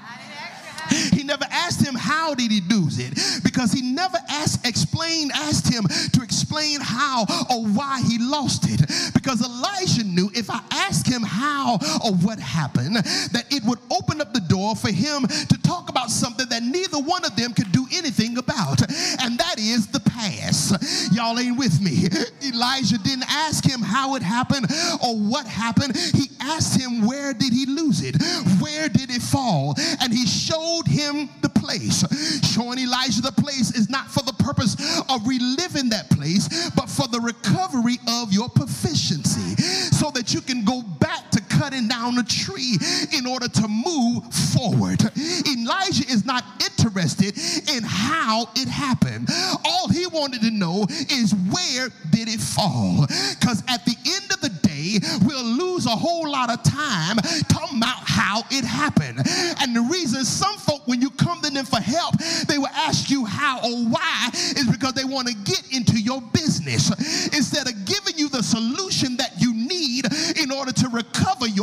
He 0.90 1.22
never 1.22 1.44
asked 1.50 1.84
him 1.84 1.94
how 1.94 2.34
did 2.34 2.50
he 2.50 2.60
lose 2.62 2.98
it? 2.98 3.14
Because 3.42 3.72
he 3.72 3.82
never 3.82 4.18
asked 4.28 4.66
explained 4.66 5.32
asked 5.34 5.72
him 5.72 5.84
to 6.12 6.22
explain 6.22 6.80
how 6.80 7.24
or 7.50 7.64
why 7.64 8.02
he 8.02 8.18
lost 8.18 8.64
it. 8.68 8.80
Because 9.14 9.44
Elijah 9.44 10.04
knew 10.04 10.30
if 10.34 10.50
I 10.50 10.60
asked 10.70 11.06
him 11.06 11.22
how 11.22 11.78
or 12.04 12.14
what 12.14 12.38
happened 12.38 12.96
that 12.96 13.44
it 13.50 13.62
would 13.64 13.78
open 13.90 14.20
up 14.20 14.32
the 14.32 14.40
door 14.40 14.74
for 14.76 14.90
him 14.90 15.26
to 15.26 15.62
talk 15.62 15.88
about 15.88 16.10
something 16.10 16.48
that 16.48 16.62
neither 16.62 16.98
one 16.98 17.24
of 17.24 17.36
them 17.36 17.52
could 17.52 17.72
do 17.72 17.86
anything 17.92 18.38
about. 18.38 18.80
And 19.20 19.38
that 19.38 19.56
is 19.58 19.86
the 19.86 19.99
past. 20.20 21.12
Y'all 21.12 21.38
ain't 21.38 21.58
with 21.58 21.80
me. 21.80 22.08
Elijah 22.46 22.98
didn't 22.98 23.24
ask 23.28 23.64
him 23.64 23.80
how 23.80 24.14
it 24.16 24.22
happened 24.22 24.66
or 25.02 25.16
what 25.16 25.46
happened. 25.46 25.96
He 25.96 26.28
asked 26.40 26.80
him 26.80 27.06
where 27.06 27.32
did 27.32 27.52
he 27.52 27.66
lose 27.66 28.02
it? 28.02 28.16
Where 28.60 28.88
did 28.88 29.10
it 29.10 29.22
fall? 29.22 29.74
And 30.00 30.12
he 30.12 30.26
showed 30.26 30.86
him 30.86 31.28
the 31.40 31.48
place. 31.48 32.04
Showing 32.52 32.78
Elijah 32.78 33.22
the 33.22 33.32
place 33.32 33.74
is 33.74 33.88
not 33.88 34.10
for 34.10 34.22
the 34.22 34.32
purpose 34.32 34.74
of 35.08 35.26
reliving 35.26 35.88
that 35.90 36.10
place, 36.10 36.70
but 36.70 36.88
for 36.88 37.08
the 37.08 37.20
recovery 37.20 37.98
of 38.08 38.32
your 38.32 38.48
proficiency 38.48 39.56
so 39.92 40.10
that 40.10 40.34
you 40.34 40.40
can 40.40 40.64
go 40.64 40.82
back 40.82 41.29
cutting 41.60 41.88
down 41.88 42.16
a 42.16 42.22
tree 42.22 42.78
in 43.12 43.26
order 43.26 43.46
to 43.46 43.68
move 43.68 44.24
forward. 44.32 44.98
Elijah 45.46 46.08
is 46.08 46.24
not 46.24 46.42
interested 46.58 47.36
in 47.68 47.82
how 47.84 48.48
it 48.56 48.66
happened. 48.66 49.28
All 49.66 49.88
he 49.88 50.06
wanted 50.06 50.40
to 50.40 50.50
know 50.50 50.86
is 51.10 51.34
where 51.52 51.88
did 52.10 52.28
it 52.28 52.40
fall? 52.40 53.06
Because 53.38 53.62
at 53.68 53.84
the 53.84 53.94
end 54.06 54.32
of 54.32 54.40
the 54.40 54.48
day, 54.66 54.98
we'll 55.26 55.44
lose 55.44 55.84
a 55.84 55.90
whole 55.90 56.30
lot 56.30 56.50
of 56.50 56.62
time 56.62 57.16
talking 57.48 57.76
about 57.76 57.98
how 58.06 58.42
it 58.50 58.64
happened. 58.64 59.18
And 59.60 59.76
the 59.76 59.82
reason 59.82 60.24
some 60.24 60.56
folk, 60.56 60.86
when 60.86 61.02
you 61.02 61.10
come 61.10 61.42
to 61.42 61.50
them 61.50 61.66
for 61.66 61.80
help, 61.80 62.16
they 62.48 62.56
will 62.56 62.68
ask 62.68 63.10
you 63.10 63.26
how 63.26 63.58
or 63.58 63.84
why 63.84 64.30
is 64.32 64.66
because 64.70 64.94
they 64.94 65.04
want 65.04 65.28
to 65.28 65.34
get 65.34 65.62
into 65.72 66.00
your 66.00 66.22
business 66.32 66.90
instead 67.36 67.68
of 67.68 67.84
giving 67.84 68.16
you 68.16 68.30
the 68.30 68.42
solution 68.42 68.89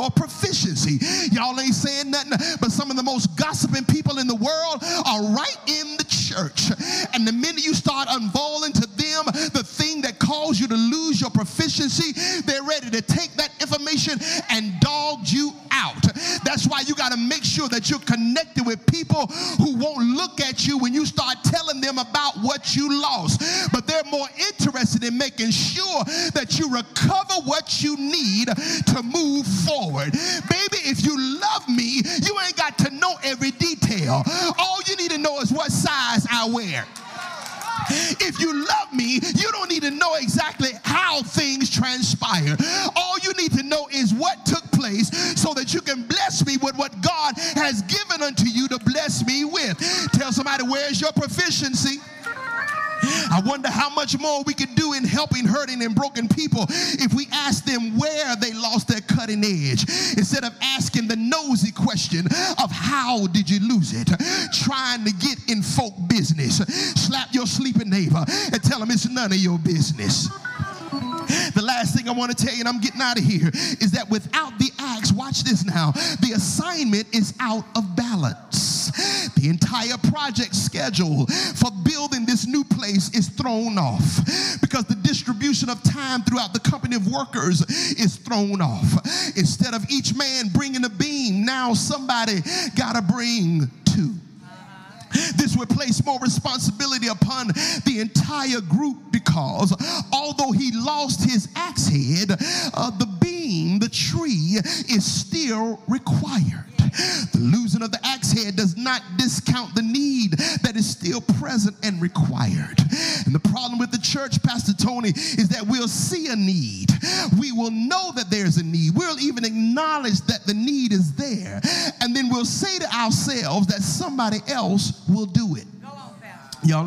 proficiency. 0.10 1.00
Y'all 1.32 1.60
ain't 1.60 1.76
saying 1.76 2.12
nothing, 2.12 2.38
but 2.60 2.72
some 2.72 2.92
of 2.92 2.98
the 2.98 3.04
most 3.04 3.36
gossiping 3.36 3.86
people 3.86 4.07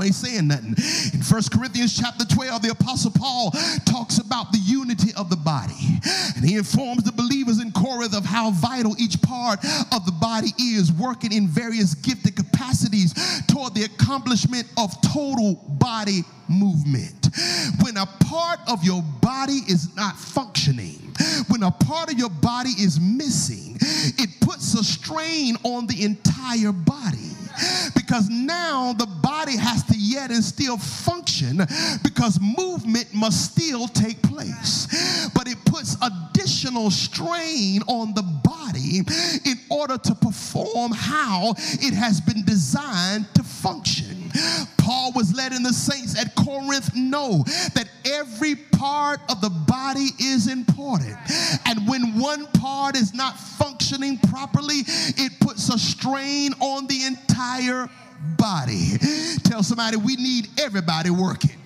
Y'all 0.00 0.06
ain't 0.06 0.14
saying 0.14 0.48
nothing. 0.48 0.74
In 1.12 1.22
First 1.22 1.52
Corinthians 1.52 1.94
chapter 1.94 2.24
12, 2.24 2.62
the 2.62 2.70
Apostle 2.70 3.10
Paul 3.14 3.50
talks 3.84 4.16
about 4.16 4.50
the 4.50 4.58
unity 4.58 5.12
of 5.14 5.28
the 5.28 5.36
body. 5.36 5.76
And 6.36 6.42
he 6.42 6.56
informs 6.56 7.02
the 7.02 7.12
believers 7.12 7.60
in 7.60 7.70
Corinth 7.70 8.16
of 8.16 8.24
how 8.24 8.50
vital 8.50 8.96
each 8.98 9.20
part 9.20 9.62
of 9.92 10.06
the 10.06 10.16
body 10.18 10.54
is, 10.58 10.90
working 10.90 11.34
in 11.34 11.48
various 11.48 11.94
gifted 11.94 12.34
capacities 12.34 13.12
toward 13.46 13.74
the 13.74 13.84
accomplishment 13.84 14.66
of 14.78 14.90
total 15.02 15.56
body 15.68 16.22
movement. 16.48 17.28
When 17.82 17.98
a 17.98 18.06
part 18.06 18.60
of 18.68 18.82
your 18.82 19.02
body 19.20 19.60
is 19.68 19.94
not 19.96 20.16
functioning, 20.16 20.99
when 21.48 21.62
a 21.62 21.70
part 21.70 22.12
of 22.12 22.18
your 22.18 22.30
body 22.30 22.70
is 22.70 23.00
missing, 23.00 23.76
it 23.80 24.30
puts 24.40 24.74
a 24.74 24.84
strain 24.84 25.56
on 25.62 25.86
the 25.86 26.04
entire 26.04 26.72
body. 26.72 27.30
Because 27.94 28.28
now 28.30 28.92
the 28.94 29.06
body 29.06 29.56
has 29.56 29.84
to 29.84 29.94
yet 29.96 30.30
and 30.30 30.42
still 30.42 30.78
function 30.78 31.58
because 32.02 32.38
movement 32.40 33.12
must 33.12 33.52
still 33.52 33.86
take 33.88 34.22
place. 34.22 34.86
But 35.34 35.48
it 35.48 35.62
puts 35.64 35.96
additional 36.00 36.90
strain 36.90 37.82
on 37.86 38.14
the 38.14 38.22
body 38.22 39.00
in 39.44 39.58
order 39.70 39.98
to 39.98 40.14
perform 40.14 40.92
how 40.92 41.54
it 41.58 41.94
has 41.94 42.20
been 42.20 42.44
designed 42.44 43.26
to 43.34 43.42
function. 43.42 44.19
Paul 44.78 45.12
was 45.12 45.34
letting 45.34 45.62
the 45.62 45.72
saints 45.72 46.18
at 46.18 46.34
Corinth 46.34 46.94
know 46.94 47.44
that 47.74 47.88
every 48.04 48.54
part 48.54 49.20
of 49.30 49.40
the 49.40 49.50
body 49.50 50.08
is 50.18 50.50
important. 50.50 51.16
And 51.66 51.86
when 51.88 52.18
one 52.18 52.46
part 52.48 52.96
is 52.96 53.14
not 53.14 53.38
functioning 53.38 54.18
properly, 54.18 54.82
it 54.86 55.38
puts 55.40 55.68
a 55.68 55.78
strain 55.78 56.52
on 56.60 56.86
the 56.86 57.04
entire 57.04 57.88
body. 58.36 58.98
Tell 59.44 59.62
somebody 59.62 59.96
we 59.96 60.16
need 60.16 60.48
everybody 60.58 61.10
working. 61.10 61.59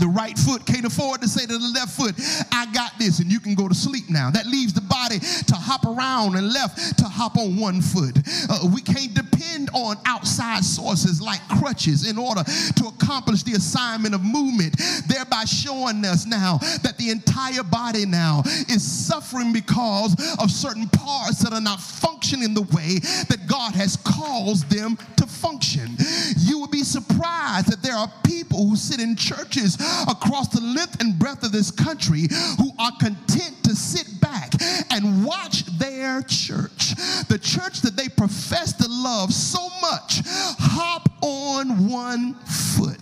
The 0.00 0.08
right 0.08 0.36
foot 0.38 0.64
can't 0.66 0.84
afford 0.84 1.20
to 1.22 1.28
say 1.28 1.46
to 1.46 1.58
the 1.58 1.72
left 1.74 1.90
foot, 1.90 2.14
I 2.52 2.66
got 2.72 2.98
this, 2.98 3.20
and 3.20 3.30
you 3.30 3.40
can 3.40 3.54
go 3.54 3.68
to 3.68 3.74
sleep 3.74 4.08
now. 4.08 4.30
That 4.30 4.46
leaves 4.46 4.72
the 4.72 4.80
body 4.80 5.18
to 5.18 5.54
hop 5.54 5.84
around 5.84 6.36
and 6.36 6.52
left 6.52 6.98
to 6.98 7.04
hop 7.04 7.36
on 7.36 7.56
one 7.56 7.80
foot. 7.80 8.18
Uh, 8.48 8.68
we 8.72 8.80
can't 8.80 9.14
depend 9.14 9.70
on 9.74 9.96
outside 10.06 10.64
sources 10.64 11.20
like 11.20 11.40
crutches 11.48 12.08
in 12.08 12.18
order 12.18 12.42
to 12.44 12.86
accomplish 12.86 13.42
the 13.42 13.52
assignment 13.52 14.14
of 14.14 14.24
movement, 14.24 14.76
thereby 15.06 15.44
showing 15.44 16.04
us 16.04 16.26
now 16.26 16.58
that 16.82 16.96
the 16.98 17.10
entire 17.10 17.62
body 17.62 18.04
now 18.06 18.42
is 18.68 18.82
suffering 18.82 19.52
because 19.52 20.14
of 20.38 20.50
certain 20.50 20.88
parts 20.88 21.38
that 21.42 21.52
are 21.52 21.60
not 21.60 21.80
functioning 21.80 22.54
the 22.54 22.62
way 22.74 22.98
that 23.28 23.46
God 23.46 23.74
has 23.74 23.96
caused 23.96 24.70
them 24.70 24.96
to 25.16 25.26
function. 25.38 25.96
You 26.38 26.58
would 26.60 26.70
be 26.70 26.82
surprised 26.82 27.70
that 27.70 27.82
there 27.82 27.94
are 27.94 28.10
people 28.24 28.68
who 28.68 28.76
sit 28.76 29.00
in 29.00 29.16
churches 29.16 29.76
across 30.08 30.48
the 30.48 30.60
length 30.60 31.00
and 31.00 31.18
breadth 31.18 31.44
of 31.44 31.52
this 31.52 31.70
country 31.70 32.26
who 32.58 32.70
are 32.78 32.92
content 32.98 33.54
to 33.64 33.74
sit 33.74 34.20
back 34.20 34.52
and 34.90 35.24
watch 35.24 35.64
their 35.78 36.22
church, 36.22 36.94
the 37.28 37.38
church 37.40 37.80
that 37.82 37.96
they 37.96 38.08
profess 38.08 38.72
to 38.74 38.88
love 38.88 39.32
so 39.32 39.68
much, 39.80 40.22
hop 40.58 41.08
on 41.22 41.88
one 41.88 42.34
foot. 42.44 42.98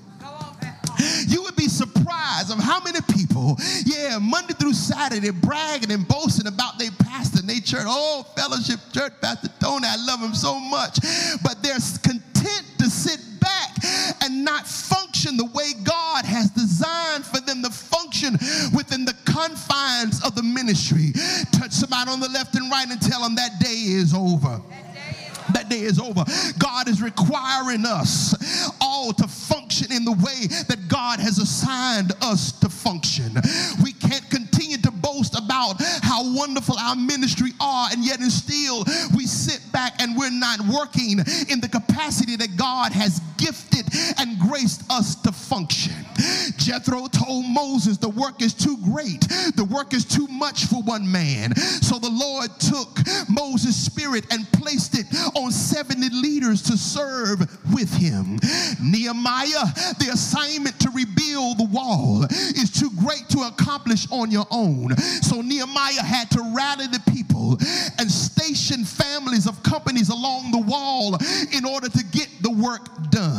You 1.28 1.42
would 1.42 1.56
be 1.56 1.68
surprised 1.68 2.50
of 2.50 2.58
how 2.58 2.80
many 2.80 3.00
people, 3.12 3.56
yeah, 3.84 4.18
Monday 4.20 4.54
through 4.54 4.74
Saturday, 4.74 5.30
bragging 5.30 5.90
and 5.90 6.06
boasting 6.06 6.46
about 6.46 6.78
their 6.78 6.90
pastor 6.98 7.40
and 7.40 7.48
their 7.48 7.60
church. 7.60 7.84
Oh, 7.86 8.24
fellowship 8.36 8.80
church, 8.92 9.12
Pastor 9.20 9.48
Tony, 9.60 9.86
I 9.86 9.96
love 10.06 10.20
him 10.20 10.34
so 10.34 10.58
much. 10.58 10.98
But 11.42 11.62
they're 11.62 11.78
content 12.02 12.66
to 12.78 12.90
sit 12.90 13.20
back 13.40 13.70
and 14.22 14.44
not 14.44 14.66
function 14.66 15.36
the 15.36 15.44
way 15.46 15.72
God 15.84 16.24
has 16.24 16.50
designed 16.50 17.24
for 17.24 17.40
them 17.40 17.62
to 17.62 17.70
function 17.70 18.32
within 18.74 19.04
the 19.04 19.14
confines 19.24 20.24
of 20.24 20.34
the 20.34 20.42
ministry. 20.42 21.12
Touch 21.52 21.72
somebody 21.72 22.10
on 22.10 22.20
the 22.20 22.28
left 22.28 22.54
and 22.54 22.70
right 22.70 22.88
and 22.88 23.00
tell 23.00 23.22
them 23.22 23.34
that 23.36 23.60
day 23.60 23.68
is 23.74 24.14
over. 24.14 24.60
That 25.56 25.70
day 25.70 25.80
is 25.80 25.98
over. 25.98 26.22
God 26.58 26.86
is 26.86 27.00
requiring 27.00 27.86
us 27.86 28.70
all 28.78 29.14
to 29.14 29.26
function 29.26 29.90
in 29.90 30.04
the 30.04 30.12
way 30.12 30.46
that 30.68 30.86
God 30.86 31.18
has 31.18 31.38
assigned 31.38 32.12
us 32.20 32.52
to 32.60 32.68
function. 32.68 33.32
We 33.82 33.94
can't 33.94 34.28
continue 34.28 34.76
to 34.76 34.90
boast 34.90 35.34
about 35.34 35.76
how 36.02 36.30
wonderful 36.36 36.76
our 36.78 36.94
ministry 36.94 37.52
are, 37.58 37.88
and 37.90 38.04
yet 38.04 38.20
and 38.20 38.30
still 38.30 38.84
we 39.16 39.24
sit 39.24 39.60
back 39.72 40.02
and 40.02 40.14
we're 40.14 40.28
not 40.30 40.60
working 40.60 41.20
in 41.48 41.60
the 41.62 41.70
capacity 41.72 42.36
that 42.36 42.58
God 42.58 42.92
has 42.92 43.20
gifted 43.46 43.86
and 44.18 44.38
graced 44.38 44.82
us 44.90 45.14
to 45.22 45.30
function. 45.30 45.94
Jethro 46.56 47.06
told 47.06 47.44
Moses, 47.46 47.98
The 47.98 48.08
work 48.08 48.42
is 48.42 48.54
too 48.54 48.76
great, 48.78 49.20
the 49.54 49.66
work 49.70 49.94
is 49.94 50.04
too 50.04 50.26
much 50.28 50.64
for 50.64 50.82
one 50.82 51.10
man. 51.10 51.54
So 51.54 51.98
the 51.98 52.10
Lord 52.10 52.50
took 52.58 52.98
Moses' 53.28 53.76
spirit 53.76 54.26
and 54.32 54.50
placed 54.52 54.98
it 54.98 55.06
on 55.36 55.52
70 55.52 56.08
leaders 56.10 56.62
to 56.62 56.76
serve 56.76 57.40
with 57.72 57.92
him. 57.94 58.38
Nehemiah, 58.82 59.66
the 59.98 60.10
assignment 60.12 60.78
to 60.80 60.90
rebuild 60.90 61.58
the 61.58 61.68
wall 61.70 62.24
is 62.24 62.70
too 62.70 62.90
great 62.98 63.28
to 63.30 63.40
accomplish 63.40 64.06
on 64.10 64.30
your 64.30 64.46
own. 64.50 64.96
So 65.22 65.40
Nehemiah 65.40 66.02
had 66.02 66.30
to 66.32 66.52
rally 66.54 66.86
the 66.88 67.02
people 67.12 67.58
and 67.98 68.10
station 68.10 68.84
families 68.84 69.46
of 69.46 69.62
companies 69.62 70.08
along 70.08 70.50
the 70.50 70.58
wall 70.58 71.16
in 71.52 71.64
order 71.64 71.88
to 71.88 72.04
get 72.04 72.28
the 72.42 72.50
work 72.50 72.88
done. 73.10 73.35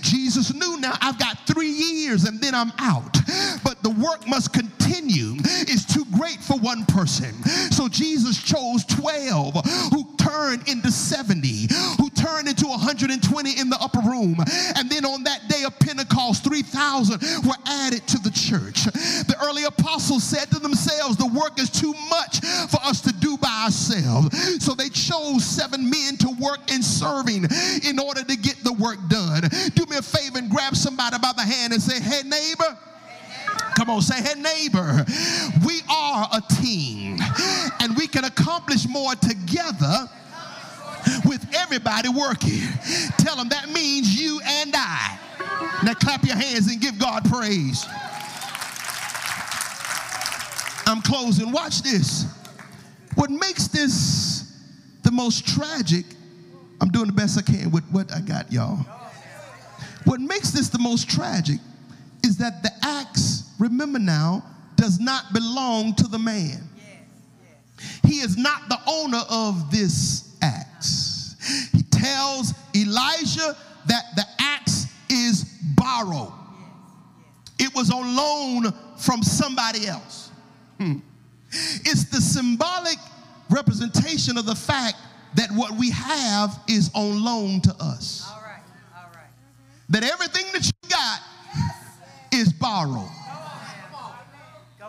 Jesus 0.00 0.52
knew 0.52 0.78
now 0.80 0.94
I've 1.00 1.18
got 1.18 1.38
three 1.46 1.70
years 1.70 2.24
and 2.24 2.40
then 2.40 2.54
I'm 2.54 2.72
out. 2.78 3.16
But 3.64 3.82
the 3.82 3.90
work 3.90 4.26
must 4.28 4.52
continue. 4.52 5.36
It's 5.66 5.84
too 5.92 6.04
great 6.16 6.38
for 6.40 6.58
one 6.58 6.84
person. 6.86 7.32
So 7.70 7.88
Jesus 7.88 8.42
chose 8.42 8.84
12 8.84 9.54
who 9.90 10.14
turned 10.16 10.68
into 10.68 10.90
70, 10.90 11.68
who 11.98 12.10
turned 12.10 12.48
into 12.48 12.66
120 12.66 13.60
in 13.60 13.70
the 13.70 13.78
upper 13.80 14.00
room. 14.00 14.36
And 14.76 14.90
then 14.90 15.04
on 15.04 15.24
that 15.24 15.48
day 15.48 15.64
of 15.64 15.78
Pentecost, 15.78 16.44
3,000 16.44 17.46
were 17.46 17.54
added 17.66 18.06
to 18.08 18.18
the 18.18 18.30
church. 18.30 18.84
The 18.84 19.36
early 19.44 19.64
apostles 19.64 20.24
said 20.24 20.50
to 20.50 20.58
themselves, 20.58 21.16
The 21.16 21.26
work 21.26 21.58
is 21.60 21.70
too 21.70 21.94
much 22.10 22.40
for 22.68 22.80
us 22.82 23.00
to 23.02 23.12
do 23.12 23.36
by 23.38 23.64
ourselves. 23.64 24.64
So 24.64 24.74
they 24.74 24.88
chose 24.88 25.44
seven 25.44 25.88
men 25.88 26.16
to 26.18 26.28
work 26.40 26.70
in 26.70 26.82
serving 26.82 27.46
in 27.84 27.98
order 27.98 28.22
to 28.22 28.36
get 28.36 28.62
the 28.64 28.72
work 28.72 28.98
done. 29.08 29.13
Do 29.74 29.86
me 29.86 29.96
a 29.96 30.02
favor 30.02 30.38
and 30.38 30.50
grab 30.50 30.74
somebody 30.74 31.18
by 31.18 31.32
the 31.36 31.42
hand 31.42 31.72
and 31.72 31.80
say, 31.80 32.00
Hey, 32.00 32.22
neighbor. 32.28 32.76
Come 33.76 33.90
on, 33.90 34.02
say, 34.02 34.22
hey, 34.22 34.40
neighbor, 34.40 35.04
we 35.66 35.80
are 35.90 36.28
a 36.32 36.40
team 36.60 37.18
and 37.80 37.96
we 37.96 38.06
can 38.06 38.24
accomplish 38.24 38.86
more 38.88 39.14
together 39.16 40.08
with 41.24 41.44
everybody 41.54 42.08
working. 42.08 42.60
Tell 43.18 43.36
them 43.36 43.48
that 43.48 43.68
means 43.68 44.20
you 44.20 44.40
and 44.44 44.72
I. 44.76 45.18
Now 45.84 45.94
clap 45.94 46.24
your 46.24 46.36
hands 46.36 46.68
and 46.68 46.80
give 46.80 46.98
God 46.98 47.28
praise. 47.28 47.84
I'm 50.86 51.02
closing. 51.02 51.50
Watch 51.50 51.82
this. 51.82 52.26
What 53.16 53.30
makes 53.30 53.68
this 53.68 54.52
the 55.02 55.10
most 55.10 55.46
tragic, 55.46 56.04
I'm 56.80 56.88
doing 56.88 57.06
the 57.06 57.12
best 57.12 57.38
I 57.38 57.42
can 57.42 57.70
with 57.70 57.84
what 57.90 58.12
I 58.12 58.20
got, 58.20 58.52
y'all. 58.52 58.84
What 60.04 60.20
makes 60.20 60.50
this 60.50 60.68
the 60.68 60.78
most 60.78 61.08
tragic 61.08 61.58
is 62.24 62.36
that 62.38 62.62
the 62.62 62.70
axe, 62.82 63.50
remember 63.58 63.98
now, 63.98 64.44
does 64.76 65.00
not 65.00 65.32
belong 65.32 65.94
to 65.96 66.08
the 66.08 66.18
man. 66.18 66.68
He 68.06 68.16
is 68.16 68.36
not 68.36 68.68
the 68.68 68.78
owner 68.86 69.22
of 69.30 69.70
this 69.70 70.36
axe. 70.42 71.36
He 71.72 71.82
tells 71.82 72.54
Elijah 72.74 73.56
that 73.86 74.04
the 74.16 74.24
axe 74.38 74.86
is 75.10 75.44
borrowed, 75.76 76.32
it 77.58 77.74
was 77.74 77.90
on 77.90 78.16
loan 78.16 78.72
from 78.98 79.22
somebody 79.22 79.86
else. 79.86 80.30
Hmm. 80.78 80.98
It's 81.50 82.04
the 82.04 82.20
symbolic 82.20 82.98
representation 83.50 84.36
of 84.38 84.46
the 84.46 84.54
fact 84.56 84.96
that 85.34 85.50
what 85.52 85.72
we 85.72 85.90
have 85.90 86.58
is 86.68 86.90
on 86.94 87.22
loan 87.22 87.60
to 87.62 87.74
us. 87.80 88.28
All 88.28 88.40
right, 88.42 88.60
all 88.96 89.10
right. 89.14 89.30
That 89.90 90.04
everything 90.04 90.46
that 90.52 90.64
you 90.64 90.88
got 90.88 91.20
is 92.32 92.52
borrowed. 92.52 93.08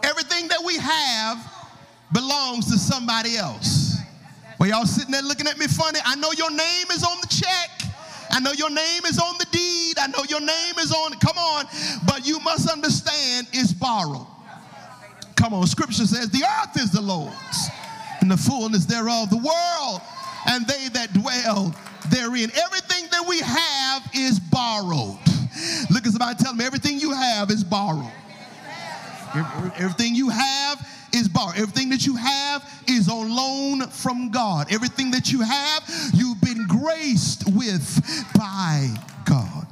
Everything 0.04 0.48
that 0.48 0.62
we 0.66 0.78
have 0.78 1.38
belongs 2.14 2.72
to 2.72 2.78
somebody 2.78 3.38
else. 3.38 3.98
Well, 4.60 4.70
y'all 4.70 4.86
sitting 4.86 5.12
there 5.12 5.22
looking 5.22 5.48
at 5.48 5.58
me 5.58 5.68
funny. 5.68 6.00
I 6.06 6.16
know 6.16 6.32
your 6.32 6.52
name 6.52 6.88
is 6.92 7.04
on 7.04 7.18
the 7.22 7.28
check. 7.28 7.92
I 8.32 8.40
know 8.40 8.52
your 8.52 8.70
name 8.70 9.06
is 9.06 9.20
on 9.20 9.36
the 9.38 9.46
deed. 9.52 9.98
I 10.00 10.08
know 10.08 10.24
your 10.30 10.40
name 10.40 10.76
is 10.80 10.92
on, 10.92 11.14
come 11.20 11.38
on. 11.38 11.66
But 12.06 12.26
you 12.26 12.40
must 12.40 12.70
understand 12.70 13.48
it's 13.54 13.74
borrowed. 13.74 14.28
Come 15.36 15.54
on, 15.54 15.68
scripture 15.68 16.06
says 16.06 16.30
the 16.30 16.44
earth 16.44 16.78
is 16.82 16.92
the 16.92 17.02
Lord's 17.02 17.70
and 18.22 18.32
the 18.32 18.38
fullness 18.38 18.86
thereof, 18.86 19.30
the 19.30 19.38
world 19.38 20.02
and 20.48 20.66
they 20.68 20.88
that 20.90 21.14
dwell 21.14 21.74
therein. 22.10 22.52
Everything 22.56 23.08
that 23.12 23.26
we 23.28 23.40
have 23.40 24.10
is 24.14 24.40
borrowed. 24.40 25.20
Look 25.90 26.06
at 26.06 26.12
somebody 26.12 26.44
tell 26.44 26.54
me 26.54 26.66
everything 26.66 27.00
you 27.00 27.14
have 27.14 27.50
is 27.50 27.64
borrowed. 27.64 28.12
Everything 29.78 30.16
you 30.16 30.30
have 30.30 30.88
is 31.14 31.28
borrowed. 31.28 31.58
Everything 31.58 31.90
that 31.90 32.06
you 32.06 32.16
have 32.16 32.64
is 32.88 33.10
on 33.10 33.34
loan 33.36 33.88
from 33.90 34.32
God. 34.32 34.72
Everything 34.72 35.12
that 35.12 35.32
you 35.32 35.42
have, 35.42 35.84
you've 36.14 36.42
been 36.42 36.68
graced 36.68 37.44
with 37.54 38.02
by 38.38 38.94
God. 39.26 39.68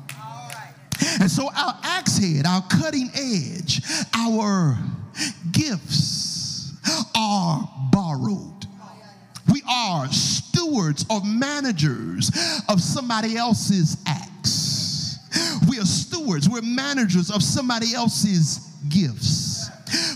And 1.20 1.30
so 1.30 1.50
our 1.56 1.78
axe 1.84 2.18
head, 2.18 2.46
our 2.46 2.62
cutting 2.70 3.10
edge, 3.14 3.82
our 4.16 4.78
gifts 5.52 6.74
are 7.16 7.70
borrowed. 7.92 8.63
Are 9.70 10.08
stewards 10.12 11.06
or 11.10 11.22
managers 11.24 12.32
of 12.70 12.82
somebody 12.82 13.36
else's 13.36 13.98
acts. 14.08 15.18
We 15.68 15.80
are 15.80 15.86
stewards, 15.86 16.50
we're 16.50 16.62
managers 16.62 17.32
of 17.32 17.42
somebody 17.42 17.94
else's 17.94 18.60
gifts. 18.90 19.70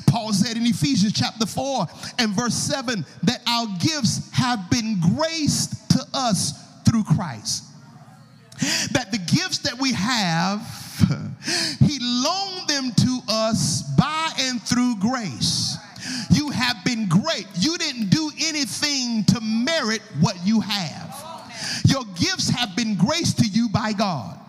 Paul 0.08 0.34
said 0.34 0.58
in 0.58 0.66
Ephesians 0.66 1.14
chapter 1.14 1.46
4 1.46 1.88
and 2.20 2.32
verse 2.32 2.56
7 2.56 3.06
that 3.24 3.42
our 3.48 3.68
gifts 3.80 4.32
have 4.32 4.70
been 4.70 5.00
graced 5.16 5.90
to 5.92 6.04
us 6.14 6.54
through 6.84 7.04
Christ. 7.04 7.64
That 8.94 9.12
the 9.12 9.20
gifts 9.20 9.60
that 9.60 9.78
we 9.80 9.94
have, 9.94 10.62
he 11.80 12.00
loaned 12.02 12.68
them 12.68 12.92
to 12.96 13.20
us 13.30 13.84
by 13.98 14.32
and 14.40 14.62
through 14.62 14.96
grace. 15.00 15.78
You 16.32 16.50
have 16.50 16.84
been 16.86 17.08
great. 17.08 17.48
You 17.60 17.78
didn't 17.78 18.10
do 18.10 18.32
anything 18.40 19.24
to 19.26 19.42
merit 19.42 20.02
what 20.20 20.38
you 20.46 20.62
have. 20.62 21.16
Your 21.86 22.04
gifts 22.16 22.50
have 22.50 22.76
been 22.76 22.96
graced 22.96 23.40
to 23.40 23.46
you 23.46 23.70
by 23.70 23.94
God. 23.94 24.40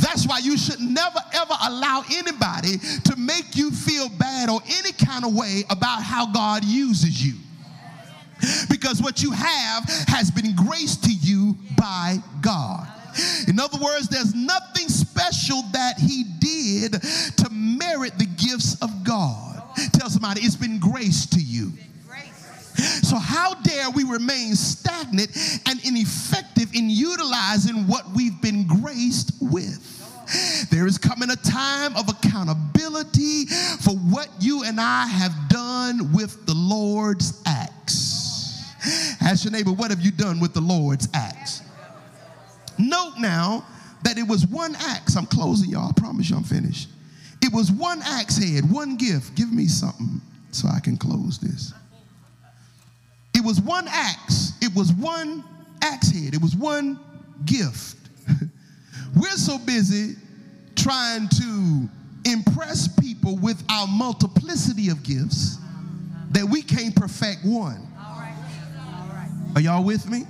That's 0.00 0.26
why 0.26 0.38
you 0.38 0.56
should 0.56 0.80
never 0.80 1.18
ever 1.34 1.54
allow 1.66 2.04
anybody 2.12 2.78
to 3.04 3.16
make 3.16 3.56
you 3.56 3.70
feel 3.70 4.08
bad 4.08 4.48
or 4.48 4.60
any 4.66 4.92
kind 4.92 5.24
of 5.24 5.34
way 5.34 5.64
about 5.70 6.02
how 6.02 6.26
God 6.32 6.64
uses 6.64 7.24
you. 7.24 7.34
Because 8.70 9.02
what 9.02 9.22
you 9.22 9.32
have 9.32 9.84
has 10.08 10.30
been 10.30 10.54
graced 10.54 11.04
to 11.04 11.12
you 11.12 11.56
by 11.76 12.18
God. 12.40 12.86
In 13.48 13.58
other 13.58 13.78
words, 13.82 14.08
there's 14.08 14.34
nothing 14.34 14.88
special 14.88 15.62
that 15.72 15.98
he 15.98 16.24
did 16.38 16.92
to 16.92 17.48
merit 17.50 18.18
the 18.18 18.26
gifts 18.26 18.80
of 18.82 19.04
God. 19.04 19.45
Tell 19.92 20.10
somebody 20.10 20.42
it's 20.42 20.56
been 20.56 20.78
grace 20.78 21.26
to 21.26 21.40
you. 21.40 21.72
So, 23.02 23.16
how 23.16 23.54
dare 23.54 23.90
we 23.90 24.04
remain 24.04 24.54
stagnant 24.54 25.30
and 25.66 25.82
ineffective 25.84 26.74
in 26.74 26.90
utilizing 26.90 27.86
what 27.86 28.04
we've 28.14 28.40
been 28.42 28.66
graced 28.66 29.32
with? 29.40 29.92
There 30.70 30.86
is 30.86 30.98
coming 30.98 31.30
a 31.30 31.36
time 31.36 31.96
of 31.96 32.08
accountability 32.08 33.46
for 33.46 33.94
what 33.94 34.28
you 34.40 34.64
and 34.64 34.80
I 34.80 35.06
have 35.06 35.48
done 35.48 36.12
with 36.12 36.46
the 36.46 36.54
Lord's 36.54 37.42
acts. 37.46 38.64
Ask 39.20 39.44
your 39.44 39.52
neighbor, 39.52 39.72
what 39.72 39.90
have 39.90 40.00
you 40.00 40.10
done 40.10 40.40
with 40.40 40.52
the 40.52 40.60
Lord's 40.60 41.08
acts? 41.14 41.62
Note 42.78 43.14
now 43.18 43.64
that 44.02 44.18
it 44.18 44.26
was 44.26 44.46
one 44.46 44.74
axe. 44.76 45.16
I'm 45.16 45.26
closing, 45.26 45.70
y'all. 45.70 45.88
I 45.88 45.92
promise 45.98 46.28
you 46.28 46.36
I'm 46.36 46.44
finished. 46.44 46.88
It 47.42 47.52
was 47.52 47.70
one 47.70 48.00
axe 48.02 48.36
head, 48.36 48.70
one 48.70 48.96
gift. 48.96 49.34
Give 49.34 49.52
me 49.52 49.66
something 49.66 50.20
so 50.50 50.68
I 50.68 50.80
can 50.80 50.96
close 50.96 51.38
this. 51.38 51.72
It 53.34 53.44
was 53.44 53.60
one 53.60 53.86
axe. 53.88 54.52
It 54.62 54.74
was 54.74 54.92
one 54.92 55.44
axe 55.82 56.10
head. 56.10 56.34
It 56.34 56.40
was 56.40 56.56
one 56.56 56.98
gift. 57.44 57.96
We're 59.16 59.30
so 59.30 59.58
busy 59.58 60.16
trying 60.74 61.28
to 61.28 61.88
impress 62.24 62.88
people 62.88 63.36
with 63.36 63.62
our 63.70 63.86
multiplicity 63.86 64.88
of 64.88 65.02
gifts 65.02 65.58
that 66.30 66.44
we 66.44 66.62
can't 66.62 66.94
perfect 66.94 67.44
one. 67.44 67.86
Are 69.54 69.60
y'all 69.60 69.84
with 69.84 70.08
me? 70.10 70.24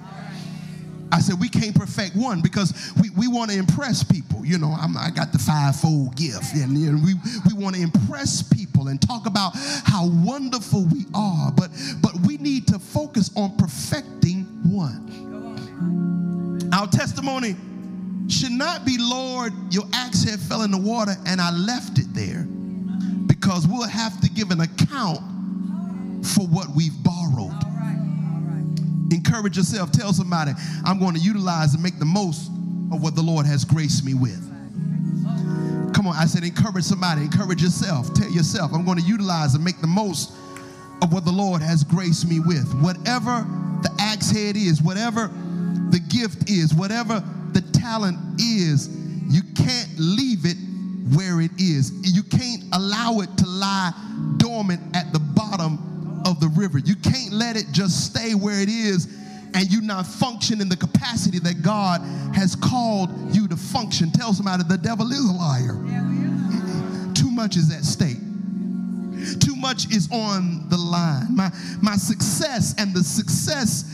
I 1.12 1.20
said 1.20 1.40
we 1.40 1.48
can't 1.48 1.74
perfect 1.74 2.16
one 2.16 2.40
because 2.40 2.72
we, 3.00 3.10
we 3.10 3.28
want 3.28 3.50
to 3.50 3.58
impress 3.58 4.02
people. 4.02 4.44
You 4.44 4.58
know, 4.58 4.74
I'm, 4.78 4.96
i 4.96 5.10
got 5.10 5.32
the 5.32 5.38
fivefold 5.38 6.16
gift, 6.16 6.54
and 6.54 6.74
we 6.74 7.14
we 7.14 7.54
want 7.54 7.76
to 7.76 7.82
impress 7.82 8.42
people 8.42 8.88
and 8.88 9.00
talk 9.00 9.26
about 9.26 9.52
how 9.84 10.08
wonderful 10.08 10.84
we 10.86 11.06
are. 11.14 11.52
But 11.52 11.70
but 12.02 12.14
we 12.26 12.38
need 12.38 12.66
to 12.68 12.78
focus 12.78 13.30
on 13.36 13.56
perfecting 13.56 14.44
one. 14.64 15.12
Our 16.72 16.88
testimony 16.88 17.56
should 18.28 18.52
not 18.52 18.84
be, 18.84 18.96
Lord, 18.98 19.52
your 19.70 19.84
axe 19.92 20.24
head 20.24 20.40
fell 20.40 20.62
in 20.62 20.70
the 20.70 20.78
water 20.78 21.14
and 21.26 21.40
I 21.40 21.52
left 21.52 21.98
it 21.98 22.12
there, 22.12 22.42
because 23.26 23.66
we'll 23.66 23.88
have 23.88 24.20
to 24.20 24.30
give 24.30 24.50
an 24.50 24.60
account 24.60 25.20
for 26.26 26.46
what 26.46 26.68
we've 26.74 27.02
borrowed. 27.02 27.75
Encourage 29.12 29.56
yourself. 29.56 29.92
Tell 29.92 30.12
somebody, 30.12 30.52
I'm 30.84 30.98
going 30.98 31.14
to 31.14 31.20
utilize 31.20 31.74
and 31.74 31.82
make 31.82 31.98
the 31.98 32.04
most 32.04 32.48
of 32.92 33.02
what 33.02 33.14
the 33.14 33.22
Lord 33.22 33.46
has 33.46 33.64
graced 33.64 34.04
me 34.04 34.14
with. 34.14 34.42
Come 35.94 36.06
on, 36.06 36.16
I 36.16 36.26
said, 36.26 36.44
encourage 36.44 36.84
somebody. 36.84 37.22
Encourage 37.22 37.62
yourself. 37.62 38.12
Tell 38.14 38.28
yourself, 38.28 38.72
I'm 38.74 38.84
going 38.84 38.98
to 38.98 39.04
utilize 39.04 39.54
and 39.54 39.64
make 39.64 39.80
the 39.80 39.86
most 39.86 40.32
of 41.02 41.12
what 41.12 41.24
the 41.24 41.32
Lord 41.32 41.62
has 41.62 41.84
graced 41.84 42.28
me 42.28 42.40
with. 42.40 42.72
Whatever 42.82 43.46
the 43.82 43.90
axe 43.98 44.30
head 44.30 44.56
is, 44.56 44.82
whatever 44.82 45.28
the 45.90 46.00
gift 46.00 46.50
is, 46.50 46.74
whatever 46.74 47.22
the 47.52 47.60
talent 47.72 48.18
is, 48.40 48.88
you 49.28 49.42
can't 49.54 49.88
leave 49.98 50.44
it 50.44 50.56
where 51.14 51.40
it 51.40 51.52
is. 51.58 51.92
You 52.02 52.22
can't 52.22 52.64
allow 52.72 53.20
it 53.20 53.36
to 53.38 53.46
lie 53.46 53.92
dormant 54.36 54.80
at 54.94 55.12
the 55.12 55.18
bottom 55.18 55.95
of 56.26 56.40
the 56.40 56.48
river. 56.48 56.78
You 56.78 56.96
can't 56.96 57.32
let 57.32 57.56
it 57.56 57.66
just 57.70 58.04
stay 58.04 58.34
where 58.34 58.60
it 58.60 58.68
is 58.68 59.06
and 59.54 59.70
you 59.72 59.80
not 59.80 60.06
function 60.06 60.60
in 60.60 60.68
the 60.68 60.76
capacity 60.76 61.38
that 61.38 61.62
God 61.62 62.02
has 62.34 62.56
called 62.56 63.10
you 63.34 63.48
to 63.48 63.56
function. 63.56 64.10
Tell 64.10 64.34
somebody 64.34 64.64
the 64.68 64.76
devil 64.76 65.10
is 65.10 65.20
a 65.20 65.32
liar. 65.32 65.74
Too 67.14 67.30
much 67.30 67.56
is 67.56 67.72
at 67.74 67.84
stake. 67.84 68.18
Too 69.40 69.56
much 69.56 69.86
is 69.90 70.08
on 70.12 70.68
the 70.68 70.76
line. 70.76 71.34
My, 71.34 71.50
my 71.80 71.96
success 71.96 72.74
and 72.78 72.92
the 72.92 73.02
success 73.02 73.84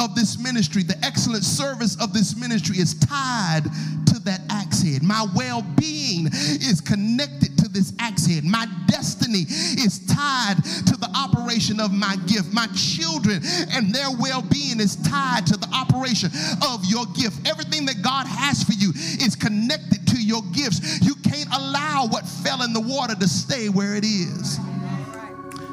of 0.00 0.14
this 0.14 0.38
ministry, 0.38 0.82
the 0.82 0.98
excellent 1.04 1.44
service 1.44 2.00
of 2.02 2.12
this 2.12 2.36
ministry 2.36 2.78
is 2.78 2.94
tied 2.94 3.62
to 4.06 4.18
that 4.20 4.40
axe 4.50 4.82
head. 4.82 5.02
My 5.02 5.26
well 5.36 5.62
being 5.76 6.26
is 6.26 6.80
connected 6.80 7.51
this 7.72 7.92
axe 7.98 8.26
head. 8.26 8.44
My 8.44 8.66
destiny 8.86 9.44
is 9.48 10.04
tied 10.06 10.56
to 10.86 10.96
the 10.96 11.10
operation 11.16 11.80
of 11.80 11.92
my 11.92 12.16
gift. 12.26 12.52
My 12.52 12.66
children 12.76 13.40
and 13.72 13.94
their 13.94 14.10
well 14.20 14.42
being 14.42 14.80
is 14.80 14.96
tied 14.96 15.46
to 15.46 15.56
the 15.56 15.68
operation 15.72 16.30
of 16.68 16.84
your 16.84 17.06
gift. 17.16 17.48
Everything 17.48 17.86
that 17.86 18.02
God 18.02 18.26
has 18.26 18.62
for 18.62 18.72
you 18.72 18.90
is 19.24 19.36
connected 19.36 20.06
to 20.08 20.22
your 20.22 20.42
gifts. 20.52 21.00
You 21.02 21.14
can't 21.16 21.48
allow 21.54 22.06
what 22.08 22.26
fell 22.26 22.62
in 22.62 22.72
the 22.72 22.80
water 22.80 23.14
to 23.14 23.28
stay 23.28 23.68
where 23.68 23.96
it 23.96 24.04
is 24.04 24.58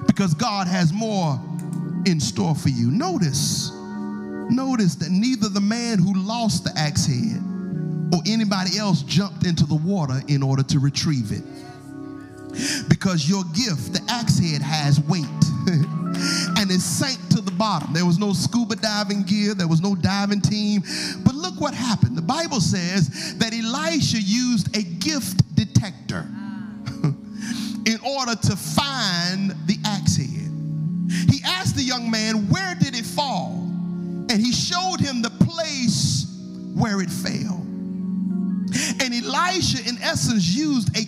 because 0.07 0.33
God 0.33 0.67
has 0.67 0.91
more 0.93 1.39
in 2.05 2.19
store 2.19 2.55
for 2.55 2.69
you. 2.69 2.91
Notice, 2.91 3.71
notice 4.49 4.95
that 4.95 5.09
neither 5.11 5.49
the 5.49 5.61
man 5.61 5.99
who 5.99 6.13
lost 6.13 6.63
the 6.63 6.71
axe 6.77 7.05
head 7.05 7.41
or 8.13 8.21
anybody 8.27 8.77
else 8.77 9.03
jumped 9.03 9.45
into 9.45 9.65
the 9.65 9.75
water 9.75 10.21
in 10.27 10.41
order 10.41 10.63
to 10.63 10.79
retrieve 10.79 11.31
it. 11.31 11.43
Because 12.87 13.29
your 13.29 13.43
gift, 13.53 13.93
the 13.93 14.01
axe 14.09 14.39
head, 14.39 14.61
has 14.61 14.99
weight 15.01 15.25
and 16.57 16.71
it 16.71 16.81
sank 16.81 17.17
to 17.29 17.41
the 17.41 17.51
bottom. 17.51 17.93
There 17.93 18.05
was 18.05 18.17
no 18.17 18.33
scuba 18.33 18.75
diving 18.75 19.23
gear, 19.23 19.53
there 19.53 19.67
was 19.67 19.81
no 19.81 19.95
diving 19.95 20.41
team. 20.41 20.83
But 21.23 21.35
look 21.35 21.59
what 21.59 21.73
happened. 21.73 22.17
The 22.17 22.21
Bible 22.21 22.61
says 22.61 23.37
that 23.37 23.53
Elisha 23.53 24.19
used 24.19 24.75
a 24.75 24.83
gift 24.83 25.55
detector 25.55 26.25
in 27.85 27.99
order 28.05 28.35
to 28.35 28.55
find 28.55 29.51
the 29.65 29.77
axe 29.85 30.17
head. 30.17 30.51
He 31.29 31.41
asked 31.43 31.75
the 31.75 31.83
young 31.83 32.09
man, 32.09 32.49
Where 32.49 32.75
did 32.75 32.95
it 32.95 33.05
fall? 33.05 33.51
And 34.29 34.39
he 34.39 34.51
showed 34.51 34.99
him 34.99 35.21
the 35.21 35.31
place 35.31 36.27
where 36.75 37.01
it 37.01 37.09
fell. 37.09 37.65
And 39.01 39.13
Elisha, 39.13 39.87
in 39.87 39.97
essence, 40.01 40.47
used 40.55 40.95
a 40.95 41.05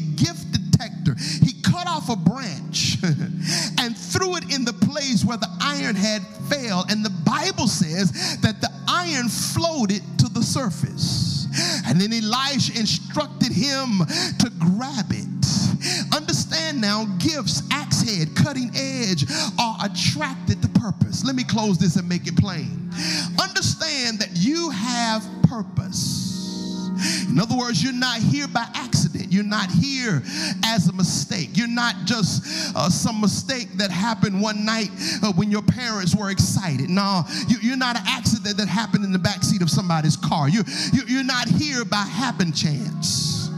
some 32.94 33.22
mistake 33.22 33.70
that 33.78 33.92
happened 33.92 34.42
one 34.42 34.66
night 34.66 34.90
uh, 35.24 35.32
when 35.34 35.52
your 35.52 35.62
parents 35.62 36.16
were 36.16 36.30
excited. 36.30 36.90
No, 36.90 37.24
you, 37.48 37.74
are 37.74 37.78
not 37.78 37.98
an 37.98 38.04
accident 38.08 38.58
that 38.58 38.68
happened 38.68 39.06
in 39.06 39.12
the 39.12 39.20
backseat 39.20 39.62
of 39.62 39.70
somebody's 39.70 40.18
car. 40.18 40.50
You, 40.50 40.64
you, 40.94 41.02
you're 41.08 41.24
not 41.24 41.48
here 41.48 41.86
by 41.86 42.04
happen 42.04 42.52
chance, 42.52 43.50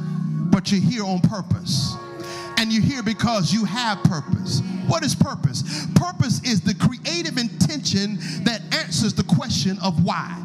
but 0.51 0.71
you're 0.71 0.81
here 0.81 1.03
on 1.03 1.19
purpose 1.19 1.95
and 2.57 2.71
you're 2.71 2.83
here 2.83 3.03
because 3.03 3.51
you 3.51 3.65
have 3.65 4.01
purpose. 4.03 4.61
What 4.87 5.03
is 5.03 5.15
purpose? 5.15 5.87
Purpose 5.95 6.41
is 6.43 6.61
the 6.61 6.75
creative 6.75 7.37
intention 7.37 7.63
intention 7.73 8.17
that 8.43 8.61
answers 8.73 9.13
the 9.13 9.23
question 9.23 9.77
of 9.83 10.03
why. 10.03 10.39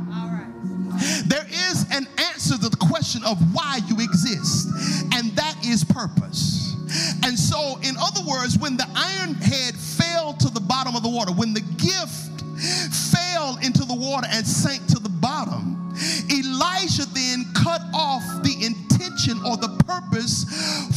There 1.27 1.47
is 1.47 1.87
an 1.93 2.07
answer 2.19 2.59
to 2.59 2.69
the 2.69 2.77
question 2.77 3.23
of 3.25 3.39
why 3.55 3.81
you 3.87 3.97
exist, 4.01 4.69
and 5.15 5.31
that 5.37 5.57
is 5.65 5.85
purpose. 5.85 6.58
And 7.29 7.39
so, 7.39 7.79
in 7.83 7.95
other 8.01 8.23
words, 8.27 8.57
when 8.57 8.79
the 8.79 8.89
iron 8.97 9.35
head 9.35 9.75
fell 9.75 10.33
to 10.33 10.49
the 10.49 10.61
bottom 10.61 10.97
of 10.97 11.03
the 11.03 11.11
water, 11.11 11.31
when 11.31 11.53
the 11.53 11.61
gift 11.61 12.41
fell 13.13 13.59
into 13.59 13.85
the 13.85 13.95
water 13.95 14.27
and 14.31 14.47
sank 14.47 14.87
to 14.87 14.99
the 14.99 15.11
bottom, 15.11 15.93
Elijah 16.33 17.05
then 17.13 17.45
cut 17.53 17.83
off 17.93 18.25
the 18.43 18.57
intention 18.65 19.45
or 19.45 19.59
the 19.59 19.69
purpose 19.85 20.49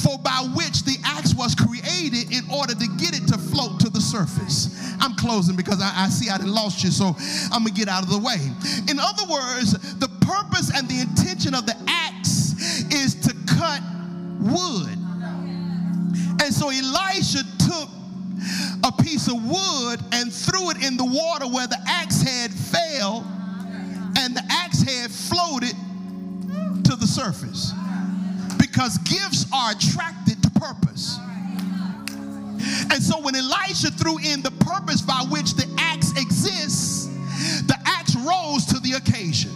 for 0.01 0.17
by 0.19 0.47
which 0.55 0.83
the 0.83 0.95
axe 1.03 1.35
was 1.35 1.53
created 1.53 2.31
in 2.31 2.47
order 2.49 2.75
to 2.75 2.87
get 2.95 3.11
it 3.11 3.27
to 3.27 3.37
float 3.37 3.81
to 3.81 3.89
the 3.89 3.99
surface. 3.99 4.71
I'm 5.01 5.17
closing 5.17 5.57
because 5.57 5.81
I, 5.81 6.05
I 6.05 6.07
see 6.07 6.29
I 6.29 6.37
lost 6.37 6.81
you, 6.81 6.91
so 6.91 7.13
I'm 7.51 7.67
gonna 7.67 7.75
get 7.75 7.89
out 7.89 8.03
of 8.03 8.09
the 8.09 8.19
way. 8.19 8.39
In 8.87 9.01
other 9.03 9.27
words, 9.27 9.73
the 9.99 10.07
purpose 10.23 10.71
and 10.73 10.87
the 10.87 11.01
intention 11.01 11.53
of 11.53 11.65
the 11.65 11.75
axe 11.89 12.55
is 12.87 13.15
to 13.27 13.35
cut 13.51 13.83
wood. 14.39 15.00
And 16.43 16.53
so 16.53 16.69
Elisha 16.69 17.43
took 17.59 17.89
a 18.83 18.91
piece 19.03 19.27
of 19.27 19.35
wood 19.35 19.99
and 20.11 20.33
threw 20.33 20.71
it 20.71 20.83
in 20.83 20.97
the 20.97 21.05
water 21.05 21.47
where 21.47 21.67
the 21.67 21.77
axe 21.87 22.21
head 22.21 22.51
fell, 22.51 23.23
and 24.17 24.35
the 24.35 24.43
axe 24.49 24.81
head 24.81 25.11
floated 25.11 25.75
to 26.85 26.95
the 26.95 27.05
surface. 27.05 27.73
Because 28.57 28.97
gifts 28.99 29.45
are 29.53 29.71
attracted 29.71 30.41
to 30.41 30.49
purpose. 30.51 31.19
And 32.91 33.01
so 33.01 33.21
when 33.21 33.35
Elisha 33.35 33.91
threw 33.91 34.17
in 34.17 34.41
the 34.41 34.51
purpose 34.59 35.01
by 35.01 35.23
which 35.29 35.53
the 35.53 35.67
axe 35.77 36.11
exists, 36.19 37.05
the 37.67 37.77
axe 37.85 38.15
rose 38.15 38.65
to 38.67 38.79
the 38.79 38.93
occasion. 38.93 39.51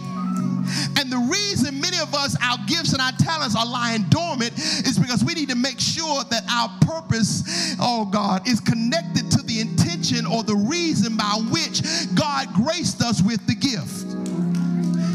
And 0.98 1.10
the 1.10 1.18
reason 1.30 1.80
many 1.80 1.98
of 1.98 2.14
us, 2.14 2.36
our 2.42 2.58
gifts 2.66 2.92
and 2.92 3.00
our 3.00 3.12
talents 3.12 3.56
are 3.56 3.66
lying 3.66 4.02
dormant 4.08 4.52
is 4.58 4.98
because 4.98 5.24
we 5.24 5.34
need 5.34 5.48
to 5.48 5.56
make 5.56 5.80
sure 5.80 6.24
that 6.24 6.44
our 6.50 6.70
purpose, 6.80 7.76
oh 7.80 8.04
God, 8.06 8.46
is 8.48 8.60
connected 8.60 9.30
to 9.32 9.42
the 9.42 9.60
intention 9.60 10.26
or 10.26 10.42
the 10.42 10.56
reason 10.56 11.16
by 11.16 11.40
which 11.50 11.82
God 12.14 12.52
graced 12.54 13.02
us 13.02 13.22
with 13.22 13.44
the 13.46 13.54
gift. 13.54 14.16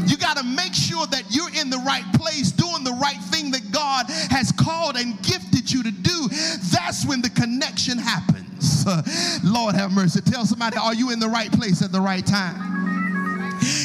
You 0.08 0.16
got 0.16 0.36
to 0.36 0.44
make 0.44 0.74
sure 0.74 1.06
that 1.06 1.24
you're 1.30 1.52
in 1.60 1.70
the 1.70 1.82
right 1.86 2.04
place, 2.14 2.50
doing 2.52 2.84
the 2.84 2.98
right 3.00 3.20
thing 3.30 3.50
that 3.52 3.70
God 3.72 4.06
has 4.30 4.52
called 4.52 4.96
and 4.96 5.20
gifted 5.22 5.70
you 5.70 5.82
to 5.82 5.90
do. 5.90 6.28
That's 6.72 7.06
when 7.06 7.22
the 7.22 7.30
connection 7.30 7.98
happens. 7.98 8.84
Lord 9.44 9.74
have 9.74 9.92
mercy. 9.92 10.20
Tell 10.20 10.44
somebody, 10.44 10.76
are 10.76 10.94
you 10.94 11.10
in 11.10 11.20
the 11.20 11.28
right 11.28 11.50
place 11.52 11.82
at 11.82 11.92
the 11.92 12.00
right 12.00 12.26
time? 12.26 13.21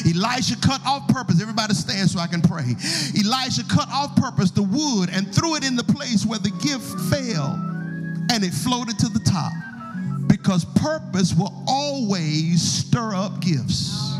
Elijah 0.06 0.56
cut 0.58 0.82
off 0.86 1.08
purpose. 1.08 1.42
Everybody 1.42 1.74
stand 1.74 2.10
so 2.10 2.20
I 2.20 2.28
can 2.28 2.42
pray. 2.42 2.76
Elijah 3.18 3.64
cut 3.70 3.88
off 3.90 4.16
purpose, 4.16 4.52
the 4.52 4.64
wood, 4.64 5.10
and 5.12 5.34
threw 5.34 5.56
it 5.56 5.66
in 5.66 5.76
the 5.76 5.84
place 5.84 6.26
where 6.26 6.40
the 6.40 6.52
gift 6.62 7.00
fell 7.10 7.54
and 8.32 8.44
it 8.44 8.54
floated 8.54 9.00
to 9.00 9.10
the 9.10 9.20
top. 9.20 9.52
Because 10.28 10.66
purpose 10.76 11.34
will 11.34 11.54
always 11.68 12.62
stir 12.62 13.16
up 13.16 13.40
gifts. 13.40 14.18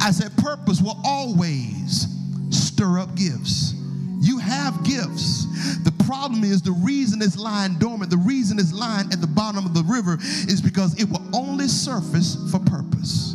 I 0.00 0.10
said, 0.12 0.36
purpose 0.36 0.80
will 0.80 1.00
always 1.04 2.06
stir 2.50 2.98
up 2.98 3.14
gifts. 3.16 3.74
You 4.20 4.38
have 4.38 4.84
gifts. 4.84 5.46
The 5.82 5.92
problem 6.06 6.44
is 6.44 6.62
the 6.62 6.72
reason 6.72 7.20
it's 7.22 7.36
lying 7.36 7.74
dormant, 7.78 8.10
the 8.10 8.16
reason 8.18 8.58
it's 8.58 8.72
lying 8.72 9.12
at 9.12 9.20
the 9.20 9.26
bottom 9.26 9.66
of 9.66 9.74
the 9.74 9.82
river 9.82 10.18
is 10.20 10.60
because 10.60 10.98
it 11.00 11.08
will 11.08 11.22
only 11.34 11.68
surface 11.68 12.36
for 12.50 12.58
purpose. 12.60 13.34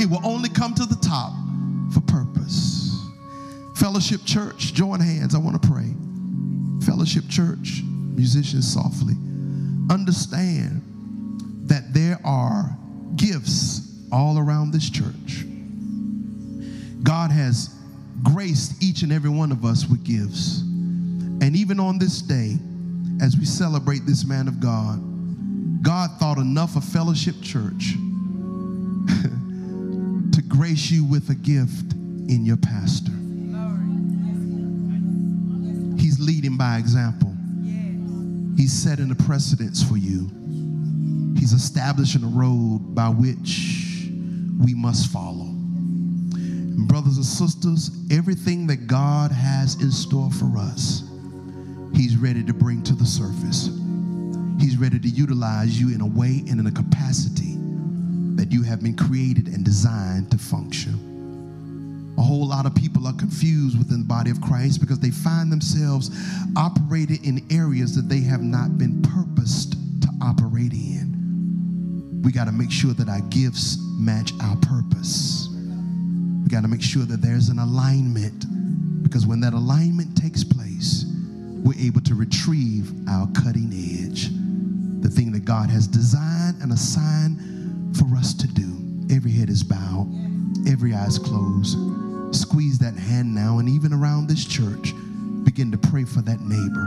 It 0.00 0.10
will 0.10 0.24
only 0.24 0.48
come 0.48 0.74
to 0.74 0.84
the 0.84 0.96
top 0.96 1.32
for 1.92 2.00
purpose. 2.00 2.98
Fellowship 3.76 4.20
Church, 4.24 4.74
join 4.74 5.00
hands. 5.00 5.34
I 5.34 5.38
want 5.38 5.60
to 5.60 5.68
pray. 5.68 5.92
Fellowship 6.84 7.24
Church, 7.28 7.82
musicians 7.84 8.72
softly, 8.72 9.14
understand 9.90 10.82
that 11.68 11.92
there 11.94 12.18
are 12.24 12.76
gifts 13.16 13.92
all 14.10 14.38
around 14.38 14.72
this 14.72 14.88
church. 14.90 15.44
God 17.02 17.30
has 17.30 17.74
graced 18.22 18.82
each 18.82 19.02
and 19.02 19.12
every 19.12 19.30
one 19.30 19.52
of 19.52 19.64
us 19.64 19.86
with 19.86 20.04
gifts. 20.04 20.60
And 20.60 21.56
even 21.56 21.80
on 21.80 21.98
this 21.98 22.22
day, 22.22 22.56
as 23.20 23.36
we 23.36 23.44
celebrate 23.44 24.06
this 24.06 24.24
man 24.24 24.48
of 24.48 24.60
God, 24.60 25.00
God 25.82 26.10
thought 26.18 26.38
enough 26.38 26.76
of 26.76 26.84
Fellowship 26.84 27.34
Church 27.42 27.94
to 30.32 30.42
grace 30.48 30.90
you 30.90 31.04
with 31.04 31.28
a 31.30 31.34
gift 31.34 31.92
in 32.28 32.44
your 32.44 32.56
pastor. 32.56 33.12
He's 36.00 36.18
leading 36.20 36.56
by 36.56 36.78
example. 36.78 37.32
He's 38.56 38.72
setting 38.72 39.10
a 39.10 39.14
precedence 39.14 39.82
for 39.82 39.96
you. 39.96 40.30
He's 41.38 41.52
establishing 41.52 42.22
a 42.22 42.28
road 42.28 42.94
by 42.94 43.08
which 43.08 44.08
we 44.64 44.74
must 44.74 45.10
follow. 45.10 45.46
And 45.46 46.86
brothers 46.86 47.16
and 47.16 47.26
sisters, 47.26 47.90
everything 48.10 48.66
that 48.68 48.86
God 48.86 49.32
has 49.32 49.80
in 49.82 49.90
store 49.90 50.30
for 50.30 50.56
us, 50.56 51.02
He's 51.94 52.16
ready 52.16 52.42
to 52.44 52.54
bring 52.54 52.82
to 52.84 52.94
the 52.94 53.04
surface. 53.04 53.68
He's 54.60 54.76
ready 54.76 54.98
to 54.98 55.08
utilize 55.08 55.80
you 55.80 55.94
in 55.94 56.00
a 56.00 56.06
way 56.06 56.44
and 56.48 56.60
in 56.60 56.66
a 56.66 56.70
capacity 56.70 57.51
that 58.36 58.52
you 58.52 58.62
have 58.62 58.82
been 58.82 58.96
created 58.96 59.48
and 59.48 59.64
designed 59.64 60.30
to 60.30 60.38
function. 60.38 62.14
A 62.18 62.22
whole 62.22 62.46
lot 62.46 62.66
of 62.66 62.74
people 62.74 63.06
are 63.06 63.14
confused 63.14 63.78
within 63.78 64.00
the 64.00 64.04
body 64.04 64.30
of 64.30 64.40
Christ 64.40 64.80
because 64.80 64.98
they 64.98 65.10
find 65.10 65.50
themselves 65.50 66.10
operating 66.56 67.24
in 67.24 67.46
areas 67.50 67.96
that 67.96 68.08
they 68.08 68.20
have 68.20 68.42
not 68.42 68.76
been 68.76 69.00
purposed 69.02 69.72
to 70.02 70.08
operate 70.22 70.72
in. 70.72 72.20
We 72.22 72.30
got 72.30 72.44
to 72.44 72.52
make 72.52 72.70
sure 72.70 72.92
that 72.94 73.08
our 73.08 73.22
gifts 73.22 73.78
match 73.98 74.32
our 74.42 74.56
purpose. 74.56 75.48
We 76.42 76.48
got 76.48 76.62
to 76.62 76.68
make 76.68 76.82
sure 76.82 77.04
that 77.04 77.22
there's 77.22 77.48
an 77.48 77.58
alignment 77.58 78.44
because 79.02 79.26
when 79.26 79.40
that 79.40 79.52
alignment 79.52 80.16
takes 80.16 80.44
place, 80.44 81.04
we're 81.64 81.78
able 81.78 82.00
to 82.02 82.14
retrieve 82.14 82.92
our 83.08 83.26
cutting 83.32 83.70
edge, 83.72 84.30
the 85.02 85.08
thing 85.08 85.32
that 85.32 85.44
God 85.44 85.70
has 85.70 85.86
designed 85.86 86.60
and 86.62 86.72
assigned 86.72 87.38
for 87.96 88.16
us 88.16 88.34
to 88.34 88.46
do. 88.48 89.14
Every 89.14 89.32
head 89.32 89.48
is 89.48 89.62
bowed, 89.62 90.08
every 90.66 90.94
eye 90.94 91.06
is 91.06 91.18
closed. 91.18 91.76
Squeeze 92.34 92.78
that 92.78 92.94
hand 92.94 93.34
now, 93.34 93.58
and 93.58 93.68
even 93.68 93.92
around 93.92 94.28
this 94.28 94.44
church, 94.44 94.94
begin 95.44 95.70
to 95.70 95.78
pray 95.78 96.04
for 96.04 96.22
that 96.22 96.40
neighbor. 96.40 96.86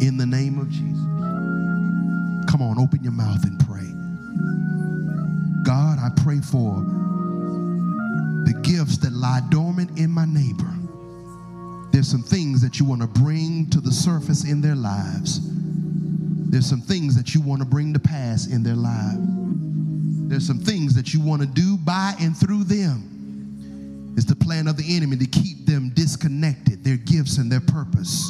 In 0.00 0.16
the 0.16 0.26
name 0.26 0.58
of 0.58 0.70
Jesus. 0.70 1.04
Come 2.50 2.62
on, 2.62 2.78
open 2.78 3.02
your 3.02 3.12
mouth 3.12 3.44
and 3.44 3.58
pray. 3.60 3.84
God, 5.64 5.98
I 5.98 6.10
pray 6.22 6.40
for 6.40 6.82
the 8.44 8.54
gifts 8.62 8.98
that 8.98 9.12
lie 9.12 9.40
dormant 9.50 9.98
in 9.98 10.10
my 10.10 10.24
neighbor. 10.24 10.70
There's 11.90 12.08
some 12.08 12.22
things 12.22 12.60
that 12.62 12.78
you 12.78 12.84
want 12.86 13.02
to 13.02 13.06
bring 13.06 13.68
to 13.70 13.80
the 13.80 13.92
surface 13.92 14.44
in 14.44 14.60
their 14.60 14.74
lives. 14.74 15.40
There's 16.50 16.66
some 16.66 16.80
things 16.80 17.16
that 17.16 17.34
you 17.34 17.40
want 17.40 17.60
to 17.60 17.66
bring 17.66 17.92
to 17.94 17.98
pass 17.98 18.46
in 18.46 18.62
their 18.62 18.76
lives. 18.76 19.33
There's 20.34 20.48
some 20.48 20.58
things 20.58 20.96
that 20.96 21.14
you 21.14 21.20
want 21.20 21.42
to 21.42 21.46
do 21.46 21.76
by 21.76 22.12
and 22.20 22.36
through 22.36 22.64
them. 22.64 24.14
It's 24.16 24.26
the 24.26 24.34
plan 24.34 24.66
of 24.66 24.76
the 24.76 24.96
enemy 24.96 25.16
to 25.18 25.26
keep 25.26 25.64
them 25.64 25.92
disconnected, 25.94 26.82
their 26.82 26.96
gifts 26.96 27.38
and 27.38 27.52
their 27.52 27.60
purpose, 27.60 28.28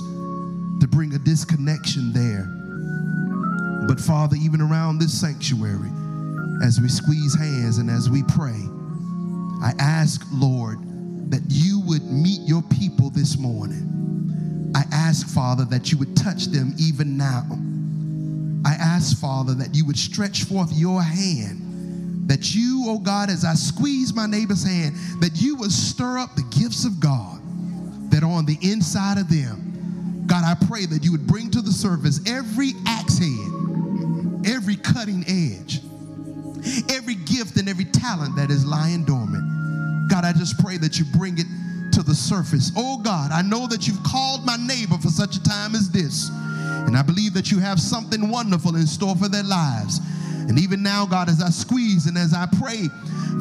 to 0.82 0.86
bring 0.86 1.14
a 1.14 1.18
disconnection 1.18 2.12
there. 2.12 2.44
But 3.88 3.98
Father, 3.98 4.36
even 4.38 4.60
around 4.60 4.98
this 4.98 5.18
sanctuary, 5.18 5.88
as 6.62 6.78
we 6.78 6.88
squeeze 6.88 7.34
hands 7.34 7.78
and 7.78 7.88
as 7.88 8.10
we 8.10 8.22
pray, 8.24 8.60
I 9.62 9.72
ask, 9.78 10.26
Lord, 10.30 10.80
that 11.30 11.40
you 11.48 11.80
would 11.86 12.04
meet 12.04 12.42
your 12.42 12.60
people 12.64 13.08
this 13.08 13.38
morning. 13.38 14.72
I 14.76 14.82
ask, 14.92 15.26
Father, 15.26 15.64
that 15.70 15.90
you 15.90 15.96
would 15.96 16.14
touch 16.14 16.48
them 16.48 16.74
even 16.78 17.16
now. 17.16 17.46
I 18.70 18.74
ask, 18.74 19.18
Father, 19.18 19.54
that 19.54 19.74
you 19.74 19.86
would 19.86 19.96
stretch 19.96 20.44
forth 20.44 20.70
your 20.70 21.02
hand 21.02 21.63
that 22.26 22.54
you, 22.54 22.84
oh 22.86 22.98
God, 22.98 23.30
as 23.30 23.44
I 23.44 23.54
squeeze 23.54 24.14
my 24.14 24.26
neighbor's 24.26 24.64
hand, 24.64 24.96
that 25.20 25.32
you 25.34 25.56
would 25.56 25.72
stir 25.72 26.18
up 26.18 26.34
the 26.34 26.44
gifts 26.58 26.84
of 26.84 27.00
God 27.00 27.40
that 28.10 28.22
are 28.22 28.30
on 28.30 28.46
the 28.46 28.58
inside 28.62 29.18
of 29.18 29.28
them. 29.28 30.24
God, 30.26 30.42
I 30.44 30.54
pray 30.66 30.86
that 30.86 31.04
you 31.04 31.12
would 31.12 31.26
bring 31.26 31.50
to 31.50 31.60
the 31.60 31.72
surface 31.72 32.20
every 32.26 32.72
axe 32.86 33.18
head, 33.18 34.46
every 34.46 34.76
cutting 34.76 35.24
edge, 35.28 35.80
every 36.90 37.14
gift 37.14 37.58
and 37.58 37.68
every 37.68 37.84
talent 37.84 38.36
that 38.36 38.50
is 38.50 38.64
lying 38.64 39.04
dormant. 39.04 40.08
God, 40.08 40.24
I 40.24 40.32
just 40.32 40.58
pray 40.58 40.78
that 40.78 40.98
you 40.98 41.04
bring 41.16 41.38
it 41.38 41.46
to 41.92 42.02
the 42.02 42.14
surface. 42.14 42.72
Oh 42.76 42.98
God, 42.98 43.32
I 43.32 43.42
know 43.42 43.66
that 43.66 43.86
you've 43.86 44.02
called 44.02 44.44
my 44.44 44.56
neighbor 44.56 44.96
for 44.98 45.08
such 45.08 45.36
a 45.36 45.42
time 45.42 45.74
as 45.74 45.90
this. 45.90 46.30
And 46.86 46.96
I 46.96 47.02
believe 47.02 47.34
that 47.34 47.50
you 47.50 47.58
have 47.58 47.80
something 47.80 48.30
wonderful 48.30 48.76
in 48.76 48.86
store 48.86 49.16
for 49.16 49.28
their 49.28 49.42
lives. 49.42 50.00
And 50.48 50.58
even 50.58 50.82
now, 50.82 51.06
God, 51.06 51.28
as 51.28 51.42
I 51.42 51.50
squeeze 51.50 52.06
and 52.06 52.16
as 52.18 52.34
I 52.34 52.46
pray 52.60 52.88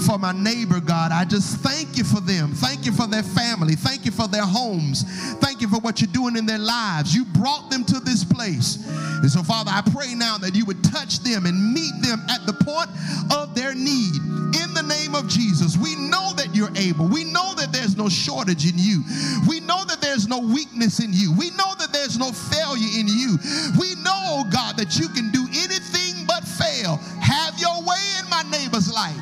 for 0.06 0.18
my 0.18 0.32
neighbor, 0.32 0.80
God, 0.80 1.12
I 1.12 1.26
just 1.26 1.58
thank 1.58 1.98
you 1.98 2.04
for 2.04 2.22
them. 2.22 2.52
Thank 2.54 2.86
you 2.86 2.92
for 2.92 3.08
their 3.08 3.24
family. 3.24 3.76
Thank 3.76 4.06
you 4.06 4.12
for 4.12 4.28
their 4.28 4.46
homes. 4.46 5.04
Thank 5.40 5.62
you 5.62 5.68
for 5.68 5.80
what 5.80 6.02
you're 6.02 6.12
doing 6.12 6.36
in 6.36 6.46
their 6.46 6.60
lives. 6.60 7.14
You 7.14 7.26
brought 7.26 7.70
them 7.70 7.84
to 7.86 8.00
this 8.00 8.24
place. 8.24 8.78
And 9.24 9.32
so, 9.32 9.44
Father, 9.44 9.72
I 9.74 9.82
pray 9.82 10.16
now 10.16 10.38
that 10.40 10.56
you 10.56 10.66
would 10.66 10.84
touch 10.84 11.20
them 11.20 11.46
and 11.46 11.74
meet 11.74 11.94
them 12.02 12.22
at 12.30 12.46
the 12.46 12.54
point 12.54 12.90
of 13.32 13.56
their 13.56 13.74
need. 13.74 14.16
In 14.54 14.74
the 14.74 14.84
name 14.88 15.16
of 15.16 15.28
Jesus, 15.28 15.78
we 15.78 15.96
know 15.96 16.34
that 16.34 16.54
you're 16.54 16.76
able. 16.76 17.08
We 17.08 17.24
know 17.24 17.54
that 17.56 17.72
there's 17.72 17.96
no 17.98 18.10
shortage 18.10 18.70
in 18.70 18.78
you. 18.78 19.04
We 19.48 19.60
know 19.62 19.84
that 19.86 20.02
there's 20.02 20.28
no 20.28 20.40
weakness 20.40 21.00
in 21.00 21.14
you. 21.14 21.34
We 21.34 21.50
know 21.52 21.74
that 21.80 21.94
there's 21.94 22.18
no 22.18 22.32
failure 22.32 23.00
in 23.00 23.08
you. 23.08 23.38
We 23.80 23.96
know, 24.04 24.44
God, 24.52 24.78
that 24.78 24.98
you 25.00 25.10
can 25.10 25.32
do 25.32 25.48
anything 25.54 25.93
Have 26.84 27.60
your 27.60 27.82
way 27.82 28.04
in 28.20 28.30
my 28.30 28.44
neighbor's 28.52 28.92
life. 28.92 29.16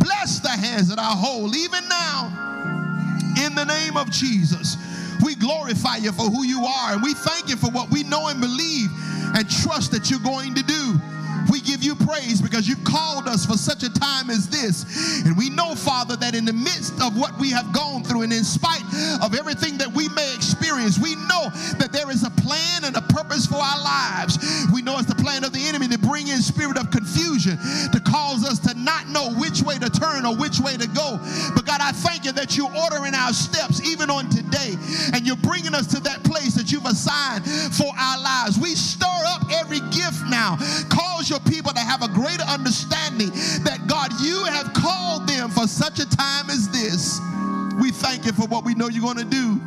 Bless 0.00 0.40
the 0.40 0.50
hands 0.50 0.88
that 0.88 0.98
I 0.98 1.12
hold, 1.12 1.56
even 1.56 1.86
now, 1.88 2.28
in 3.44 3.54
the 3.54 3.64
name 3.64 3.96
of 3.96 4.10
Jesus. 4.10 4.76
We 5.24 5.34
glorify 5.34 5.96
you 5.96 6.12
for 6.12 6.24
who 6.24 6.44
you 6.44 6.64
are, 6.64 6.92
and 6.92 7.02
we 7.02 7.14
thank 7.14 7.48
you 7.48 7.56
for 7.56 7.70
what 7.70 7.90
we 7.90 8.02
know 8.02 8.28
and 8.28 8.40
believe 8.40 8.90
and 9.34 9.48
trust 9.48 9.92
that 9.92 10.10
you're 10.10 10.20
going 10.20 10.54
to 10.54 10.62
do. 10.62 11.00
We 11.50 11.60
give 11.60 11.82
you 11.82 11.94
praise 11.94 12.40
because 12.40 12.68
you've 12.68 12.84
called 12.84 13.26
us 13.26 13.44
for 13.44 13.54
such 13.54 13.82
a 13.82 13.92
time 13.92 14.30
as 14.30 14.48
this. 14.48 15.24
And 15.24 15.36
we 15.36 15.50
know, 15.50 15.74
Father, 15.74 16.16
that 16.16 16.34
in 16.34 16.44
the 16.44 16.52
midst 16.52 17.00
of 17.02 17.18
what 17.18 17.38
we 17.38 17.50
have 17.50 17.72
gone 17.72 18.04
through 18.04 18.22
and 18.22 18.32
in 18.32 18.44
spite 18.44 18.82
of 19.22 19.34
everything 19.34 19.71
I 31.92 31.94
thank 31.94 32.24
you 32.24 32.32
that 32.32 32.56
you're 32.56 32.72
ordering 32.72 33.12
our 33.12 33.34
steps 33.34 33.86
even 33.86 34.08
on 34.08 34.30
today, 34.30 34.80
and 35.12 35.26
you're 35.26 35.36
bringing 35.44 35.74
us 35.74 35.86
to 35.88 36.00
that 36.08 36.24
place 36.24 36.54
that 36.54 36.72
you've 36.72 36.86
assigned 36.86 37.44
for 37.76 37.92
our 37.92 38.16
lives. 38.16 38.58
We 38.58 38.72
stir 38.72 39.12
up 39.28 39.44
every 39.52 39.80
gift 39.92 40.24
now. 40.32 40.56
Cause 40.88 41.28
your 41.28 41.40
people 41.40 41.70
to 41.76 41.84
have 41.84 42.00
a 42.00 42.08
greater 42.08 42.48
understanding 42.48 43.28
that 43.68 43.84
God, 43.88 44.08
you 44.24 44.42
have 44.44 44.72
called 44.72 45.28
them 45.28 45.50
for 45.50 45.68
such 45.68 46.00
a 46.00 46.08
time 46.08 46.48
as 46.48 46.72
this. 46.72 47.20
We 47.76 47.90
thank 47.92 48.24
you 48.24 48.32
for 48.32 48.48
what 48.48 48.64
we 48.64 48.72
know 48.72 48.88
you're 48.88 49.04
going 49.04 49.20
to 49.20 49.28
do. 49.28 49.60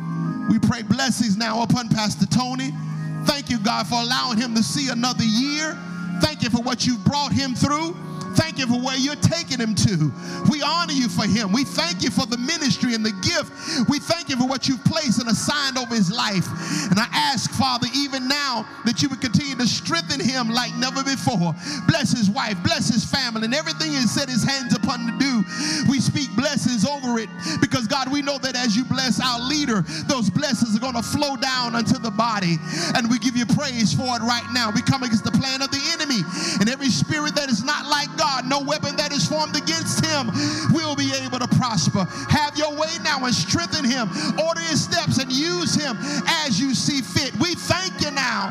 We 0.50 0.58
pray 0.58 0.82
blessings 0.82 1.36
now 1.36 1.62
upon 1.62 1.90
Pastor 1.90 2.26
Tony. 2.26 2.74
Thank 3.22 3.50
you, 3.50 3.60
God, 3.60 3.86
for 3.86 4.02
allowing 4.02 4.38
him 4.38 4.52
to 4.56 4.64
see 4.64 4.90
another 4.90 5.22
year. 5.22 5.78
Thank 6.20 6.42
you 6.42 6.50
for 6.50 6.60
what 6.60 6.88
you've 6.88 7.04
brought 7.04 7.30
him 7.30 7.54
through. 7.54 7.94
Thank 8.36 8.58
you 8.58 8.66
for 8.66 8.78
where 8.78 8.96
you're 8.96 9.16
taking 9.16 9.58
him 9.58 9.74
to. 9.74 10.12
We 10.50 10.60
honor 10.62 10.92
you 10.92 11.08
for 11.08 11.24
him. 11.24 11.52
We 11.52 11.64
thank 11.64 12.02
you 12.02 12.10
for 12.10 12.26
the 12.26 12.36
ministry 12.36 12.94
and 12.94 13.04
the 13.04 13.16
gift. 13.24 13.88
We 13.88 13.98
thank 13.98 14.28
you 14.28 14.36
for 14.36 14.46
what 14.46 14.68
you've 14.68 14.84
placed 14.84 15.20
and 15.20 15.28
assigned 15.28 15.78
over 15.78 15.94
his 15.94 16.12
life. 16.12 16.46
And 16.90 17.00
I 17.00 17.08
ask, 17.12 17.50
Father, 17.52 17.88
even 17.96 18.28
now 18.28 18.68
that 18.84 19.00
you 19.00 19.08
would 19.08 19.22
continue 19.22 19.56
to 19.56 19.66
strengthen 19.66 20.20
him 20.20 20.50
like 20.50 20.74
never 20.76 21.02
before. 21.02 21.56
Bless 21.88 22.12
his 22.12 22.28
wife, 22.28 22.60
bless 22.62 22.92
his 22.92 23.04
family, 23.04 23.44
and 23.44 23.54
everything 23.54 23.92
he 23.92 24.04
set 24.04 24.28
his 24.28 24.44
hands 24.44 24.76
upon 24.76 25.06
to 25.08 25.16
do. 25.18 25.42
We 25.88 26.00
speak 26.00 26.28
blessings 26.36 26.84
over 26.84 27.18
it 27.18 27.30
because, 27.60 27.86
God, 27.86 28.12
we 28.12 28.20
know 28.20 28.36
that 28.38 28.54
as 28.54 28.76
you 28.76 28.84
bless 28.84 29.20
our 29.20 29.40
leader, 29.40 29.80
those 30.12 30.28
blessings 30.28 30.76
are 30.76 30.80
going 30.80 30.94
to 30.94 31.02
flow 31.02 31.36
down 31.36 31.74
unto 31.74 31.98
the 31.98 32.10
body. 32.10 32.58
And 32.94 33.08
we 33.08 33.18
give 33.18 33.36
you 33.36 33.46
praise 33.46 33.94
for 33.94 34.12
it 34.16 34.22
right 34.22 34.46
now. 34.52 34.70
We 34.70 34.82
come 34.82 35.02
against 35.02 35.24
the 35.24 35.32
plan 35.32 35.62
of 35.62 35.70
the 35.70 35.80
enemy 35.96 36.20
and 36.60 36.68
every 36.68 36.92
spirit 36.92 37.34
that 37.36 37.48
is 37.48 37.64
not 37.64 37.88
like 37.88 38.12
God 38.16 38.25
God, 38.26 38.48
no 38.48 38.60
weapon 38.60 38.96
that 38.96 39.12
is 39.12 39.26
formed 39.28 39.54
against 39.54 40.04
him 40.04 40.26
will 40.74 40.96
be 40.96 41.12
able 41.22 41.38
to 41.38 41.46
prosper. 41.46 42.04
Have 42.28 42.58
your 42.58 42.74
way 42.74 42.90
now 43.04 43.24
and 43.24 43.32
strengthen 43.32 43.84
him. 43.84 44.10
Order 44.42 44.60
his 44.62 44.82
steps 44.82 45.18
and 45.18 45.30
use 45.30 45.76
him 45.76 45.96
as 46.42 46.58
you 46.58 46.74
see 46.74 47.02
fit. 47.02 47.32
We 47.38 47.54
thank 47.54 48.00
you 48.02 48.10
now 48.10 48.50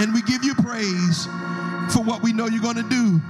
and 0.00 0.12
we 0.12 0.22
give 0.22 0.42
you 0.42 0.56
praise 0.56 1.26
for 1.94 2.02
what 2.02 2.20
we 2.20 2.32
know 2.32 2.48
you're 2.48 2.60
going 2.60 2.82
to 2.82 2.90
do. 2.90 3.22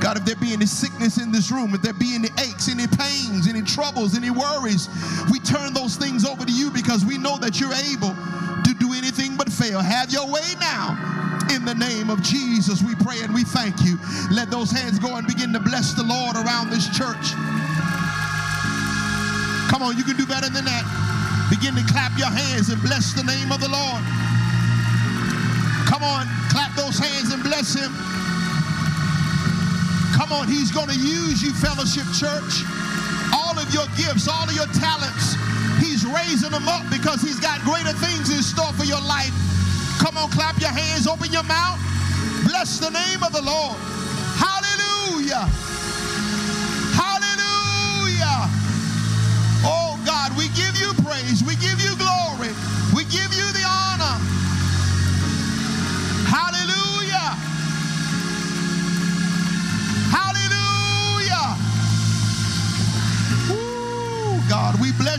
God, 0.00 0.16
if 0.16 0.24
there 0.24 0.36
be 0.36 0.52
any 0.52 0.66
sickness 0.66 1.20
in 1.20 1.30
this 1.30 1.50
room, 1.50 1.74
if 1.74 1.82
there 1.82 1.92
be 1.92 2.14
any 2.14 2.28
aches, 2.40 2.68
any 2.68 2.86
pains, 2.86 3.46
any 3.46 3.60
troubles, 3.62 4.16
any 4.16 4.30
worries, 4.30 4.88
we 5.30 5.38
turn 5.40 5.74
those 5.74 5.96
things 5.96 6.24
over 6.24 6.44
to 6.44 6.52
you 6.52 6.70
because 6.70 7.04
we 7.04 7.18
know 7.18 7.36
that 7.38 7.60
you're 7.60 7.76
able 7.92 8.16
to 8.64 8.74
do 8.80 8.94
anything 8.94 9.36
but 9.36 9.52
fail. 9.52 9.80
Have 9.80 10.10
your 10.10 10.26
way 10.26 10.56
now 10.58 10.96
in 11.52 11.64
the 11.64 11.74
name 11.74 12.08
of 12.08 12.22
Jesus, 12.22 12.82
we 12.82 12.94
pray 12.94 13.20
and 13.20 13.34
we 13.34 13.44
thank 13.44 13.84
you. 13.84 13.98
Let 14.30 14.50
those 14.50 14.70
hands 14.70 14.98
go 14.98 15.16
and 15.16 15.26
begin 15.26 15.52
to 15.52 15.60
bless 15.60 15.92
the 15.92 16.02
Lord 16.02 16.36
around 16.36 16.70
this 16.70 16.88
church. 16.96 17.36
Come 19.68 19.82
on, 19.82 19.96
you 19.96 20.04
can 20.04 20.16
do 20.16 20.26
better 20.26 20.48
than 20.48 20.64
that. 20.64 20.84
Begin 21.50 21.74
to 21.74 21.84
clap 21.92 22.16
your 22.16 22.30
hands 22.30 22.70
and 22.70 22.80
bless 22.80 23.12
the 23.12 23.24
name 23.24 23.52
of 23.52 23.60
the 23.60 23.68
Lord. 23.68 24.02
Come 25.90 26.02
on, 26.02 26.24
clap 26.48 26.72
those 26.74 26.98
hands 26.98 27.34
and 27.34 27.42
bless 27.42 27.74
him. 27.74 27.92
Come 30.14 30.32
on, 30.32 30.48
he's 30.48 30.70
going 30.70 30.88
to 30.88 30.98
use 30.98 31.42
you, 31.42 31.52
Fellowship 31.52 32.06
Church. 32.14 32.64
All 33.32 33.56
of 33.58 33.68
your 33.72 33.86
gifts, 33.96 34.28
all 34.28 34.44
of 34.44 34.52
your 34.52 34.66
talents, 34.78 35.36
he's 35.78 36.04
raising 36.04 36.50
them 36.50 36.68
up 36.68 36.82
because 36.90 37.22
he's 37.22 37.38
got 37.38 37.60
greater 37.62 37.92
things 37.98 38.30
in 38.30 38.42
store 38.42 38.72
for 38.74 38.84
your 38.84 39.00
life. 39.00 39.32
Come 39.98 40.16
on, 40.16 40.30
clap 40.30 40.58
your 40.60 40.70
hands, 40.70 41.06
open 41.06 41.32
your 41.32 41.44
mouth. 41.44 41.78
Bless 42.44 42.78
the 42.78 42.90
name 42.90 43.22
of 43.22 43.32
the 43.32 43.42
Lord. 43.42 43.76
Hallelujah. 44.36 45.69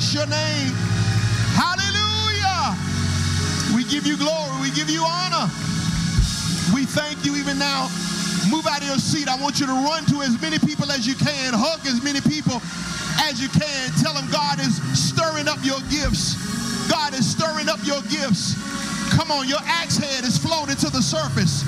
Bless 0.01 0.13
your 0.15 0.25
name. 0.25 0.73
Hallelujah. 1.53 2.73
We 3.77 3.85
give 3.85 4.07
you 4.07 4.17
glory. 4.17 4.57
We 4.61 4.71
give 4.73 4.89
you 4.89 5.05
honor. 5.05 5.45
We 6.73 6.89
thank 6.89 7.23
you 7.23 7.35
even 7.35 7.59
now. 7.59 7.85
Move 8.49 8.65
out 8.65 8.81
of 8.81 8.87
your 8.87 8.97
seat. 8.97 9.27
I 9.29 9.37
want 9.37 9.59
you 9.59 9.67
to 9.67 9.77
run 9.85 10.05
to 10.09 10.25
as 10.25 10.41
many 10.41 10.57
people 10.57 10.89
as 10.91 11.05
you 11.05 11.13
can. 11.13 11.53
Hug 11.53 11.85
as 11.85 12.01
many 12.01 12.19
people 12.21 12.57
as 13.29 13.37
you 13.37 13.49
can. 13.53 13.93
Tell 14.01 14.17
them 14.17 14.25
God 14.33 14.57
is 14.57 14.81
stirring 14.97 15.47
up 15.47 15.61
your 15.61 15.79
gifts. 15.93 16.33
God 16.89 17.13
is 17.13 17.29
stirring 17.29 17.69
up 17.69 17.79
your 17.85 18.01
gifts. 18.09 18.57
Come 19.13 19.29
on, 19.29 19.47
your 19.47 19.61
axe 19.69 20.01
head 20.01 20.25
is 20.25 20.33
floating 20.33 20.81
to 20.81 20.89
the 20.89 21.01
surface. 21.01 21.61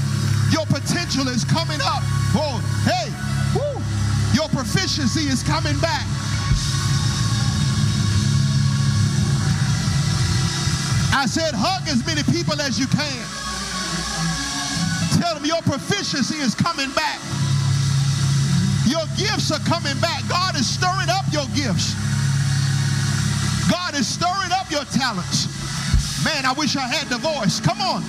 Your 0.50 0.66
potential 0.66 1.30
is 1.30 1.46
coming 1.46 1.82
up. 1.86 2.02
Oh, 2.34 2.58
hey, 2.82 3.14
woo. 3.54 3.78
Your 4.34 4.50
proficiency 4.50 5.30
is 5.30 5.44
coming 5.46 5.78
back. 5.78 6.10
I 11.24 11.26
said, 11.26 11.56
hug 11.56 11.88
as 11.88 12.04
many 12.04 12.20
people 12.36 12.60
as 12.60 12.76
you 12.76 12.84
can. 12.84 13.24
Tell 15.24 15.40
them 15.40 15.48
your 15.48 15.64
proficiency 15.64 16.36
is 16.44 16.52
coming 16.52 16.92
back. 16.92 17.16
Your 18.84 19.08
gifts 19.16 19.48
are 19.48 19.64
coming 19.64 19.96
back. 20.04 20.20
God 20.28 20.60
is 20.60 20.68
stirring 20.68 21.08
up 21.08 21.24
your 21.32 21.48
gifts. 21.56 21.96
God 23.72 23.96
is 23.96 24.04
stirring 24.04 24.52
up 24.52 24.68
your 24.68 24.84
talents. 24.92 25.48
Man, 26.28 26.44
I 26.44 26.52
wish 26.60 26.76
I 26.76 26.92
had 26.92 27.08
the 27.08 27.24
voice. 27.24 27.64
Come 27.64 27.80
on. 27.80 28.04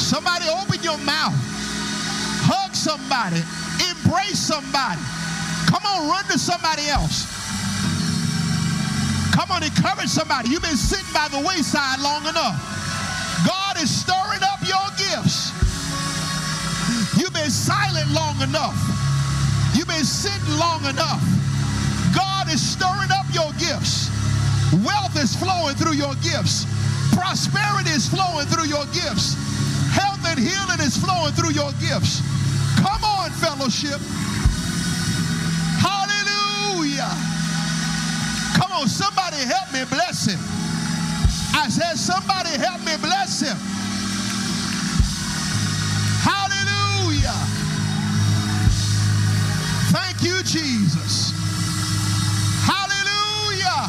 Somebody 0.00 0.48
open 0.48 0.80
your 0.80 0.96
mouth. 1.04 1.36
Hug 2.48 2.72
somebody. 2.72 3.44
Embrace 3.92 4.40
somebody. 4.40 5.04
Come 5.68 5.84
on, 5.84 6.08
run 6.08 6.24
to 6.32 6.40
somebody 6.40 6.88
else. 6.88 7.37
Come 9.38 9.52
on, 9.52 9.62
encourage 9.62 10.10
somebody. 10.10 10.50
You've 10.50 10.66
been 10.66 10.74
sitting 10.74 11.14
by 11.14 11.28
the 11.30 11.38
wayside 11.38 12.02
long 12.02 12.26
enough. 12.26 12.58
God 13.46 13.78
is 13.78 13.86
stirring 13.86 14.42
up 14.42 14.58
your 14.66 14.82
gifts. 14.98 15.54
You've 17.14 17.32
been 17.32 17.48
silent 17.48 18.10
long 18.10 18.34
enough. 18.42 18.74
You've 19.78 19.86
been 19.86 20.02
sitting 20.02 20.58
long 20.58 20.82
enough. 20.90 21.22
God 22.18 22.50
is 22.50 22.58
stirring 22.58 23.14
up 23.14 23.30
your 23.30 23.54
gifts. 23.62 24.10
Wealth 24.82 25.14
is 25.14 25.38
flowing 25.38 25.76
through 25.78 25.94
your 25.94 26.18
gifts. 26.18 26.66
Prosperity 27.14 27.94
is 27.94 28.10
flowing 28.10 28.46
through 28.50 28.66
your 28.66 28.90
gifts. 28.90 29.38
Health 29.94 30.18
and 30.26 30.42
healing 30.42 30.82
is 30.82 30.98
flowing 30.98 31.30
through 31.38 31.54
your 31.54 31.70
gifts. 31.78 32.26
Come 32.82 33.06
on, 33.06 33.30
fellowship. 33.38 34.02
On, 38.80 38.88
somebody 38.88 39.36
help 39.36 39.72
me 39.72 39.84
bless 39.90 40.26
him. 40.26 40.38
I 41.54 41.68
said, 41.68 41.96
somebody 41.96 42.50
help 42.50 42.80
me 42.80 42.96
bless 43.00 43.40
him. 43.40 43.56
Hallelujah. 46.22 47.38
Thank 49.90 50.22
you, 50.22 50.42
Jesus. 50.42 51.32
Hallelujah. 52.64 53.88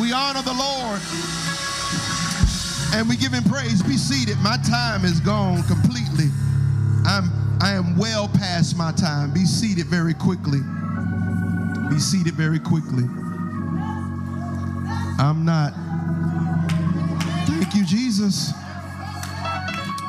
We 0.00 0.12
honor 0.12 0.42
the 0.42 0.54
Lord 0.54 1.00
and 2.94 3.08
we 3.08 3.16
give 3.16 3.32
him 3.32 3.44
praise. 3.44 3.82
Be 3.82 3.96
seated. 3.96 4.38
My 4.38 4.56
time 4.58 5.04
is 5.04 5.20
gone 5.20 5.62
completely. 5.64 6.30
I'm 7.62 7.96
well 7.96 8.28
past 8.28 8.76
my 8.76 8.92
time. 8.92 9.32
Be 9.32 9.44
seated 9.44 9.86
very 9.86 10.14
quickly. 10.14 10.60
Be 11.90 11.98
seated 11.98 12.34
very 12.34 12.58
quickly. 12.58 13.04
I'm 15.18 15.44
not. 15.44 15.74
Thank 17.46 17.74
you, 17.74 17.84
Jesus. 17.84 18.52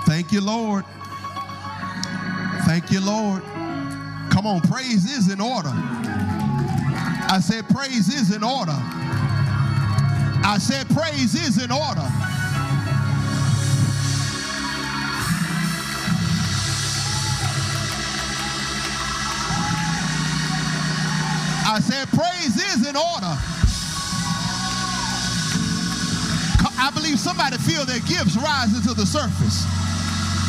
Thank 0.05 0.31
you, 0.31 0.41
Lord. 0.41 0.85
Thank 2.65 2.91
you, 2.91 3.01
Lord. 3.01 3.43
Come 4.31 4.47
on, 4.47 4.61
praise 4.61 5.05
is 5.11 5.31
in 5.31 5.41
order. 5.41 5.71
I 5.73 7.39
said, 7.41 7.67
praise 7.69 8.07
is 8.07 8.33
in 8.33 8.43
order. 8.43 8.75
I 10.43 10.57
said, 10.59 10.87
praise 10.89 11.35
is 11.35 11.63
in 11.63 11.71
order. 11.71 12.07
I 21.71 21.79
said, 21.79 22.03
praise 22.11 22.59
is 22.59 22.83
in 22.83 22.99
order. 22.99 23.31
I 26.75 26.91
believe 26.91 27.15
somebody 27.15 27.55
feel 27.63 27.87
their 27.87 28.03
gifts 28.03 28.35
rising 28.35 28.83
to 28.83 28.91
the 28.91 29.07
surface. 29.07 29.63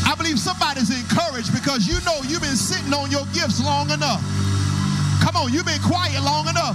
I 0.03 0.19
believe 0.19 0.43
somebody's 0.43 0.91
encouraged 0.91 1.55
because 1.55 1.87
you 1.87 1.95
know 2.03 2.27
you've 2.27 2.43
been 2.43 2.59
sitting 2.59 2.91
on 2.91 3.15
your 3.15 3.23
gifts 3.31 3.63
long 3.63 3.95
enough. 3.95 4.19
Come 5.23 5.39
on, 5.39 5.55
you've 5.55 5.63
been 5.63 5.79
quiet 5.87 6.19
long 6.27 6.51
enough. 6.51 6.75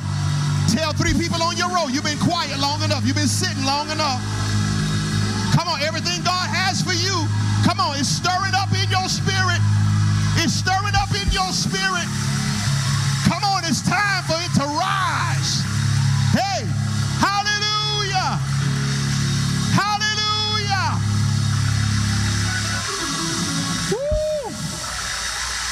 Tell 0.72 0.96
three 0.96 1.12
people 1.12 1.44
on 1.44 1.60
your 1.60 1.68
row, 1.68 1.92
you've 1.92 2.08
been 2.08 2.24
quiet 2.24 2.56
long 2.56 2.80
enough. 2.88 3.04
You've 3.04 3.20
been 3.20 3.28
sitting 3.28 3.68
long 3.68 3.92
enough. 3.92 4.24
Come 5.60 5.68
on, 5.68 5.84
everything 5.84 6.24
God 6.24 6.48
has 6.48 6.80
for 6.80 6.96
you, 6.96 7.28
come 7.68 7.84
on, 7.84 8.00
it's 8.00 8.08
stirring 8.08 8.56
up 8.56 8.72
in 8.72 8.88
your 8.88 9.12
spirit. 9.12 9.60
It's 10.40 10.56
stirring 10.56 10.96
up 10.96 11.12
in 11.12 11.28
your 11.36 11.52
spirit. 11.52 12.08
It's 13.70 13.82
time 13.82 14.24
for 14.24 14.40
it 14.40 14.54
to 14.56 14.64
rise. 14.64 15.60
Hey, 16.32 16.64
hallelujah. 17.20 18.40
Hallelujah. 19.76 20.96
Woo. 23.92 24.54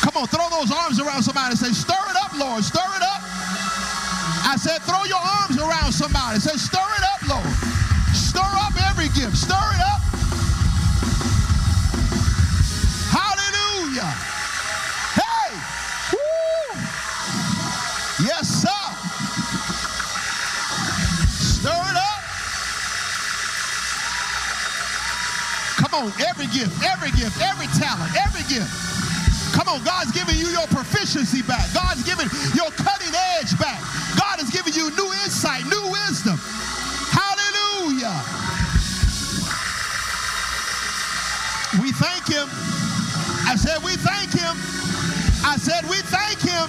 Come 0.01 0.21
on, 0.21 0.27
throw 0.27 0.49
those 0.49 0.75
arms 0.75 0.99
around 0.99 1.23
somebody 1.23 1.51
and 1.51 1.59
say, 1.59 1.71
Stir 1.71 1.93
it 1.93 2.17
up, 2.17 2.37
Lord. 2.37 2.65
Stir 2.65 2.79
it 2.79 3.01
up. 3.01 3.21
I 4.43 4.57
said, 4.57 4.79
throw 4.83 5.03
your 5.05 5.19
arms 5.19 5.57
around 5.57 5.93
somebody. 5.93 6.39
Say, 6.39 6.57
stir 6.57 6.79
it 6.79 7.03
up, 7.03 7.27
Lord. 7.29 7.55
Stir 8.13 8.41
up 8.41 8.73
every 8.89 9.07
gift. 9.09 9.37
Stir 9.37 9.55
it 9.55 9.79
up. 9.79 9.84
On, 25.95 26.11
every 26.27 26.47
gift, 26.51 26.75
every 26.83 27.11
gift, 27.15 27.39
every 27.39 27.67
talent, 27.79 28.11
every 28.27 28.43
gift. 28.51 28.67
Come 29.55 29.71
on, 29.71 29.79
God's 29.87 30.11
giving 30.11 30.35
you 30.35 30.51
your 30.51 30.67
proficiency 30.67 31.41
back. 31.41 31.63
God's 31.71 32.03
giving 32.03 32.27
your 32.51 32.67
cutting 32.75 33.13
edge 33.39 33.55
back. 33.55 33.79
God 34.19 34.43
is 34.43 34.49
giving 34.51 34.73
you 34.73 34.91
new 34.99 35.09
insight, 35.23 35.63
new 35.71 35.83
wisdom. 35.87 36.35
Hallelujah. 37.15 38.11
We 41.79 41.91
thank 41.95 42.27
him. 42.27 42.47
I 43.47 43.55
said, 43.55 43.79
we 43.83 43.95
thank 43.95 44.35
him. 44.35 44.55
I 45.47 45.55
said, 45.55 45.87
we 45.87 45.97
thank 46.11 46.39
him. 46.43 46.67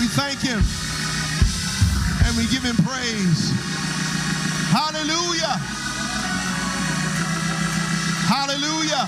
We 0.00 0.06
thank 0.10 0.40
him. 0.42 0.62
And 2.26 2.36
we 2.36 2.46
give 2.50 2.64
him 2.64 2.76
praise. 2.84 3.69
Hallelujah. 4.70 5.58
Hallelujah. 8.30 9.02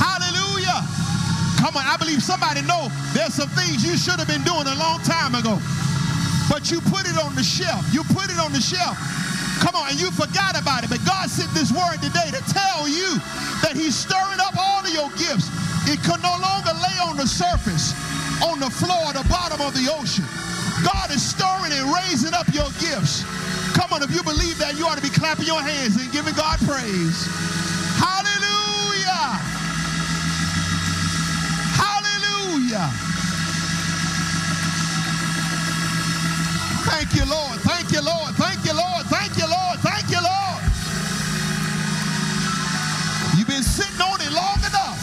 Hallelujah. 0.00 0.80
Come 1.60 1.76
on, 1.76 1.84
I 1.84 2.00
believe 2.00 2.24
somebody 2.24 2.64
know 2.64 2.88
there's 3.12 3.36
some 3.36 3.52
things 3.52 3.84
you 3.84 4.00
should 4.00 4.16
have 4.16 4.28
been 4.28 4.40
doing 4.40 4.64
a 4.64 4.76
long 4.80 5.04
time 5.04 5.36
ago. 5.36 5.60
But 6.48 6.72
you 6.72 6.80
put 6.88 7.04
it 7.04 7.20
on 7.20 7.36
the 7.36 7.44
shelf. 7.44 7.84
You 7.92 8.08
put 8.16 8.32
it 8.32 8.40
on 8.40 8.56
the 8.56 8.60
shelf. 8.64 8.96
Come 9.60 9.76
on, 9.76 9.92
and 9.92 10.00
you 10.00 10.08
forgot 10.16 10.56
about 10.56 10.84
it. 10.84 10.88
But 10.88 11.04
God 11.04 11.28
sent 11.28 11.52
this 11.52 11.68
word 11.68 12.00
today 12.00 12.32
to 12.32 12.40
tell 12.48 12.88
you 12.88 13.20
that 13.60 13.76
He's 13.76 13.92
stirring 13.92 14.40
up 14.40 14.56
all 14.56 14.80
of 14.80 14.88
your 14.88 15.12
gifts. 15.20 15.52
It 15.84 16.00
could 16.00 16.24
no 16.24 16.32
longer 16.40 16.72
lay 16.72 16.96
on 17.04 17.20
the 17.20 17.28
surface, 17.28 17.92
on 18.40 18.64
the 18.64 18.72
floor, 18.72 19.12
the 19.12 19.28
bottom 19.28 19.60
of 19.60 19.76
the 19.76 19.92
ocean. 19.92 20.24
God 20.80 21.10
is 21.10 21.20
stirring 21.20 21.76
and 21.76 21.90
raising 21.92 22.32
up 22.32 22.48
your 22.54 22.70
gifts. 22.80 23.26
Come 23.78 23.92
on, 23.92 24.02
if 24.02 24.10
you 24.10 24.24
believe 24.24 24.58
that, 24.58 24.74
you 24.74 24.90
ought 24.90 24.98
to 24.98 25.06
be 25.06 25.08
clapping 25.08 25.46
your 25.46 25.62
hands 25.62 25.94
and 25.94 26.10
giving 26.10 26.34
God 26.34 26.58
praise. 26.66 27.30
Hallelujah. 27.94 29.38
Hallelujah. 31.78 32.90
Thank 36.90 37.14
you, 37.14 37.24
Lord. 37.30 37.62
Thank 37.62 37.94
you, 37.94 38.02
Lord. 38.02 38.34
Thank 38.34 38.66
you, 38.66 38.74
Lord. 38.74 39.06
Thank 39.06 39.38
you, 39.38 39.46
Lord. 39.46 39.78
Thank 39.78 40.10
you, 40.10 40.18
Lord. 40.18 40.62
You've 43.38 43.46
been 43.46 43.62
sitting 43.62 44.02
on 44.02 44.18
it 44.18 44.34
long 44.34 44.58
enough. 44.66 44.98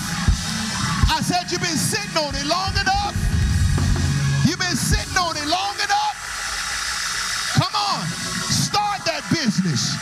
I 1.15 1.23
said 1.23 1.47
you've 1.47 1.63
been 1.63 1.79
sitting 1.79 2.19
on 2.19 2.35
it 2.35 2.43
long 2.43 2.75
enough. 2.75 3.15
You've 4.43 4.59
been 4.59 4.75
sitting 4.75 5.15
on 5.15 5.39
it 5.39 5.47
long 5.47 5.79
enough. 5.79 5.94
Business. 9.45 9.93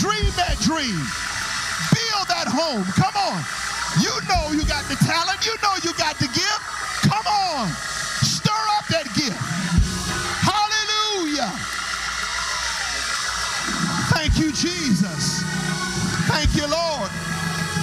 Dream 0.00 0.32
that 0.40 0.56
dream. 0.64 0.96
Build 1.92 2.26
that 2.32 2.48
home. 2.48 2.88
Come 2.96 3.12
on. 3.12 3.44
You 4.00 4.16
know 4.32 4.56
you 4.56 4.64
got 4.64 4.88
the 4.88 4.96
talent. 5.04 5.44
You 5.44 5.52
know 5.60 5.76
you 5.84 5.92
got 6.00 6.16
the 6.16 6.30
gift. 6.32 6.64
Come 7.04 7.26
on. 7.28 7.68
Stir 8.24 8.64
up 8.80 8.88
that 8.88 9.04
gift. 9.12 9.36
Hallelujah. 10.40 11.52
Thank 14.08 14.40
you, 14.40 14.56
Jesus. 14.56 15.44
Thank 16.24 16.56
you, 16.56 16.64
Lord. 16.64 17.12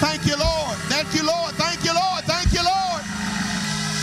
Thank 0.02 0.26
you, 0.26 0.42
Lord. 0.42 0.78
Thank 0.90 1.14
you, 1.14 1.22
Lord. 1.22 1.54
Thank 1.54 1.86
you, 1.86 1.94
Lord. 1.94 2.26
Thank 2.26 2.50
you, 2.50 2.66
Lord. 2.66 3.06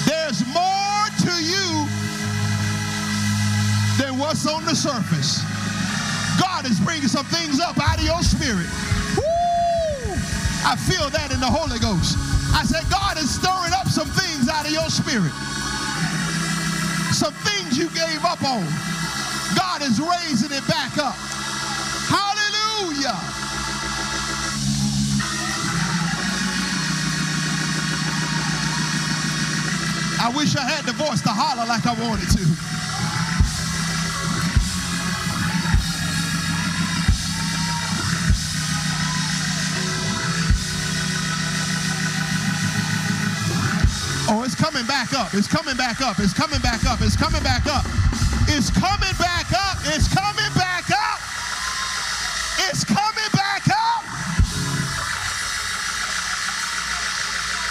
There's 0.06 0.46
more 0.54 1.02
to 1.26 1.34
you 1.34 1.66
than 3.98 4.18
what's 4.22 4.46
on 4.46 4.64
the 4.64 4.74
surface. 4.76 5.43
God 6.40 6.66
is 6.66 6.80
bringing 6.80 7.08
some 7.08 7.26
things 7.26 7.60
up 7.60 7.78
out 7.78 7.98
of 7.98 8.04
your 8.04 8.22
spirit. 8.22 8.66
Woo! 9.16 10.14
I 10.64 10.76
feel 10.76 11.10
that 11.10 11.30
in 11.30 11.40
the 11.40 11.50
Holy 11.50 11.78
Ghost. 11.78 12.16
I 12.54 12.64
said, 12.64 12.86
God 12.90 13.18
is 13.18 13.28
stirring 13.28 13.74
up 13.74 13.88
some 13.88 14.08
things 14.08 14.48
out 14.48 14.64
of 14.64 14.72
your 14.72 14.88
spirit. 14.88 15.32
Some 17.12 17.34
things 17.46 17.78
you 17.78 17.90
gave 17.90 18.24
up 18.24 18.42
on. 18.42 18.64
God 19.54 19.82
is 19.82 20.00
raising 20.00 20.50
it 20.50 20.66
back 20.66 20.98
up. 20.98 21.14
Hallelujah. 22.08 23.14
I 30.20 30.32
wish 30.34 30.56
I 30.56 30.62
had 30.62 30.86
the 30.86 30.92
voice 30.92 31.20
to 31.22 31.28
holler 31.28 31.66
like 31.66 31.84
I 31.86 31.92
wanted 32.00 32.30
to. 32.30 32.73
Oh, 44.36 44.42
it's 44.42 44.56
coming 44.56 44.84
back 44.84 45.14
up. 45.14 45.32
It's 45.32 45.46
coming 45.46 45.76
back 45.76 46.00
up. 46.00 46.18
It's 46.18 46.34
coming 46.34 46.58
back 46.58 46.84
up. 46.86 47.00
It's 47.00 47.14
coming 47.14 47.42
back 47.44 47.68
up. 47.70 47.86
It's 48.50 48.68
coming 48.68 49.14
back 49.14 49.46
up. 49.54 49.78
It's 49.86 50.10
coming 50.10 50.52
back 50.58 50.90
up. 50.90 51.20
It's 52.66 52.82
coming 52.82 53.30
back 53.30 53.62
up. 53.70 54.02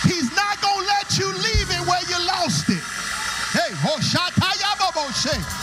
He's 0.07 0.32
not 0.32 0.61
going 0.61 0.80
to 0.80 0.88
let 0.88 1.18
you 1.20 1.28
leave 1.28 1.68
it 1.68 1.84
where 1.84 1.99
you 2.07 2.26
lost 2.32 2.70
it. 2.70 2.80
Hey, 3.51 3.76
oh, 3.84 3.99
Hoshatayababoshe. 3.99 5.62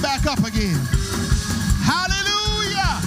It 0.00 0.02
back 0.02 0.26
up 0.26 0.38
again. 0.46 0.78
Hallelujah. 1.82 3.00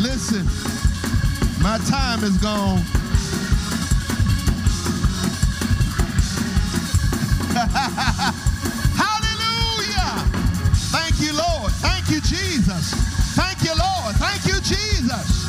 Listen, 0.00 0.46
my 1.62 1.78
time 1.88 2.24
is 2.24 2.36
gone. 2.38 2.78
Hallelujah. 8.96 10.24
Thank 10.92 11.20
you, 11.20 11.32
Lord. 11.32 11.72
Thank 11.72 12.10
you, 12.10 12.20
Jesus. 12.20 12.94
Thank 13.34 13.62
you, 13.62 13.74
Lord. 13.76 14.16
Thank 14.16 14.46
you, 14.46 14.60
Jesus. 14.60 15.46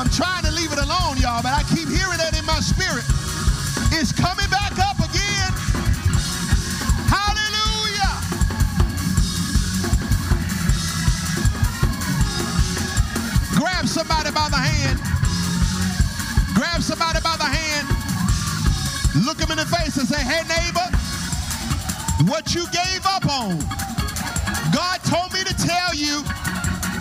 I'm 0.00 0.08
trying 0.08 0.44
to 0.44 0.50
leave 0.52 0.72
it 0.72 0.78
alone, 0.78 1.18
y'all, 1.18 1.42
but 1.42 1.52
I 1.52 1.62
keep 1.74 1.79
It's 3.92 4.12
coming 4.12 4.48
back 4.50 4.78
up 4.78 4.98
again. 4.98 5.52
Hallelujah. 7.10 8.14
Grab 13.58 13.86
somebody 13.86 14.30
by 14.30 14.48
the 14.48 14.56
hand. 14.56 14.98
Grab 16.54 16.82
somebody 16.82 17.20
by 17.20 17.36
the 17.36 17.44
hand. 17.44 17.88
Look 19.26 19.38
them 19.38 19.50
in 19.50 19.58
the 19.58 19.66
face 19.66 19.96
and 19.98 20.06
say, 20.06 20.22
hey, 20.22 20.46
neighbor, 20.46 20.86
what 22.30 22.54
you 22.54 22.64
gave 22.70 23.04
up 23.04 23.26
on, 23.26 23.58
God 24.72 25.02
told 25.04 25.32
me 25.32 25.42
to 25.42 25.54
tell 25.66 25.94
you 25.94 26.22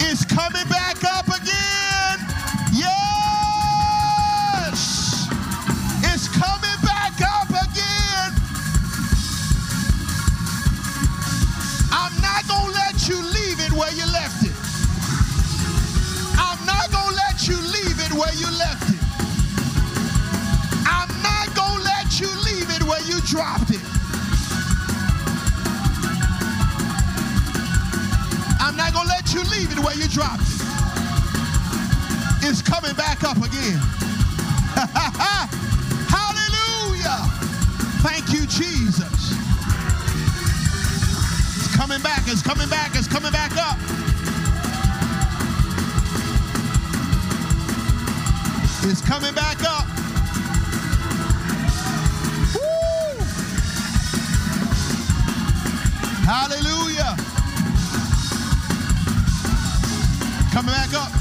it's 0.02 0.26
coming 0.26 0.68
back 0.68 1.04
up 1.04 1.29
you 18.40 18.48
left 18.58 18.90
it. 18.90 19.00
I'm 20.88 21.12
not 21.22 21.54
going 21.54 21.78
to 21.78 21.84
let 21.84 22.20
you 22.20 22.28
leave 22.48 22.70
it 22.72 22.84
where 22.84 23.02
you 23.04 23.20
dropped 23.28 23.72
it. 23.72 23.84
I'm 28.62 28.76
not 28.78 28.94
going 28.94 29.08
to 29.08 29.14
let 29.14 29.34
you 29.34 29.44
leave 29.52 29.72
it 29.72 29.80
where 29.80 29.96
you 29.96 30.08
dropped 30.08 30.42
it. 30.42 30.62
It's 32.48 32.62
coming 32.62 32.96
back 32.96 33.24
up 33.24 33.38
again. 33.38 33.80
Hallelujah. 36.08 37.28
Thank 38.02 38.32
you, 38.32 38.48
Jesus. 38.48 39.34
It's 41.58 41.76
coming 41.76 42.02
back, 42.02 42.24
it's 42.28 42.42
coming 42.42 42.70
back, 42.70 42.96
it's 42.96 43.08
coming 43.08 43.32
back 43.32 43.58
up. 43.58 43.89
It's 48.82 49.02
coming 49.02 49.36
back 49.36 49.62
up. 49.66 49.86
Woo! 52.56 53.24
Hallelujah. 56.24 57.16
Coming 60.54 60.72
back 60.72 60.94
up. 60.94 61.12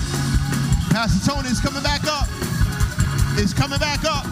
Pastor 0.91 1.31
Tony 1.31 1.49
is 1.49 1.61
coming 1.61 1.83
back 1.83 2.05
up. 2.07 2.29
It's 3.37 3.53
coming 3.53 3.81
back 3.81 4.05
up. 4.05 4.25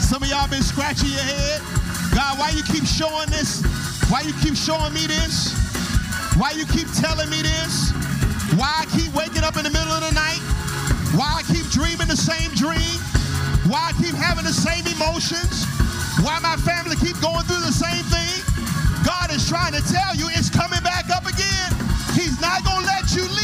Some 0.00 0.22
of 0.22 0.28
y'all 0.28 0.48
been 0.48 0.62
scratching 0.62 1.10
your 1.10 1.18
head. 1.18 1.60
God, 2.14 2.38
why 2.38 2.50
you 2.50 2.62
keep 2.62 2.84
showing 2.84 3.28
this? 3.30 3.62
Why 4.08 4.20
you 4.22 4.32
keep 4.42 4.54
showing 4.54 4.94
me 4.94 5.06
this? 5.06 5.52
Why 6.36 6.52
you 6.52 6.64
keep 6.66 6.86
telling 6.94 7.28
me 7.30 7.42
this? 7.42 7.99
Why 8.58 8.82
I 8.82 8.86
keep 8.90 9.14
waking 9.14 9.44
up 9.44 9.56
in 9.56 9.62
the 9.62 9.70
middle 9.70 9.92
of 9.94 10.02
the 10.02 10.10
night? 10.10 10.42
Why 11.14 11.38
I 11.38 11.42
keep 11.46 11.66
dreaming 11.70 12.08
the 12.10 12.18
same 12.18 12.50
dream? 12.58 12.98
Why 13.70 13.90
I 13.90 13.92
keep 14.02 14.14
having 14.14 14.44
the 14.44 14.52
same 14.52 14.82
emotions? 14.90 15.66
Why 16.22 16.38
my 16.42 16.56
family 16.58 16.96
keep 16.96 17.14
going 17.22 17.46
through 17.46 17.62
the 17.62 17.72
same 17.72 18.02
thing? 18.10 18.42
God 19.06 19.30
is 19.30 19.48
trying 19.48 19.72
to 19.72 19.82
tell 19.86 20.14
you 20.18 20.26
it's 20.34 20.50
coming 20.50 20.82
back 20.82 21.08
up 21.14 21.26
again. 21.26 21.70
He's 22.12 22.40
not 22.40 22.64
going 22.66 22.82
to 22.82 22.90
let 22.90 23.06
you 23.14 23.22
leave 23.22 23.39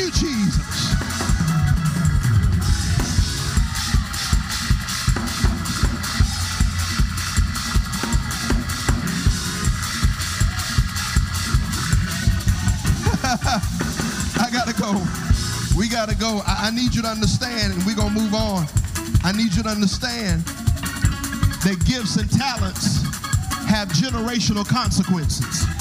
you, 0.00 0.10
Jesus. 0.12 0.94
I 14.40 14.48
gotta 14.50 14.72
go. 14.72 15.02
We 15.76 15.88
gotta 15.88 16.14
go. 16.14 16.40
I, 16.46 16.68
I 16.68 16.70
need 16.70 16.94
you 16.94 17.02
to 17.02 17.08
understand, 17.08 17.74
and 17.74 17.84
we're 17.84 17.94
gonna 17.94 18.10
move 18.10 18.34
on. 18.34 18.66
I 19.22 19.32
need 19.32 19.54
you 19.54 19.62
to 19.64 19.68
understand 19.68 20.42
that 21.62 21.84
gifts 21.84 22.16
and 22.16 22.30
talents 22.30 23.02
have 23.66 23.88
generational 23.88 24.66
consequences. 24.66 25.79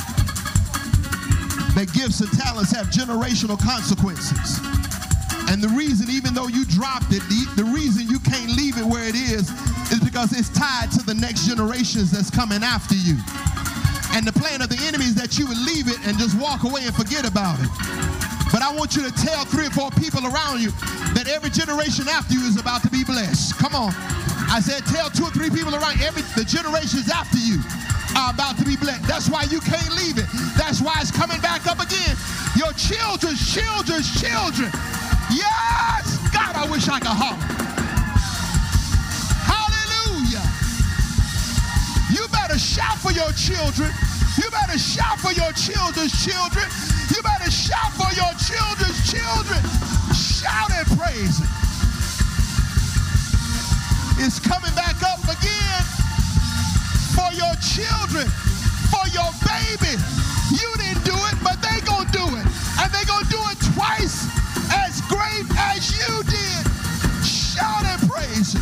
That 1.79 1.95
gifts 1.95 2.19
and 2.19 2.27
talents 2.35 2.75
have 2.75 2.91
generational 2.91 3.55
consequences. 3.55 4.59
And 5.47 5.63
the 5.63 5.71
reason, 5.71 6.11
even 6.11 6.35
though 6.35 6.51
you 6.51 6.67
dropped 6.67 7.15
it, 7.15 7.23
the, 7.31 7.47
the 7.55 7.63
reason 7.71 8.03
you 8.03 8.19
can't 8.19 8.51
leave 8.51 8.75
it 8.75 8.83
where 8.83 9.07
it 9.07 9.15
is, 9.15 9.47
is 9.87 10.03
because 10.03 10.35
it's 10.35 10.51
tied 10.51 10.91
to 10.99 11.01
the 11.07 11.15
next 11.15 11.47
generations 11.47 12.11
that's 12.11 12.27
coming 12.27 12.67
after 12.67 12.99
you. 12.99 13.15
And 14.11 14.27
the 14.27 14.35
plan 14.35 14.59
of 14.59 14.67
the 14.67 14.75
enemy 14.91 15.07
is 15.07 15.15
that 15.23 15.39
you 15.39 15.47
would 15.47 15.55
leave 15.55 15.87
it 15.87 15.95
and 16.03 16.19
just 16.19 16.35
walk 16.35 16.67
away 16.67 16.83
and 16.83 16.91
forget 16.91 17.23
about 17.23 17.55
it. 17.63 17.71
But 18.51 18.59
I 18.59 18.75
want 18.75 18.99
you 18.99 19.07
to 19.07 19.13
tell 19.15 19.47
three 19.47 19.71
or 19.71 19.71
four 19.71 19.87
people 19.95 20.27
around 20.27 20.59
you 20.59 20.75
that 21.15 21.31
every 21.31 21.47
generation 21.47 22.11
after 22.11 22.35
you 22.35 22.43
is 22.43 22.59
about 22.59 22.83
to 22.83 22.91
be 22.91 23.07
blessed. 23.07 23.55
Come 23.55 23.71
on. 23.71 23.95
I 24.51 24.59
said, 24.59 24.83
tell 24.91 25.07
two 25.07 25.31
or 25.31 25.31
three 25.31 25.47
people 25.47 25.71
around 25.71 26.03
every 26.03 26.27
the 26.35 26.43
generations 26.43 27.07
after 27.07 27.39
you 27.39 27.63
are 28.19 28.31
about 28.31 28.57
to 28.57 28.65
be 28.65 28.75
blessed. 28.75 29.07
That's 29.07 29.29
why 29.29 29.43
you 29.43 29.59
can't 29.63 29.95
leave 29.95 30.17
it. 30.19 30.27
That's 30.59 30.81
why 30.81 30.99
it's 30.99 31.11
coming 31.11 31.39
back 31.39 31.65
up 31.67 31.79
again. 31.79 32.15
Your 32.59 32.75
children's 32.75 33.39
children's 33.39 34.11
children. 34.19 34.67
Yes! 35.31 36.19
God, 36.35 36.53
I 36.59 36.67
wish 36.67 36.89
I 36.91 36.99
could 36.99 37.15
holler. 37.15 37.39
Hallelujah. 39.47 40.43
You 42.11 42.27
better 42.27 42.59
shout 42.59 42.99
for 42.99 43.15
your 43.15 43.31
children. 43.39 43.87
You 44.35 44.51
better 44.51 44.77
shout 44.77 45.19
for 45.23 45.31
your 45.31 45.55
children's 45.55 46.11
children. 46.19 46.67
You 47.15 47.23
better 47.23 47.49
shout 47.49 47.95
for 47.95 48.11
your 48.19 48.33
children's 48.35 48.99
children. 49.07 49.61
Shout 50.11 50.71
and 50.75 50.87
praise 50.99 51.39
it. 51.39 51.49
It's 54.19 54.39
coming 54.43 54.75
back 54.75 54.99
up 55.07 55.23
again 55.23 55.98
for 57.29 57.35
your 57.35 57.53
children, 57.61 58.25
for 58.89 59.05
your 59.09 59.29
baby. 59.45 59.93
You 60.51 60.69
didn't 60.77 61.03
do 61.05 61.13
it, 61.13 61.35
but 61.43 61.61
they 61.61 61.79
gonna 61.85 62.09
do 62.11 62.25
it. 62.25 62.45
And 62.81 62.91
they 62.91 63.05
gonna 63.05 63.29
do 63.29 63.37
it 63.51 63.59
twice 63.73 64.27
as 64.73 65.01
great 65.01 65.45
as 65.57 65.91
you 65.99 66.23
did. 66.23 66.65
Shout 67.23 67.85
and 67.85 68.01
praise. 68.09 68.55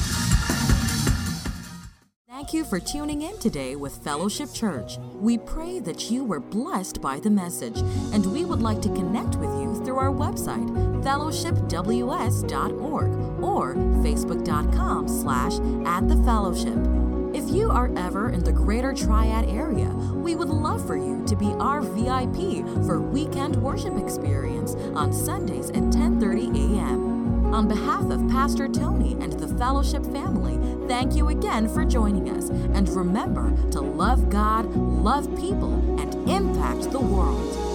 Thank 2.27 2.53
you 2.53 2.65
for 2.65 2.79
tuning 2.79 3.21
in 3.21 3.37
today 3.39 3.77
with 3.77 4.03
Fellowship 4.03 4.51
Church. 4.53 4.97
We 5.15 5.37
pray 5.37 5.79
that 5.79 6.11
you 6.11 6.25
were 6.25 6.41
blessed 6.41 7.01
by 7.01 7.19
the 7.19 7.29
message, 7.29 7.77
and 8.13 8.25
we 8.25 8.43
would 8.43 8.61
like 8.61 8.81
to 8.81 8.89
connect 8.89 9.37
with 9.37 9.49
you 9.61 9.81
through 9.85 9.97
our 9.97 10.11
website, 10.11 10.67
fellowshipws.org 11.03 13.43
or 13.43 13.75
facebook.com 13.75 15.07
slash 15.07 15.59
at 15.87 16.09
the 16.09 16.17
fellowship. 16.23 17.06
If 17.33 17.49
you 17.49 17.69
are 17.69 17.91
ever 17.97 18.29
in 18.29 18.43
the 18.43 18.51
greater 18.51 18.93
Triad 18.93 19.49
area, 19.49 19.89
we 19.89 20.35
would 20.35 20.49
love 20.49 20.85
for 20.85 20.95
you 20.95 21.23
to 21.25 21.35
be 21.35 21.47
our 21.59 21.81
VIP 21.81 22.65
for 22.85 23.01
weekend 23.01 23.55
worship 23.57 23.97
experience 23.97 24.75
on 24.95 25.11
Sundays 25.11 25.69
at 25.71 25.83
10:30 25.91 26.55
a.m. 26.55 27.53
On 27.53 27.67
behalf 27.67 28.09
of 28.09 28.27
Pastor 28.29 28.67
Tony 28.67 29.13
and 29.21 29.33
the 29.33 29.47
fellowship 29.47 30.03
family, 30.05 30.57
thank 30.87 31.15
you 31.15 31.29
again 31.29 31.67
for 31.67 31.85
joining 31.85 32.29
us. 32.29 32.49
And 32.49 32.89
remember 32.89 33.51
to 33.71 33.81
love 33.81 34.29
God, 34.29 34.65
love 34.75 35.29
people, 35.37 35.73
and 35.99 36.13
impact 36.29 36.91
the 36.91 36.99
world. 36.99 37.66